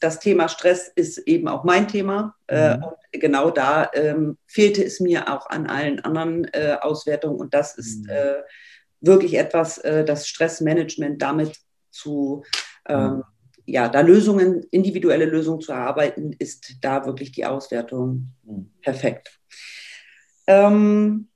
Das 0.00 0.20
Thema 0.20 0.48
Stress 0.48 0.88
ist 0.88 1.18
eben 1.18 1.48
auch 1.48 1.64
mein 1.64 1.88
Thema. 1.88 2.34
Äh, 2.46 2.76
mhm. 2.76 2.84
und 2.84 3.20
genau 3.20 3.50
da 3.50 3.90
ähm, 3.94 4.36
fehlte 4.46 4.84
es 4.84 5.00
mir 5.00 5.32
auch 5.32 5.48
an 5.48 5.66
allen 5.66 6.00
anderen 6.00 6.44
äh, 6.52 6.76
Auswertungen. 6.80 7.40
Und 7.40 7.54
das 7.54 7.76
ist 7.76 8.04
mhm. 8.04 8.10
äh, 8.10 8.34
wirklich 9.00 9.34
etwas, 9.34 9.78
äh, 9.78 10.04
das 10.04 10.28
Stressmanagement 10.28 11.20
damit 11.22 11.56
zu, 11.90 12.44
ähm, 12.88 13.22
ja, 13.64 13.88
da 13.88 14.00
Lösungen, 14.00 14.62
individuelle 14.70 15.24
Lösungen 15.24 15.60
zu 15.60 15.72
erarbeiten, 15.72 16.32
ist 16.38 16.76
da 16.80 17.04
wirklich 17.06 17.32
die 17.32 17.46
Auswertung 17.46 18.28
mhm. 18.44 18.70
perfekt. 18.82 19.40
Ähm, 20.46 21.28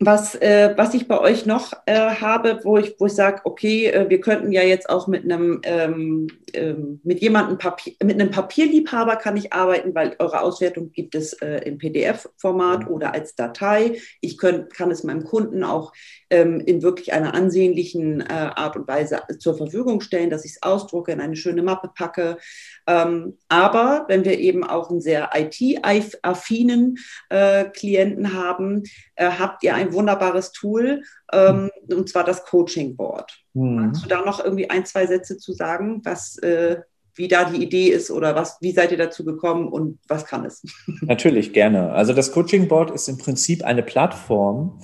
was, 0.00 0.34
äh, 0.36 0.74
was 0.76 0.94
ich 0.94 1.08
bei 1.08 1.20
euch 1.20 1.46
noch 1.46 1.72
äh, 1.86 1.94
habe, 1.94 2.60
wo 2.64 2.78
ich, 2.78 2.94
wo 2.98 3.06
ich 3.06 3.12
sage, 3.12 3.42
okay, 3.44 3.86
äh, 3.86 4.08
wir 4.08 4.20
könnten 4.20 4.52
ja 4.52 4.62
jetzt 4.62 4.88
auch 4.88 5.06
mit 5.06 5.24
einem 5.24 5.60
ähm, 5.64 6.28
ähm, 6.54 7.00
mit 7.02 7.20
jemandem 7.20 7.58
Papier, 7.58 7.94
mit 8.02 8.20
einem 8.20 8.30
Papierliebhaber 8.30 9.16
kann 9.16 9.36
ich 9.36 9.52
arbeiten, 9.52 9.94
weil 9.94 10.16
eure 10.18 10.40
Auswertung 10.40 10.92
gibt 10.92 11.14
es 11.14 11.32
äh, 11.34 11.58
im 11.64 11.78
PDF-Format 11.78 12.88
oder 12.88 13.12
als 13.12 13.34
Datei. 13.34 13.98
Ich 14.20 14.38
könnt, 14.38 14.72
kann 14.72 14.90
es 14.90 15.04
meinem 15.04 15.24
Kunden 15.24 15.64
auch 15.64 15.92
ähm, 16.30 16.60
in 16.60 16.82
wirklich 16.82 17.12
einer 17.12 17.34
ansehnlichen 17.34 18.20
äh, 18.20 18.24
Art 18.32 18.76
und 18.76 18.88
Weise 18.88 19.22
zur 19.38 19.56
Verfügung 19.56 20.00
stellen, 20.00 20.30
dass 20.30 20.44
ich 20.44 20.52
es 20.52 20.62
ausdrucke, 20.62 21.12
in 21.12 21.20
eine 21.20 21.36
schöne 21.36 21.62
Mappe 21.62 21.90
packe. 21.94 22.38
Ähm, 22.86 23.38
aber 23.48 24.04
wenn 24.08 24.24
wir 24.24 24.38
eben 24.38 24.64
auch 24.64 24.90
einen 24.90 25.00
sehr 25.00 25.30
IT-affinen 25.34 26.98
äh, 27.30 27.64
Klienten 27.64 28.32
haben, 28.32 28.82
habt 29.16 29.62
ihr 29.62 29.74
ein 29.74 29.83
wunderbares 29.92 30.52
Tool, 30.52 31.02
ähm, 31.32 31.70
und 31.88 32.08
zwar 32.08 32.24
das 32.24 32.44
Coaching 32.44 32.96
Board. 32.96 33.32
Mhm. 33.54 33.78
Kannst 33.78 34.04
du 34.04 34.08
da 34.08 34.24
noch 34.24 34.42
irgendwie 34.42 34.70
ein, 34.70 34.86
zwei 34.86 35.06
Sätze 35.06 35.36
zu 35.36 35.52
sagen, 35.52 36.00
was, 36.04 36.38
äh, 36.38 36.78
wie 37.14 37.28
da 37.28 37.44
die 37.44 37.62
Idee 37.62 37.88
ist 37.88 38.10
oder 38.10 38.34
was, 38.34 38.58
wie 38.60 38.72
seid 38.72 38.90
ihr 38.90 38.98
dazu 38.98 39.24
gekommen 39.24 39.68
und 39.68 39.98
was 40.08 40.26
kann 40.26 40.44
es? 40.44 40.62
Natürlich, 41.02 41.52
gerne. 41.52 41.92
Also 41.92 42.12
das 42.12 42.32
Coaching 42.32 42.68
Board 42.68 42.90
ist 42.90 43.08
im 43.08 43.18
Prinzip 43.18 43.64
eine 43.64 43.82
Plattform, 43.82 44.80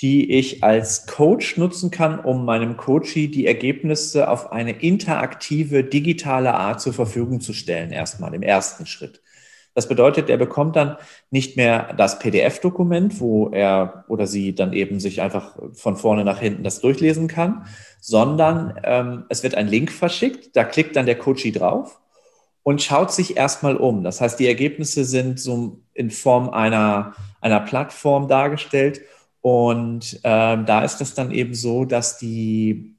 die 0.00 0.32
ich 0.32 0.64
als 0.64 1.06
Coach 1.06 1.56
nutzen 1.56 1.90
kann, 1.92 2.18
um 2.18 2.44
meinem 2.44 2.76
Coachee 2.76 3.28
die 3.28 3.46
Ergebnisse 3.46 4.28
auf 4.28 4.50
eine 4.50 4.82
interaktive, 4.82 5.84
digitale 5.84 6.54
Art 6.54 6.80
zur 6.80 6.92
Verfügung 6.92 7.40
zu 7.40 7.52
stellen, 7.52 7.92
erstmal 7.92 8.34
im 8.34 8.42
ersten 8.42 8.86
Schritt. 8.86 9.22
Das 9.74 9.88
bedeutet, 9.88 10.28
er 10.28 10.36
bekommt 10.36 10.76
dann 10.76 10.96
nicht 11.30 11.56
mehr 11.56 11.94
das 11.94 12.18
PDF-Dokument, 12.18 13.20
wo 13.20 13.48
er 13.48 14.04
oder 14.08 14.26
sie 14.26 14.54
dann 14.54 14.72
eben 14.72 15.00
sich 15.00 15.22
einfach 15.22 15.56
von 15.72 15.96
vorne 15.96 16.24
nach 16.24 16.38
hinten 16.38 16.62
das 16.62 16.80
durchlesen 16.80 17.26
kann, 17.26 17.66
sondern 18.00 18.78
ähm, 18.84 19.24
es 19.28 19.42
wird 19.42 19.54
ein 19.54 19.68
Link 19.68 19.90
verschickt, 19.90 20.56
da 20.56 20.64
klickt 20.64 20.96
dann 20.96 21.06
der 21.06 21.18
Coachee 21.18 21.52
drauf 21.52 22.00
und 22.62 22.82
schaut 22.82 23.12
sich 23.12 23.36
erstmal 23.36 23.76
um. 23.76 24.04
Das 24.04 24.20
heißt, 24.20 24.38
die 24.38 24.46
Ergebnisse 24.46 25.04
sind 25.04 25.40
so 25.40 25.80
in 25.94 26.10
Form 26.10 26.50
einer, 26.50 27.14
einer 27.40 27.60
Plattform 27.60 28.28
dargestellt 28.28 29.00
und 29.40 30.20
ähm, 30.22 30.66
da 30.66 30.84
ist 30.84 31.00
es 31.00 31.14
dann 31.14 31.32
eben 31.32 31.54
so, 31.54 31.84
dass 31.84 32.18
die 32.18 32.91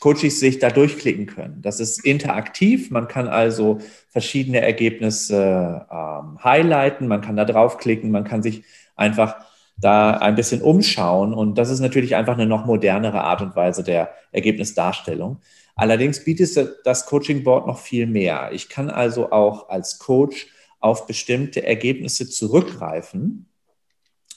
Coaches 0.00 0.40
sich 0.40 0.58
da 0.60 0.70
durchklicken 0.70 1.26
können. 1.26 1.60
Das 1.60 1.78
ist 1.78 2.04
interaktiv. 2.04 2.90
Man 2.90 3.06
kann 3.06 3.28
also 3.28 3.78
verschiedene 4.08 4.62
Ergebnisse 4.62 5.86
ähm, 5.90 6.42
highlighten. 6.42 7.06
Man 7.06 7.20
kann 7.20 7.36
da 7.36 7.44
draufklicken. 7.44 8.10
Man 8.10 8.24
kann 8.24 8.42
sich 8.42 8.64
einfach 8.96 9.36
da 9.76 10.12
ein 10.12 10.36
bisschen 10.36 10.62
umschauen. 10.62 11.34
Und 11.34 11.58
das 11.58 11.68
ist 11.68 11.80
natürlich 11.80 12.16
einfach 12.16 12.32
eine 12.34 12.46
noch 12.46 12.64
modernere 12.64 13.22
Art 13.22 13.42
und 13.42 13.54
Weise 13.56 13.84
der 13.84 14.10
Ergebnisdarstellung. 14.32 15.40
Allerdings 15.74 16.24
bietet 16.24 16.78
das 16.84 17.04
Coaching 17.04 17.44
Board 17.44 17.66
noch 17.66 17.78
viel 17.78 18.06
mehr. 18.06 18.50
Ich 18.52 18.70
kann 18.70 18.88
also 18.88 19.32
auch 19.32 19.68
als 19.68 19.98
Coach 19.98 20.48
auf 20.78 21.06
bestimmte 21.06 21.62
Ergebnisse 21.62 22.28
zurückgreifen. 22.28 23.50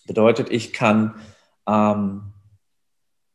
Bedeutet, 0.05 0.51
ich 0.51 0.73
kann 0.73 1.15
ähm, 1.67 2.32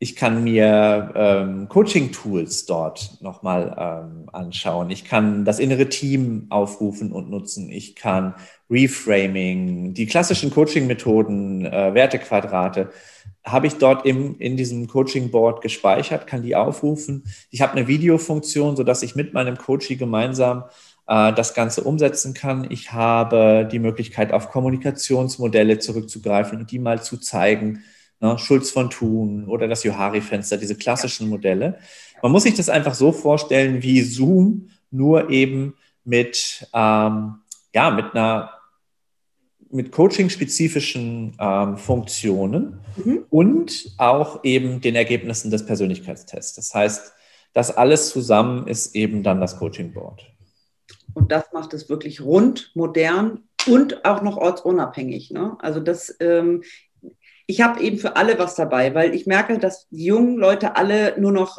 ich 0.01 0.15
kann 0.15 0.45
mir 0.45 1.13
ähm, 1.17 1.69
Coaching-Tools 1.69 2.67
dort 2.67 3.21
nochmal 3.21 3.75
ähm, 3.77 4.29
anschauen. 4.33 4.91
Ich 4.91 5.05
kann 5.05 5.45
das 5.45 5.59
innere 5.59 5.89
Team 5.89 6.47
aufrufen 6.51 7.11
und 7.11 7.31
nutzen. 7.31 7.69
Ich 7.69 7.97
kann 7.97 8.35
Reframing, 8.71 9.95
die 9.95 10.07
klassischen 10.07 10.51
Coaching-Methoden, 10.51 11.67
äh, 11.67 11.95
Wertequadrate, 11.95 12.91
habe 13.45 13.67
ich 13.67 13.75
dort 13.75 14.07
im, 14.07 14.39
in 14.39 14.57
diesem 14.57 14.87
Coaching-Board 14.87 15.63
gespeichert, 15.63 16.29
kann 16.29 16.43
die 16.43 16.55
aufrufen. 16.55 17.25
Ich 17.51 17.61
habe 17.61 17.73
eine 17.73 17.89
Videofunktion, 17.89 18.77
sodass 18.77 19.03
ich 19.03 19.17
mit 19.17 19.35
meinem 19.35 19.57
Coaching 19.57 19.99
gemeinsam 19.99 20.65
äh, 21.09 21.33
das 21.33 21.55
Ganze 21.55 21.83
umsetzen 21.83 22.35
kann. 22.35 22.69
Ich 22.71 22.93
habe 22.93 23.69
die 23.71 23.81
Möglichkeit, 23.81 24.33
auf 24.33 24.51
Kommunikationsmodelle 24.51 25.81
zurückzugreifen 25.81 26.61
und 26.61 26.71
die 26.71 26.79
mal 26.79 27.03
zu 27.03 27.17
zeigen. 27.17 27.83
Ne? 28.21 28.39
Schulz 28.39 28.71
von 28.71 28.91
Thun 28.91 29.47
oder 29.47 29.69
das 29.69 29.85
Johari-Fenster, 29.85 30.57
diese 30.57 30.77
klassischen 30.77 31.29
Modelle. 31.29 31.79
Man 32.23 32.33
muss 32.33 32.43
sich 32.43 32.55
das 32.55 32.69
einfach 32.69 32.95
so 32.95 33.13
vorstellen 33.13 33.83
wie 33.83 34.03
Zoom, 34.03 34.71
nur 34.91 35.31
eben 35.31 35.75
mit, 36.05 36.67
ähm, 36.73 37.35
ja, 37.75 37.91
mit 37.91 38.15
einer 38.15 38.51
mit 39.71 39.93
coaching-spezifischen 39.93 41.37
ähm, 41.39 41.77
Funktionen 41.77 42.81
mhm. 42.97 43.25
und 43.29 43.93
auch 43.99 44.43
eben 44.43 44.81
den 44.81 44.97
Ergebnissen 44.97 45.51
des 45.51 45.67
Persönlichkeitstests. 45.67 46.55
Das 46.55 46.75
heißt, 46.75 47.13
das 47.53 47.77
alles 47.77 48.11
zusammen 48.11 48.67
ist 48.67 48.95
eben 48.95 49.23
dann 49.23 49.41
das 49.41 49.59
Coaching 49.59 49.93
Board. 49.93 50.25
Und 51.15 51.33
das 51.33 51.53
macht 51.53 51.75
es 51.75 51.89
wirklich 51.89 52.21
rund, 52.21 52.71
modern 52.75 53.43
und 53.67 54.05
auch 54.05 54.23
noch 54.23 54.37
ortsunabhängig. 54.37 55.31
Ne? 55.31 55.57
Also 55.61 55.81
das, 55.81 56.15
ähm, 56.21 56.63
ich 57.49 57.63
habe 57.63 57.81
eben 57.81 57.99
für 57.99 58.15
alle 58.15 58.39
was 58.39 58.55
dabei, 58.55 58.95
weil 58.95 59.15
ich 59.15 59.27
merke, 59.27 59.59
dass 59.59 59.89
die 59.89 60.05
jungen 60.05 60.37
Leute 60.37 60.77
alle 60.77 61.19
nur 61.19 61.33
noch 61.33 61.59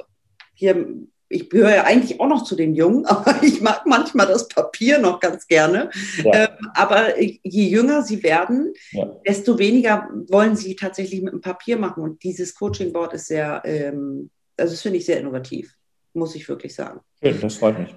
hier 0.53 0.85
ich 1.31 1.49
gehöre 1.49 1.75
ja 1.75 1.83
eigentlich 1.83 2.19
auch 2.19 2.27
noch 2.27 2.43
zu 2.43 2.55
den 2.55 2.73
Jungen, 2.73 3.05
aber 3.05 3.41
ich 3.43 3.61
mag 3.61 3.85
manchmal 3.85 4.27
das 4.27 4.47
Papier 4.47 4.99
noch 4.99 5.19
ganz 5.19 5.47
gerne. 5.47 5.91
Ja. 6.23 6.33
Ähm, 6.33 6.71
aber 6.73 7.19
je 7.21 7.67
jünger 7.67 8.01
sie 8.03 8.23
werden, 8.23 8.73
ja. 8.91 9.05
desto 9.27 9.57
weniger 9.59 10.09
wollen 10.27 10.55
sie 10.55 10.75
tatsächlich 10.75 11.21
mit 11.21 11.33
dem 11.33 11.41
Papier 11.41 11.77
machen. 11.77 12.03
Und 12.03 12.23
dieses 12.23 12.55
Coaching 12.55 12.91
Board 12.91 13.13
ist 13.13 13.27
sehr, 13.27 13.61
ähm, 13.63 14.29
also 14.57 14.73
das 14.73 14.81
finde 14.81 14.97
ich 14.97 15.05
sehr 15.05 15.19
innovativ, 15.19 15.75
muss 16.13 16.35
ich 16.35 16.49
wirklich 16.49 16.73
sagen. 16.73 17.01
Schön, 17.21 17.39
das 17.39 17.55
freut 17.55 17.77
mich. 17.77 17.95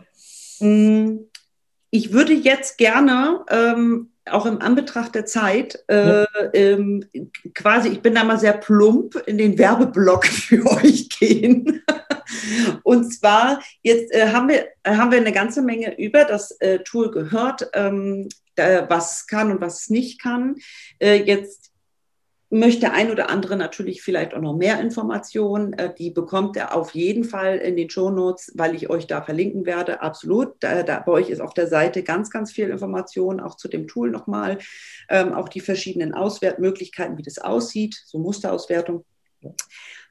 Mm, 0.60 1.24
ich 1.90 2.12
würde 2.12 2.34
jetzt 2.34 2.78
gerne 2.78 3.44
ähm, 3.50 4.11
auch 4.30 4.46
im 4.46 4.60
Anbetracht 4.60 5.14
der 5.14 5.26
Zeit, 5.26 5.82
äh, 5.88 6.24
ähm, 6.54 7.04
quasi, 7.54 7.88
ich 7.88 8.02
bin 8.02 8.14
da 8.14 8.24
mal 8.24 8.38
sehr 8.38 8.52
plump 8.52 9.16
in 9.26 9.38
den 9.38 9.58
Werbeblock 9.58 10.26
für 10.26 10.64
euch 10.66 11.08
gehen. 11.08 11.82
Und 12.82 13.12
zwar, 13.12 13.60
jetzt 13.82 14.12
äh, 14.14 14.28
haben, 14.28 14.48
wir, 14.48 14.68
haben 14.86 15.10
wir 15.10 15.18
eine 15.18 15.32
ganze 15.32 15.62
Menge 15.62 15.98
über 15.98 16.24
das 16.24 16.52
äh, 16.60 16.78
Tool 16.80 17.10
gehört, 17.10 17.68
ähm, 17.74 18.28
da, 18.54 18.88
was 18.88 19.26
kann 19.26 19.50
und 19.50 19.60
was 19.60 19.82
es 19.82 19.90
nicht 19.90 20.20
kann. 20.20 20.56
Äh, 20.98 21.22
jetzt 21.22 21.71
möchte 22.52 22.92
ein 22.92 23.10
oder 23.10 23.30
andere 23.30 23.56
natürlich 23.56 24.02
vielleicht 24.02 24.34
auch 24.34 24.40
noch 24.40 24.54
mehr 24.54 24.78
Informationen. 24.78 25.72
Äh, 25.72 25.94
die 25.94 26.10
bekommt 26.10 26.54
er 26.56 26.74
auf 26.76 26.94
jeden 26.94 27.24
Fall 27.24 27.56
in 27.56 27.76
den 27.76 27.88
Show 27.88 28.10
Notes, 28.10 28.52
weil 28.54 28.74
ich 28.74 28.90
euch 28.90 29.06
da 29.06 29.22
verlinken 29.22 29.64
werde. 29.64 30.02
Absolut. 30.02 30.56
Da, 30.60 30.82
da, 30.82 31.00
bei 31.00 31.12
euch 31.12 31.30
ist 31.30 31.40
auf 31.40 31.54
der 31.54 31.66
Seite 31.66 32.02
ganz, 32.02 32.30
ganz 32.30 32.52
viel 32.52 32.68
Information, 32.68 33.40
auch 33.40 33.56
zu 33.56 33.68
dem 33.68 33.88
Tool 33.88 34.10
nochmal. 34.10 34.58
Ähm, 35.08 35.32
auch 35.32 35.48
die 35.48 35.60
verschiedenen 35.60 36.12
Auswertmöglichkeiten, 36.12 37.16
wie 37.16 37.22
das 37.22 37.38
aussieht, 37.38 37.98
so 38.04 38.18
Musterauswertung. 38.18 39.06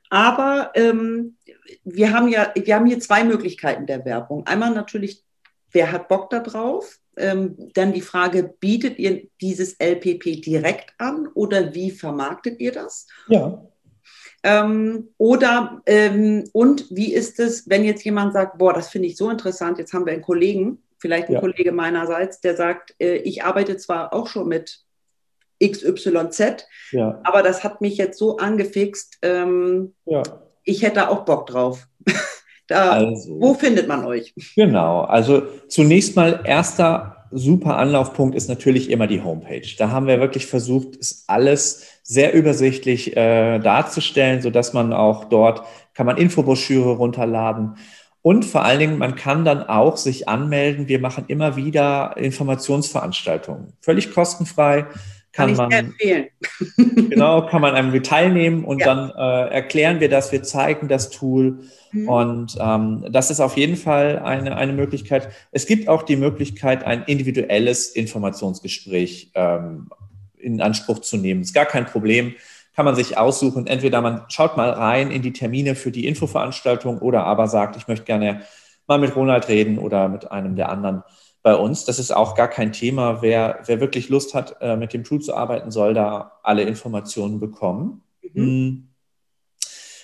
Aber 0.09 0.71
ähm, 0.73 1.37
wir 1.83 2.11
haben 2.11 2.27
ja, 2.27 2.51
wir 2.55 2.75
haben 2.75 2.87
hier 2.87 2.99
zwei 2.99 3.23
Möglichkeiten 3.23 3.85
der 3.85 4.03
Werbung. 4.03 4.47
Einmal 4.47 4.71
natürlich, 4.73 5.23
wer 5.71 5.91
hat 5.91 6.07
Bock 6.07 6.31
da 6.31 6.39
drauf? 6.39 7.00
Ähm, 7.21 7.69
dann 7.73 7.93
die 7.93 8.01
Frage, 8.01 8.53
bietet 8.59 8.99
ihr 8.99 9.27
dieses 9.39 9.77
LPP 9.79 10.41
direkt 10.41 10.93
an 10.97 11.27
oder 11.33 11.73
wie 11.73 11.91
vermarktet 11.91 12.59
ihr 12.59 12.71
das? 12.71 13.07
Ja. 13.27 13.63
Ähm, 14.43 15.09
oder 15.17 15.81
ähm, 15.85 16.49
und 16.51 16.87
wie 16.89 17.13
ist 17.13 17.39
es, 17.39 17.69
wenn 17.69 17.83
jetzt 17.83 18.03
jemand 18.03 18.33
sagt, 18.33 18.57
boah, 18.57 18.73
das 18.73 18.89
finde 18.89 19.07
ich 19.07 19.17
so 19.17 19.29
interessant, 19.29 19.77
jetzt 19.77 19.93
haben 19.93 20.05
wir 20.05 20.13
einen 20.13 20.23
Kollegen, 20.23 20.81
vielleicht 20.97 21.27
ein 21.27 21.33
ja. 21.33 21.39
Kollege 21.39 21.71
meinerseits, 21.71 22.41
der 22.41 22.55
sagt, 22.55 22.95
äh, 22.99 23.17
ich 23.17 23.43
arbeite 23.43 23.77
zwar 23.77 24.13
auch 24.13 24.27
schon 24.27 24.47
mit 24.47 24.83
XYZ, 25.63 26.65
ja. 26.91 27.21
aber 27.23 27.43
das 27.43 27.63
hat 27.63 27.81
mich 27.81 27.97
jetzt 27.97 28.17
so 28.17 28.37
angefixt, 28.37 29.19
ähm, 29.21 29.93
ja. 30.05 30.23
ich 30.63 30.81
hätte 30.81 31.09
auch 31.09 31.23
Bock 31.23 31.45
drauf. 31.45 31.87
Da, 32.71 32.91
also, 32.91 33.37
wo 33.37 33.53
findet 33.53 33.89
man 33.89 34.05
euch? 34.05 34.33
Genau, 34.55 35.01
also 35.01 35.43
zunächst 35.67 36.15
mal 36.15 36.39
erster 36.45 37.27
super 37.31 37.75
Anlaufpunkt 37.75 38.33
ist 38.33 38.47
natürlich 38.47 38.89
immer 38.89 39.07
die 39.07 39.21
Homepage. 39.21 39.67
Da 39.77 39.89
haben 39.89 40.07
wir 40.07 40.21
wirklich 40.21 40.45
versucht, 40.45 40.95
es 40.95 41.25
alles 41.27 41.85
sehr 42.03 42.33
übersichtlich 42.33 43.17
äh, 43.17 43.59
darzustellen, 43.59 44.41
sodass 44.41 44.71
man 44.71 44.93
auch 44.93 45.25
dort 45.25 45.63
kann 45.93 46.05
man 46.05 46.15
Infobroschüre 46.15 46.91
runterladen. 46.91 47.75
Und 48.21 48.45
vor 48.45 48.63
allen 48.63 48.79
Dingen, 48.79 48.97
man 48.97 49.15
kann 49.15 49.43
dann 49.43 49.63
auch 49.63 49.97
sich 49.97 50.29
anmelden. 50.29 50.87
Wir 50.87 50.99
machen 50.99 51.25
immer 51.27 51.57
wieder 51.57 52.15
Informationsveranstaltungen. 52.15 53.73
Völlig 53.81 54.13
kostenfrei. 54.13 54.85
Kann, 55.33 55.55
kann 55.55 55.69
man, 55.69 55.93
genau, 57.09 57.45
kann 57.45 57.61
man 57.61 57.73
einem 57.73 58.03
teilnehmen 58.03 58.65
und 58.65 58.79
ja. 58.79 58.87
dann 58.87 59.11
äh, 59.11 59.53
erklären 59.53 60.01
wir 60.01 60.09
das, 60.09 60.33
wir 60.33 60.43
zeigen 60.43 60.89
das 60.89 61.09
Tool 61.09 61.59
Mhm. 61.91 62.09
Und 62.09 62.57
ähm, 62.59 63.05
das 63.09 63.31
ist 63.31 63.39
auf 63.39 63.57
jeden 63.57 63.75
Fall 63.75 64.19
eine, 64.19 64.55
eine 64.55 64.73
Möglichkeit. 64.73 65.29
Es 65.51 65.65
gibt 65.65 65.87
auch 65.87 66.03
die 66.03 66.15
Möglichkeit, 66.15 66.83
ein 66.83 67.03
individuelles 67.03 67.89
Informationsgespräch 67.89 69.31
ähm, 69.35 69.89
in 70.37 70.61
Anspruch 70.61 70.99
zu 70.99 71.17
nehmen. 71.17 71.41
Ist 71.41 71.53
gar 71.53 71.65
kein 71.65 71.85
Problem. 71.85 72.35
Kann 72.75 72.85
man 72.85 72.95
sich 72.95 73.17
aussuchen. 73.17 73.67
Entweder 73.67 74.01
man 74.01 74.23
schaut 74.29 74.55
mal 74.55 74.69
rein 74.69 75.11
in 75.11 75.21
die 75.21 75.33
Termine 75.33 75.75
für 75.75 75.91
die 75.91 76.07
Infoveranstaltung 76.07 76.99
oder 76.99 77.25
aber 77.25 77.47
sagt, 77.47 77.75
ich 77.75 77.87
möchte 77.87 78.05
gerne 78.05 78.41
mal 78.87 78.97
mit 78.97 79.15
Ronald 79.15 79.49
reden 79.49 79.77
oder 79.77 80.07
mit 80.07 80.31
einem 80.31 80.55
der 80.55 80.69
anderen 80.69 81.03
bei 81.43 81.55
uns. 81.55 81.85
Das 81.85 81.99
ist 81.99 82.11
auch 82.11 82.35
gar 82.35 82.47
kein 82.47 82.71
Thema. 82.71 83.21
Wer, 83.21 83.59
wer 83.65 83.79
wirklich 83.79 84.09
Lust 84.09 84.33
hat, 84.33 84.57
äh, 84.61 84.75
mit 84.75 84.93
dem 84.93 85.03
Tool 85.03 85.21
zu 85.21 85.35
arbeiten, 85.35 85.71
soll 85.71 85.93
da 85.93 86.39
alle 86.43 86.63
Informationen 86.63 87.39
bekommen. 87.39 88.03
Mhm. 88.33 88.41
Hm. 88.41 88.87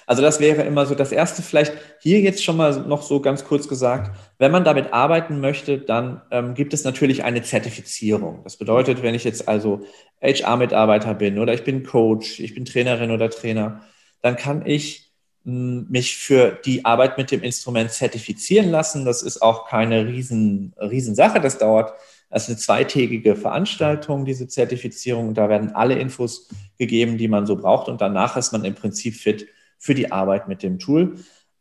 Also 0.09 0.21
das 0.21 0.39
wäre 0.39 0.63
immer 0.63 0.85
so 0.85 0.95
das 0.95 1.11
Erste. 1.11 1.41
Vielleicht 1.41 1.73
hier 1.99 2.21
jetzt 2.21 2.41
schon 2.41 2.55
mal 2.55 2.87
noch 2.87 3.01
so 3.01 3.19
ganz 3.19 3.43
kurz 3.43 3.67
gesagt, 3.67 4.17
wenn 4.37 4.53
man 4.53 4.63
damit 4.63 4.93
arbeiten 4.93 5.41
möchte, 5.41 5.79
dann 5.79 6.21
ähm, 6.31 6.53
gibt 6.53 6.73
es 6.73 6.85
natürlich 6.85 7.25
eine 7.25 7.41
Zertifizierung. 7.41 8.39
Das 8.45 8.55
bedeutet, 8.55 9.03
wenn 9.03 9.15
ich 9.15 9.25
jetzt 9.25 9.49
also 9.49 9.81
HR-Mitarbeiter 10.21 11.13
bin 11.13 11.37
oder 11.39 11.53
ich 11.53 11.65
bin 11.65 11.83
Coach, 11.83 12.39
ich 12.39 12.55
bin 12.55 12.63
Trainerin 12.63 13.11
oder 13.11 13.29
Trainer, 13.29 13.81
dann 14.21 14.37
kann 14.37 14.65
ich 14.65 15.06
mich 15.47 16.17
für 16.17 16.59
die 16.65 16.83
Arbeit 16.83 17.17
mit 17.17 17.31
dem 17.31 17.41
Instrument 17.41 17.89
zertifizieren 17.91 18.69
lassen. 18.69 19.05
Das 19.05 19.23
ist 19.23 19.41
auch 19.41 19.65
keine 19.65 20.05
riesen, 20.05 20.73
riesen 20.77 21.15
Sache. 21.15 21.39
Das 21.39 21.57
dauert, 21.57 21.93
das 22.29 22.43
ist 22.43 22.49
eine 22.49 22.57
zweitägige 22.57 23.37
Veranstaltung, 23.37 24.25
diese 24.25 24.49
Zertifizierung. 24.49 25.33
Da 25.33 25.47
werden 25.47 25.73
alle 25.73 25.95
Infos 25.95 26.49
gegeben, 26.77 27.17
die 27.17 27.29
man 27.29 27.45
so 27.45 27.55
braucht. 27.55 27.87
Und 27.87 28.01
danach 28.01 28.35
ist 28.35 28.51
man 28.51 28.65
im 28.65 28.75
Prinzip 28.75 29.15
fit 29.15 29.47
für 29.79 29.95
die 29.95 30.11
Arbeit 30.11 30.49
mit 30.49 30.63
dem 30.63 30.79
Tool. 30.79 31.15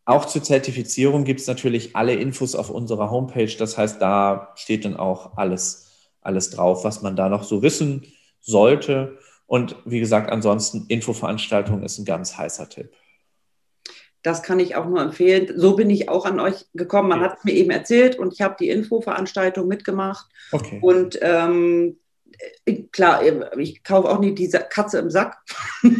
Auch 0.05 0.24
zur 0.24 0.43
Zertifizierung 0.43 1.22
gibt 1.22 1.39
es 1.39 1.47
natürlich 1.47 1.95
alle 1.95 2.14
Infos 2.14 2.57
auf 2.57 2.70
unserer 2.70 3.12
Homepage. 3.12 3.55
Das 3.57 3.78
heißt, 3.78 4.03
da 4.03 4.53
steht 4.57 4.84
dann 4.84 4.97
auch 4.97 5.37
alles, 5.37 6.11
alles 6.22 6.51
drauf, 6.51 6.82
was 6.82 7.03
man 7.03 7.14
da 7.14 7.28
noch 7.28 7.45
so 7.45 7.62
wissen 7.62 8.05
sollte. 8.41 9.16
Und 9.47 9.76
wie 9.84 10.01
gesagt, 10.01 10.32
ansonsten 10.32 10.87
Infoveranstaltung 10.89 11.84
ist 11.84 11.99
ein 11.99 12.05
ganz 12.05 12.37
heißer 12.37 12.68
Tipp. 12.68 12.91
Das 14.27 14.43
kann 14.43 14.59
ich 14.59 14.74
auch 14.74 14.87
nur 14.87 15.01
empfehlen. 15.01 15.53
So 15.55 15.77
bin 15.77 15.89
ich 15.89 16.09
auch 16.09 16.27
an 16.27 16.41
euch 16.41 16.66
gekommen. 16.74 17.11
Man 17.11 17.20
okay. 17.20 17.31
hat 17.31 17.39
es 17.39 17.45
mir 17.45 17.53
eben 17.53 17.70
erzählt 17.70 18.18
und 18.18 18.33
ich 18.33 18.43
habe 18.43 18.57
die 18.59 18.70
Infoveranstaltung 18.70 19.68
mitgemacht. 19.68 20.27
Okay. 20.51 20.81
Und 20.83 21.16
ähm, 21.22 22.01
äh, 22.64 22.83
klar, 22.91 23.22
äh, 23.22 23.49
ich 23.57 23.85
kaufe 23.85 24.09
auch 24.09 24.18
nicht 24.18 24.37
diese 24.37 24.59
Katze 24.59 24.99
im 24.99 25.11
Sack. 25.11 25.37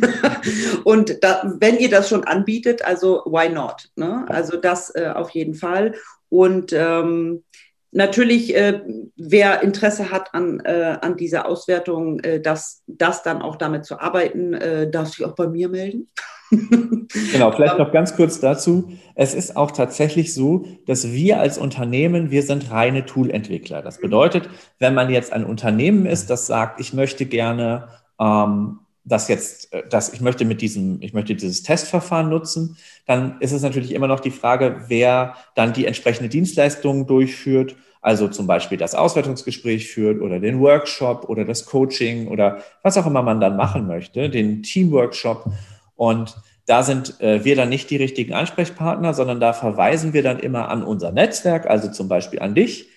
und 0.85 1.22
da, 1.22 1.55
wenn 1.61 1.79
ihr 1.79 1.89
das 1.89 2.09
schon 2.09 2.24
anbietet, 2.24 2.85
also 2.85 3.22
why 3.27 3.49
not? 3.49 3.91
Ne? 3.95 4.24
Also 4.29 4.57
das 4.57 4.93
äh, 4.97 5.12
auf 5.14 5.31
jeden 5.31 5.55
Fall. 5.55 5.95
Und 6.29 6.72
ähm, 6.72 7.45
natürlich, 7.93 8.55
äh, 8.55 8.80
wer 9.16 9.62
Interesse 9.62 10.11
hat 10.11 10.34
an, 10.34 10.61
äh, 10.61 10.97
an 11.01 11.16
dieser 11.16 11.47
Auswertung, 11.47 12.20
äh, 12.20 12.41
das, 12.41 12.82
das 12.87 13.22
dann 13.22 13.43
auch 13.43 13.57
damit 13.57 13.84
zu 13.84 14.01
arbeiten, 14.01 14.57
darf 14.91 15.09
sich 15.09 15.24
auch 15.24 15.34
bei 15.34 15.49
mir 15.49 15.68
melden. 15.68 16.09
genau, 16.51 17.51
vielleicht 17.51 17.78
noch 17.78 17.91
ganz 17.91 18.14
kurz 18.14 18.39
dazu. 18.39 18.93
Es 19.16 19.34
ist 19.34 19.57
auch 19.57 19.72
tatsächlich 19.72 20.32
so, 20.32 20.64
dass 20.87 21.11
wir 21.11 21.41
als 21.41 21.59
Unternehmen, 21.59 22.30
wir 22.30 22.43
sind 22.43 22.70
reine 22.70 23.05
Tool-Entwickler. 23.05 23.82
Das 23.82 24.01
bedeutet, 24.01 24.49
wenn 24.78 24.95
man 24.95 25.11
jetzt 25.11 25.32
ein 25.32 25.45
Unternehmen 25.45 26.07
ist, 26.07 26.30
das 26.30 26.47
sagt, 26.47 26.80
ich 26.80 26.93
möchte 26.93 27.26
gerne 27.26 27.89
ähm, 28.20 28.78
das 29.07 29.29
jetzt, 29.29 29.73
äh, 29.73 29.85
das, 29.89 30.13
ich 30.13 30.21
möchte 30.21 30.45
mit 30.45 30.61
diesem, 30.61 31.01
ich 31.01 31.15
möchte 31.15 31.35
dieses 31.35 31.63
Testverfahren 31.63 32.29
nutzen, 32.29 32.77
dann 33.07 33.41
ist 33.41 33.53
es 33.53 33.63
natürlich 33.63 33.93
immer 33.93 34.09
noch 34.09 34.21
die 34.21 34.31
Frage, 34.31 34.85
wer 34.89 35.35
dann 35.55 35.73
die 35.73 35.87
entsprechende 35.87 36.29
Dienstleistung 36.29 37.07
durchführt, 37.07 37.77
also 38.03 38.29
zum 38.29 38.47
Beispiel 38.47 38.79
das 38.79 38.95
Auswertungsgespräch 38.95 39.89
führt 39.89 40.21
oder 40.21 40.39
den 40.39 40.61
Workshop 40.61 41.29
oder 41.29 41.45
das 41.45 41.67
Coaching 41.67 42.29
oder 42.29 42.63
was 42.83 42.99
auch 42.99 43.07
immer 43.07 43.23
man 43.23 43.41
dann 43.41 43.57
machen 43.57 43.87
möchte, 43.87 44.29
den 44.29 44.63
Teamworkshop. 44.63 45.47
Und 45.95 46.37
da 46.67 46.83
sind 46.83 47.21
äh, 47.21 47.45
wir 47.45 47.57
dann 47.57 47.69
nicht 47.69 47.91
die 47.91 47.97
richtigen 47.97 48.35
Ansprechpartner, 48.35 49.15
sondern 49.15 49.41
da 49.41 49.53
verweisen 49.53 50.13
wir 50.13 50.23
dann 50.23 50.41
immer 50.41 50.69
an 50.69 50.83
unser 50.83 51.13
Netzwerk, 51.13 51.67
also 51.67 51.91
zum 51.91 52.09
Beispiel 52.09 52.41
an 52.41 52.55
dich. 52.55 52.89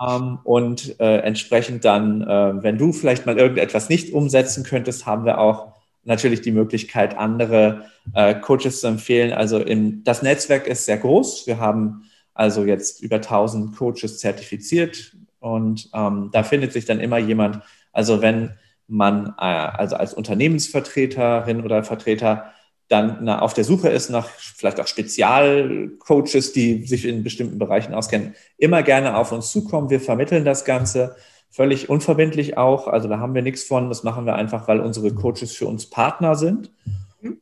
Ähm, 0.00 0.38
und 0.44 0.98
äh, 1.00 1.18
entsprechend 1.18 1.84
dann, 1.84 2.22
äh, 2.22 2.62
wenn 2.62 2.78
du 2.78 2.92
vielleicht 2.92 3.26
mal 3.26 3.38
irgendetwas 3.38 3.88
nicht 3.88 4.12
umsetzen 4.12 4.64
könntest, 4.64 5.06
haben 5.06 5.24
wir 5.24 5.38
auch 5.38 5.74
natürlich 6.04 6.42
die 6.42 6.52
Möglichkeit, 6.52 7.16
andere 7.16 7.86
äh, 8.12 8.34
Coaches 8.34 8.80
zu 8.80 8.88
empfehlen. 8.88 9.32
Also 9.32 9.58
in, 9.58 10.04
das 10.04 10.22
Netzwerk 10.22 10.66
ist 10.66 10.84
sehr 10.84 10.98
groß. 10.98 11.46
Wir 11.46 11.58
haben 11.58 12.04
also 12.34 12.64
jetzt 12.64 13.02
über 13.02 13.16
1000 13.16 13.76
Coaches 13.76 14.18
zertifiziert 14.18 15.16
und 15.38 15.88
ähm, 15.94 16.30
da 16.32 16.42
findet 16.42 16.72
sich 16.72 16.84
dann 16.84 17.00
immer 17.00 17.18
jemand. 17.18 17.60
Also 17.92 18.20
wenn 18.20 18.54
man 18.88 19.34
äh, 19.38 19.44
also 19.44 19.96
als 19.96 20.12
Unternehmensvertreterin 20.12 21.62
oder 21.62 21.84
Vertreter 21.84 22.52
dann 22.94 23.28
auf 23.28 23.54
der 23.54 23.64
Suche 23.64 23.88
ist 23.88 24.08
nach 24.08 24.28
vielleicht 24.28 24.80
auch 24.80 24.86
Spezialcoaches, 24.86 26.52
die 26.52 26.86
sich 26.86 27.04
in 27.04 27.24
bestimmten 27.24 27.58
Bereichen 27.58 27.92
auskennen, 27.92 28.34
immer 28.56 28.82
gerne 28.82 29.16
auf 29.16 29.32
uns 29.32 29.50
zukommen. 29.50 29.90
Wir 29.90 30.00
vermitteln 30.00 30.44
das 30.44 30.64
Ganze 30.64 31.16
völlig 31.50 31.88
unverbindlich 31.88 32.56
auch. 32.56 32.86
Also 32.88 33.08
da 33.08 33.18
haben 33.18 33.34
wir 33.34 33.42
nichts 33.42 33.64
von. 33.64 33.88
Das 33.88 34.04
machen 34.04 34.26
wir 34.26 34.34
einfach, 34.34 34.68
weil 34.68 34.80
unsere 34.80 35.12
Coaches 35.12 35.52
für 35.52 35.66
uns 35.66 35.90
Partner 35.90 36.36
sind. 36.36 36.70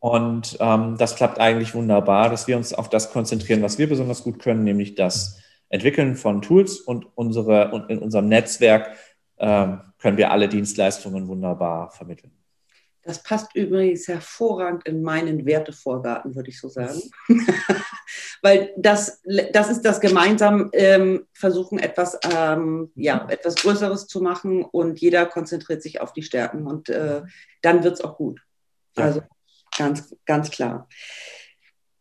Und 0.00 0.56
ähm, 0.60 0.96
das 0.96 1.16
klappt 1.16 1.38
eigentlich 1.40 1.74
wunderbar, 1.74 2.30
dass 2.30 2.46
wir 2.46 2.56
uns 2.56 2.72
auf 2.72 2.88
das 2.88 3.12
konzentrieren, 3.12 3.62
was 3.62 3.78
wir 3.78 3.88
besonders 3.88 4.22
gut 4.22 4.38
können, 4.38 4.64
nämlich 4.64 4.94
das 4.94 5.40
Entwickeln 5.68 6.16
von 6.16 6.40
Tools 6.40 6.80
und 6.80 7.06
unsere 7.14 7.72
und 7.72 7.90
in 7.90 7.98
unserem 7.98 8.28
Netzwerk 8.28 8.90
äh, 9.38 9.66
können 9.98 10.16
wir 10.16 10.30
alle 10.30 10.48
Dienstleistungen 10.48 11.26
wunderbar 11.26 11.90
vermitteln. 11.90 12.30
Das 13.04 13.22
passt 13.22 13.54
übrigens 13.56 14.06
hervorragend 14.06 14.86
in 14.86 15.02
meinen 15.02 15.44
Wertevorgarten, 15.44 16.36
würde 16.36 16.50
ich 16.50 16.60
so 16.60 16.68
sagen. 16.68 17.00
Weil 18.42 18.72
das, 18.76 19.20
das 19.52 19.70
ist 19.70 19.82
das 19.82 20.00
gemeinsam 20.00 20.70
ähm, 20.72 21.26
versuchen, 21.32 21.80
etwas, 21.80 22.18
ähm, 22.32 22.92
ja, 22.94 23.26
etwas 23.28 23.56
Größeres 23.56 24.06
zu 24.06 24.20
machen 24.20 24.64
und 24.64 25.00
jeder 25.00 25.26
konzentriert 25.26 25.82
sich 25.82 26.00
auf 26.00 26.12
die 26.12 26.22
Stärken 26.22 26.66
und 26.66 26.88
äh, 26.88 27.22
dann 27.60 27.82
wird 27.82 27.94
es 27.94 28.00
auch 28.00 28.16
gut. 28.16 28.40
Ja. 28.96 29.04
Also 29.04 29.22
ganz, 29.76 30.14
ganz 30.24 30.50
klar. 30.50 30.88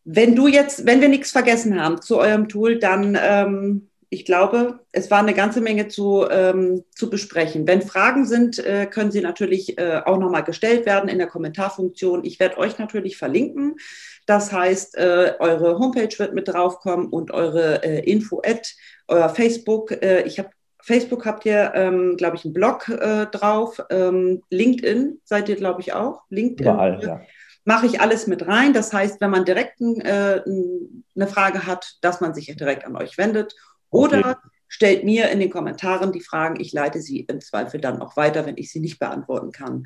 Wenn 0.03 0.35
du 0.35 0.47
jetzt, 0.47 0.85
wenn 0.85 1.01
wir 1.01 1.09
nichts 1.09 1.31
vergessen 1.31 1.81
haben 1.81 2.01
zu 2.01 2.17
eurem 2.19 2.47
Tool, 2.47 2.79
dann 2.79 3.17
ähm, 3.19 3.90
ich 4.13 4.25
glaube, 4.25 4.81
es 4.91 5.09
war 5.09 5.19
eine 5.19 5.33
ganze 5.33 5.61
Menge 5.61 5.87
zu, 5.87 6.27
ähm, 6.29 6.83
zu 6.93 7.09
besprechen. 7.09 7.65
Wenn 7.65 7.81
Fragen 7.81 8.25
sind, 8.25 8.59
äh, 8.59 8.85
können 8.85 9.09
sie 9.09 9.21
natürlich 9.21 9.77
äh, 9.77 10.01
auch 10.05 10.17
nochmal 10.19 10.43
gestellt 10.43 10.85
werden 10.85 11.09
in 11.09 11.17
der 11.17 11.27
Kommentarfunktion. 11.27 12.25
Ich 12.25 12.37
werde 12.37 12.57
euch 12.57 12.77
natürlich 12.77 13.15
verlinken. 13.15 13.77
Das 14.25 14.51
heißt, 14.51 14.97
äh, 14.97 15.35
eure 15.39 15.79
Homepage 15.79 16.13
wird 16.17 16.33
mit 16.33 16.49
draufkommen 16.49 17.07
und 17.07 17.31
eure 17.31 17.85
äh, 17.85 17.99
Info-Ad, 17.99 18.69
euer 19.07 19.29
Facebook. 19.29 19.91
Äh, 19.91 20.23
ich 20.23 20.39
habe 20.39 20.49
Facebook 20.81 21.25
habt 21.25 21.45
ihr, 21.45 21.71
ähm, 21.73 22.17
glaube 22.17 22.35
ich, 22.35 22.43
einen 22.43 22.53
Blog 22.53 22.89
äh, 22.89 23.27
drauf. 23.27 23.81
Ähm, 23.89 24.43
LinkedIn 24.49 25.21
seid 25.23 25.47
ihr, 25.47 25.55
glaube 25.55 25.79
ich, 25.79 25.93
auch. 25.93 26.23
LinkedIn. 26.29 26.67
Überall, 26.67 27.01
ja 27.01 27.21
mache 27.63 27.85
ich 27.85 28.01
alles 28.01 28.25
mit 28.25 28.47
rein. 28.47 28.73
Das 28.73 28.91
heißt, 28.91 29.21
wenn 29.21 29.29
man 29.29 29.45
direkt 29.45 29.79
äh, 29.81 30.41
eine 30.43 31.27
Frage 31.27 31.67
hat, 31.67 31.97
dass 32.01 32.19
man 32.19 32.33
sich 32.33 32.47
direkt 32.55 32.85
an 32.85 32.95
euch 32.95 33.19
wendet. 33.19 33.55
Oder 33.91 34.19
okay. 34.19 34.49
stellt 34.67 35.03
mir 35.03 35.29
in 35.29 35.39
den 35.39 35.51
Kommentaren 35.51 36.11
die 36.11 36.21
Fragen. 36.21 36.59
Ich 36.59 36.73
leite 36.73 37.01
sie 37.01 37.19
im 37.19 37.41
Zweifel 37.41 37.79
dann 37.79 38.01
auch 38.01 38.17
weiter, 38.17 38.45
wenn 38.45 38.57
ich 38.57 38.71
sie 38.71 38.79
nicht 38.79 38.97
beantworten 38.97 39.51
kann. 39.51 39.85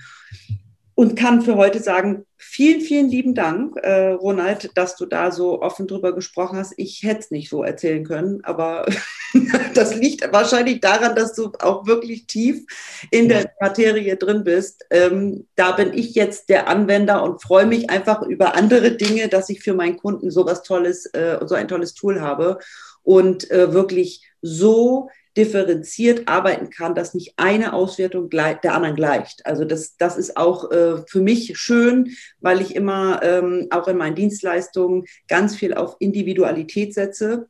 Und 0.97 1.17
kann 1.17 1.41
für 1.41 1.57
heute 1.57 1.81
sagen, 1.81 2.25
vielen, 2.37 2.79
vielen 2.79 3.09
lieben 3.09 3.35
Dank, 3.35 3.75
äh, 3.83 4.11
Ronald, 4.11 4.71
dass 4.75 4.95
du 4.95 5.05
da 5.05 5.29
so 5.29 5.61
offen 5.61 5.87
drüber 5.87 6.15
gesprochen 6.15 6.57
hast. 6.57 6.73
Ich 6.77 7.03
hätte 7.03 7.19
es 7.19 7.31
nicht 7.31 7.49
so 7.49 7.63
erzählen 7.63 8.05
können, 8.05 8.39
aber 8.45 8.85
das 9.73 9.93
liegt 9.93 10.31
wahrscheinlich 10.31 10.79
daran, 10.79 11.13
dass 11.13 11.33
du 11.33 11.51
auch 11.59 11.85
wirklich 11.85 12.27
tief 12.27 12.65
in 13.11 13.27
der 13.27 13.51
Materie 13.59 14.15
drin 14.15 14.45
bist. 14.45 14.85
Ähm, 14.89 15.47
da 15.57 15.73
bin 15.73 15.93
ich 15.93 16.15
jetzt 16.15 16.47
der 16.47 16.69
Anwender 16.69 17.23
und 17.23 17.41
freue 17.41 17.65
mich 17.65 17.89
einfach 17.89 18.21
über 18.21 18.55
andere 18.55 18.91
Dinge, 18.91 19.27
dass 19.27 19.49
ich 19.49 19.59
für 19.59 19.73
meinen 19.73 19.97
Kunden 19.97 20.31
so 20.31 20.45
was 20.45 20.63
Tolles, 20.63 21.07
äh, 21.07 21.39
so 21.45 21.55
ein 21.55 21.67
tolles 21.67 21.93
Tool 21.93 22.21
habe 22.21 22.59
und 23.05 23.49
äh, 23.51 23.71
wirklich 23.71 24.27
so 24.41 25.09
differenziert 25.37 26.27
arbeiten 26.27 26.69
kann, 26.69 26.95
dass 26.95 27.13
nicht 27.13 27.33
eine 27.37 27.73
Auswertung 27.73 28.29
der 28.29 28.73
anderen 28.73 28.95
gleicht. 28.95 29.45
Also 29.45 29.65
das, 29.65 29.97
das 29.97 30.17
ist 30.17 30.37
auch 30.37 30.71
äh, 30.71 31.03
für 31.07 31.21
mich 31.21 31.57
schön, 31.57 32.11
weil 32.39 32.61
ich 32.61 32.75
immer 32.75 33.21
ähm, 33.21 33.67
auch 33.69 33.87
in 33.87 33.97
meinen 33.97 34.15
Dienstleistungen 34.15 35.05
ganz 35.27 35.55
viel 35.55 35.73
auf 35.73 35.97
Individualität 35.99 36.93
setze, 36.93 37.47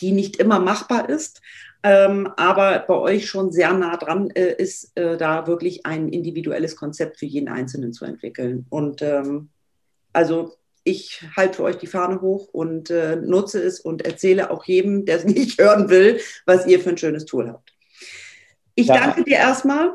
die 0.00 0.12
nicht 0.12 0.36
immer 0.36 0.60
machbar 0.60 1.08
ist, 1.08 1.40
ähm, 1.82 2.28
aber 2.36 2.84
bei 2.86 2.94
euch 2.94 3.26
schon 3.26 3.50
sehr 3.50 3.72
nah 3.72 3.96
dran 3.96 4.30
äh, 4.30 4.54
ist, 4.56 4.96
äh, 4.96 5.16
da 5.16 5.46
wirklich 5.46 5.86
ein 5.86 6.10
individuelles 6.10 6.76
Konzept 6.76 7.18
für 7.18 7.26
jeden 7.26 7.48
Einzelnen 7.48 7.92
zu 7.92 8.04
entwickeln. 8.04 8.66
Und 8.68 9.00
ähm, 9.00 9.48
also 10.12 10.52
ich 10.84 11.22
halte 11.36 11.56
für 11.56 11.62
euch 11.64 11.76
die 11.76 11.86
Fahne 11.86 12.20
hoch 12.20 12.48
und 12.52 12.90
äh, 12.90 13.16
nutze 13.16 13.62
es 13.62 13.80
und 13.80 14.04
erzähle 14.04 14.50
auch 14.50 14.64
jedem, 14.64 15.04
der 15.04 15.18
es 15.18 15.24
nicht 15.26 15.60
hören 15.60 15.88
will, 15.88 16.20
was 16.46 16.66
ihr 16.66 16.80
für 16.80 16.90
ein 16.90 16.98
schönes 16.98 17.24
Tool 17.24 17.48
habt. 17.48 17.72
Ich 18.74 18.86
ja. 18.86 18.94
danke 18.94 19.24
dir 19.24 19.36
erstmal. 19.36 19.94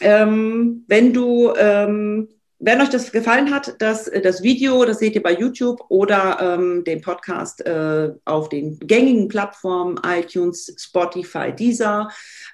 Ähm, 0.00 0.84
wenn 0.88 1.12
du 1.12 1.54
ähm, 1.56 2.28
wenn 2.58 2.80
euch 2.80 2.88
das 2.88 3.12
gefallen 3.12 3.52
hat, 3.52 3.74
das, 3.80 4.08
äh, 4.08 4.20
das 4.20 4.42
Video, 4.42 4.84
das 4.84 4.98
seht 4.98 5.14
ihr 5.14 5.22
bei 5.22 5.34
YouTube 5.34 5.84
oder 5.88 6.38
ähm, 6.40 6.84
den 6.84 7.02
Podcast 7.02 7.64
äh, 7.66 8.12
auf 8.24 8.48
den 8.48 8.78
gängigen 8.80 9.28
Plattformen 9.28 10.00
iTunes, 10.06 10.74
Spotify, 10.78 11.52
Deezer, 11.52 12.08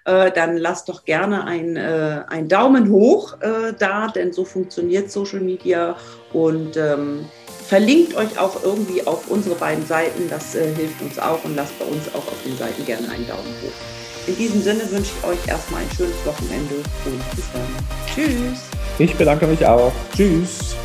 äh, 0.04 0.32
dann 0.32 0.56
lasst 0.56 0.88
doch 0.88 1.04
gerne 1.04 1.44
ein, 1.44 1.76
äh, 1.76 2.24
einen 2.28 2.48
Daumen 2.48 2.90
hoch 2.90 3.40
äh, 3.40 3.72
da, 3.78 4.08
denn 4.08 4.32
so 4.32 4.44
funktioniert 4.44 5.10
Social 5.10 5.40
Media 5.40 5.96
und 6.32 6.76
ähm, 6.76 7.24
verlinkt 7.68 8.16
euch 8.16 8.38
auch 8.38 8.62
irgendwie 8.64 9.06
auf 9.06 9.30
unsere 9.30 9.54
beiden 9.54 9.86
Seiten, 9.86 10.28
das 10.28 10.56
äh, 10.56 10.74
hilft 10.74 11.00
uns 11.00 11.18
auch 11.18 11.44
und 11.44 11.54
lasst 11.54 11.78
bei 11.78 11.84
uns 11.84 12.08
auch 12.08 12.26
auf 12.26 12.42
den 12.44 12.56
Seiten 12.56 12.84
gerne 12.84 13.08
einen 13.08 13.26
Daumen 13.28 13.54
hoch. 13.62 14.26
In 14.26 14.36
diesem 14.36 14.62
Sinne 14.62 14.80
wünsche 14.90 15.12
ich 15.18 15.24
euch 15.24 15.48
erstmal 15.48 15.82
ein 15.82 15.90
schönes 15.96 16.26
Wochenende 16.26 16.74
und 16.74 17.36
bis 17.36 17.44
dann. 17.52 17.66
Tschüss. 18.14 18.71
Ich 18.98 19.14
bedanke 19.16 19.46
mich 19.46 19.66
auch. 19.66 19.92
Tschüss. 20.14 20.76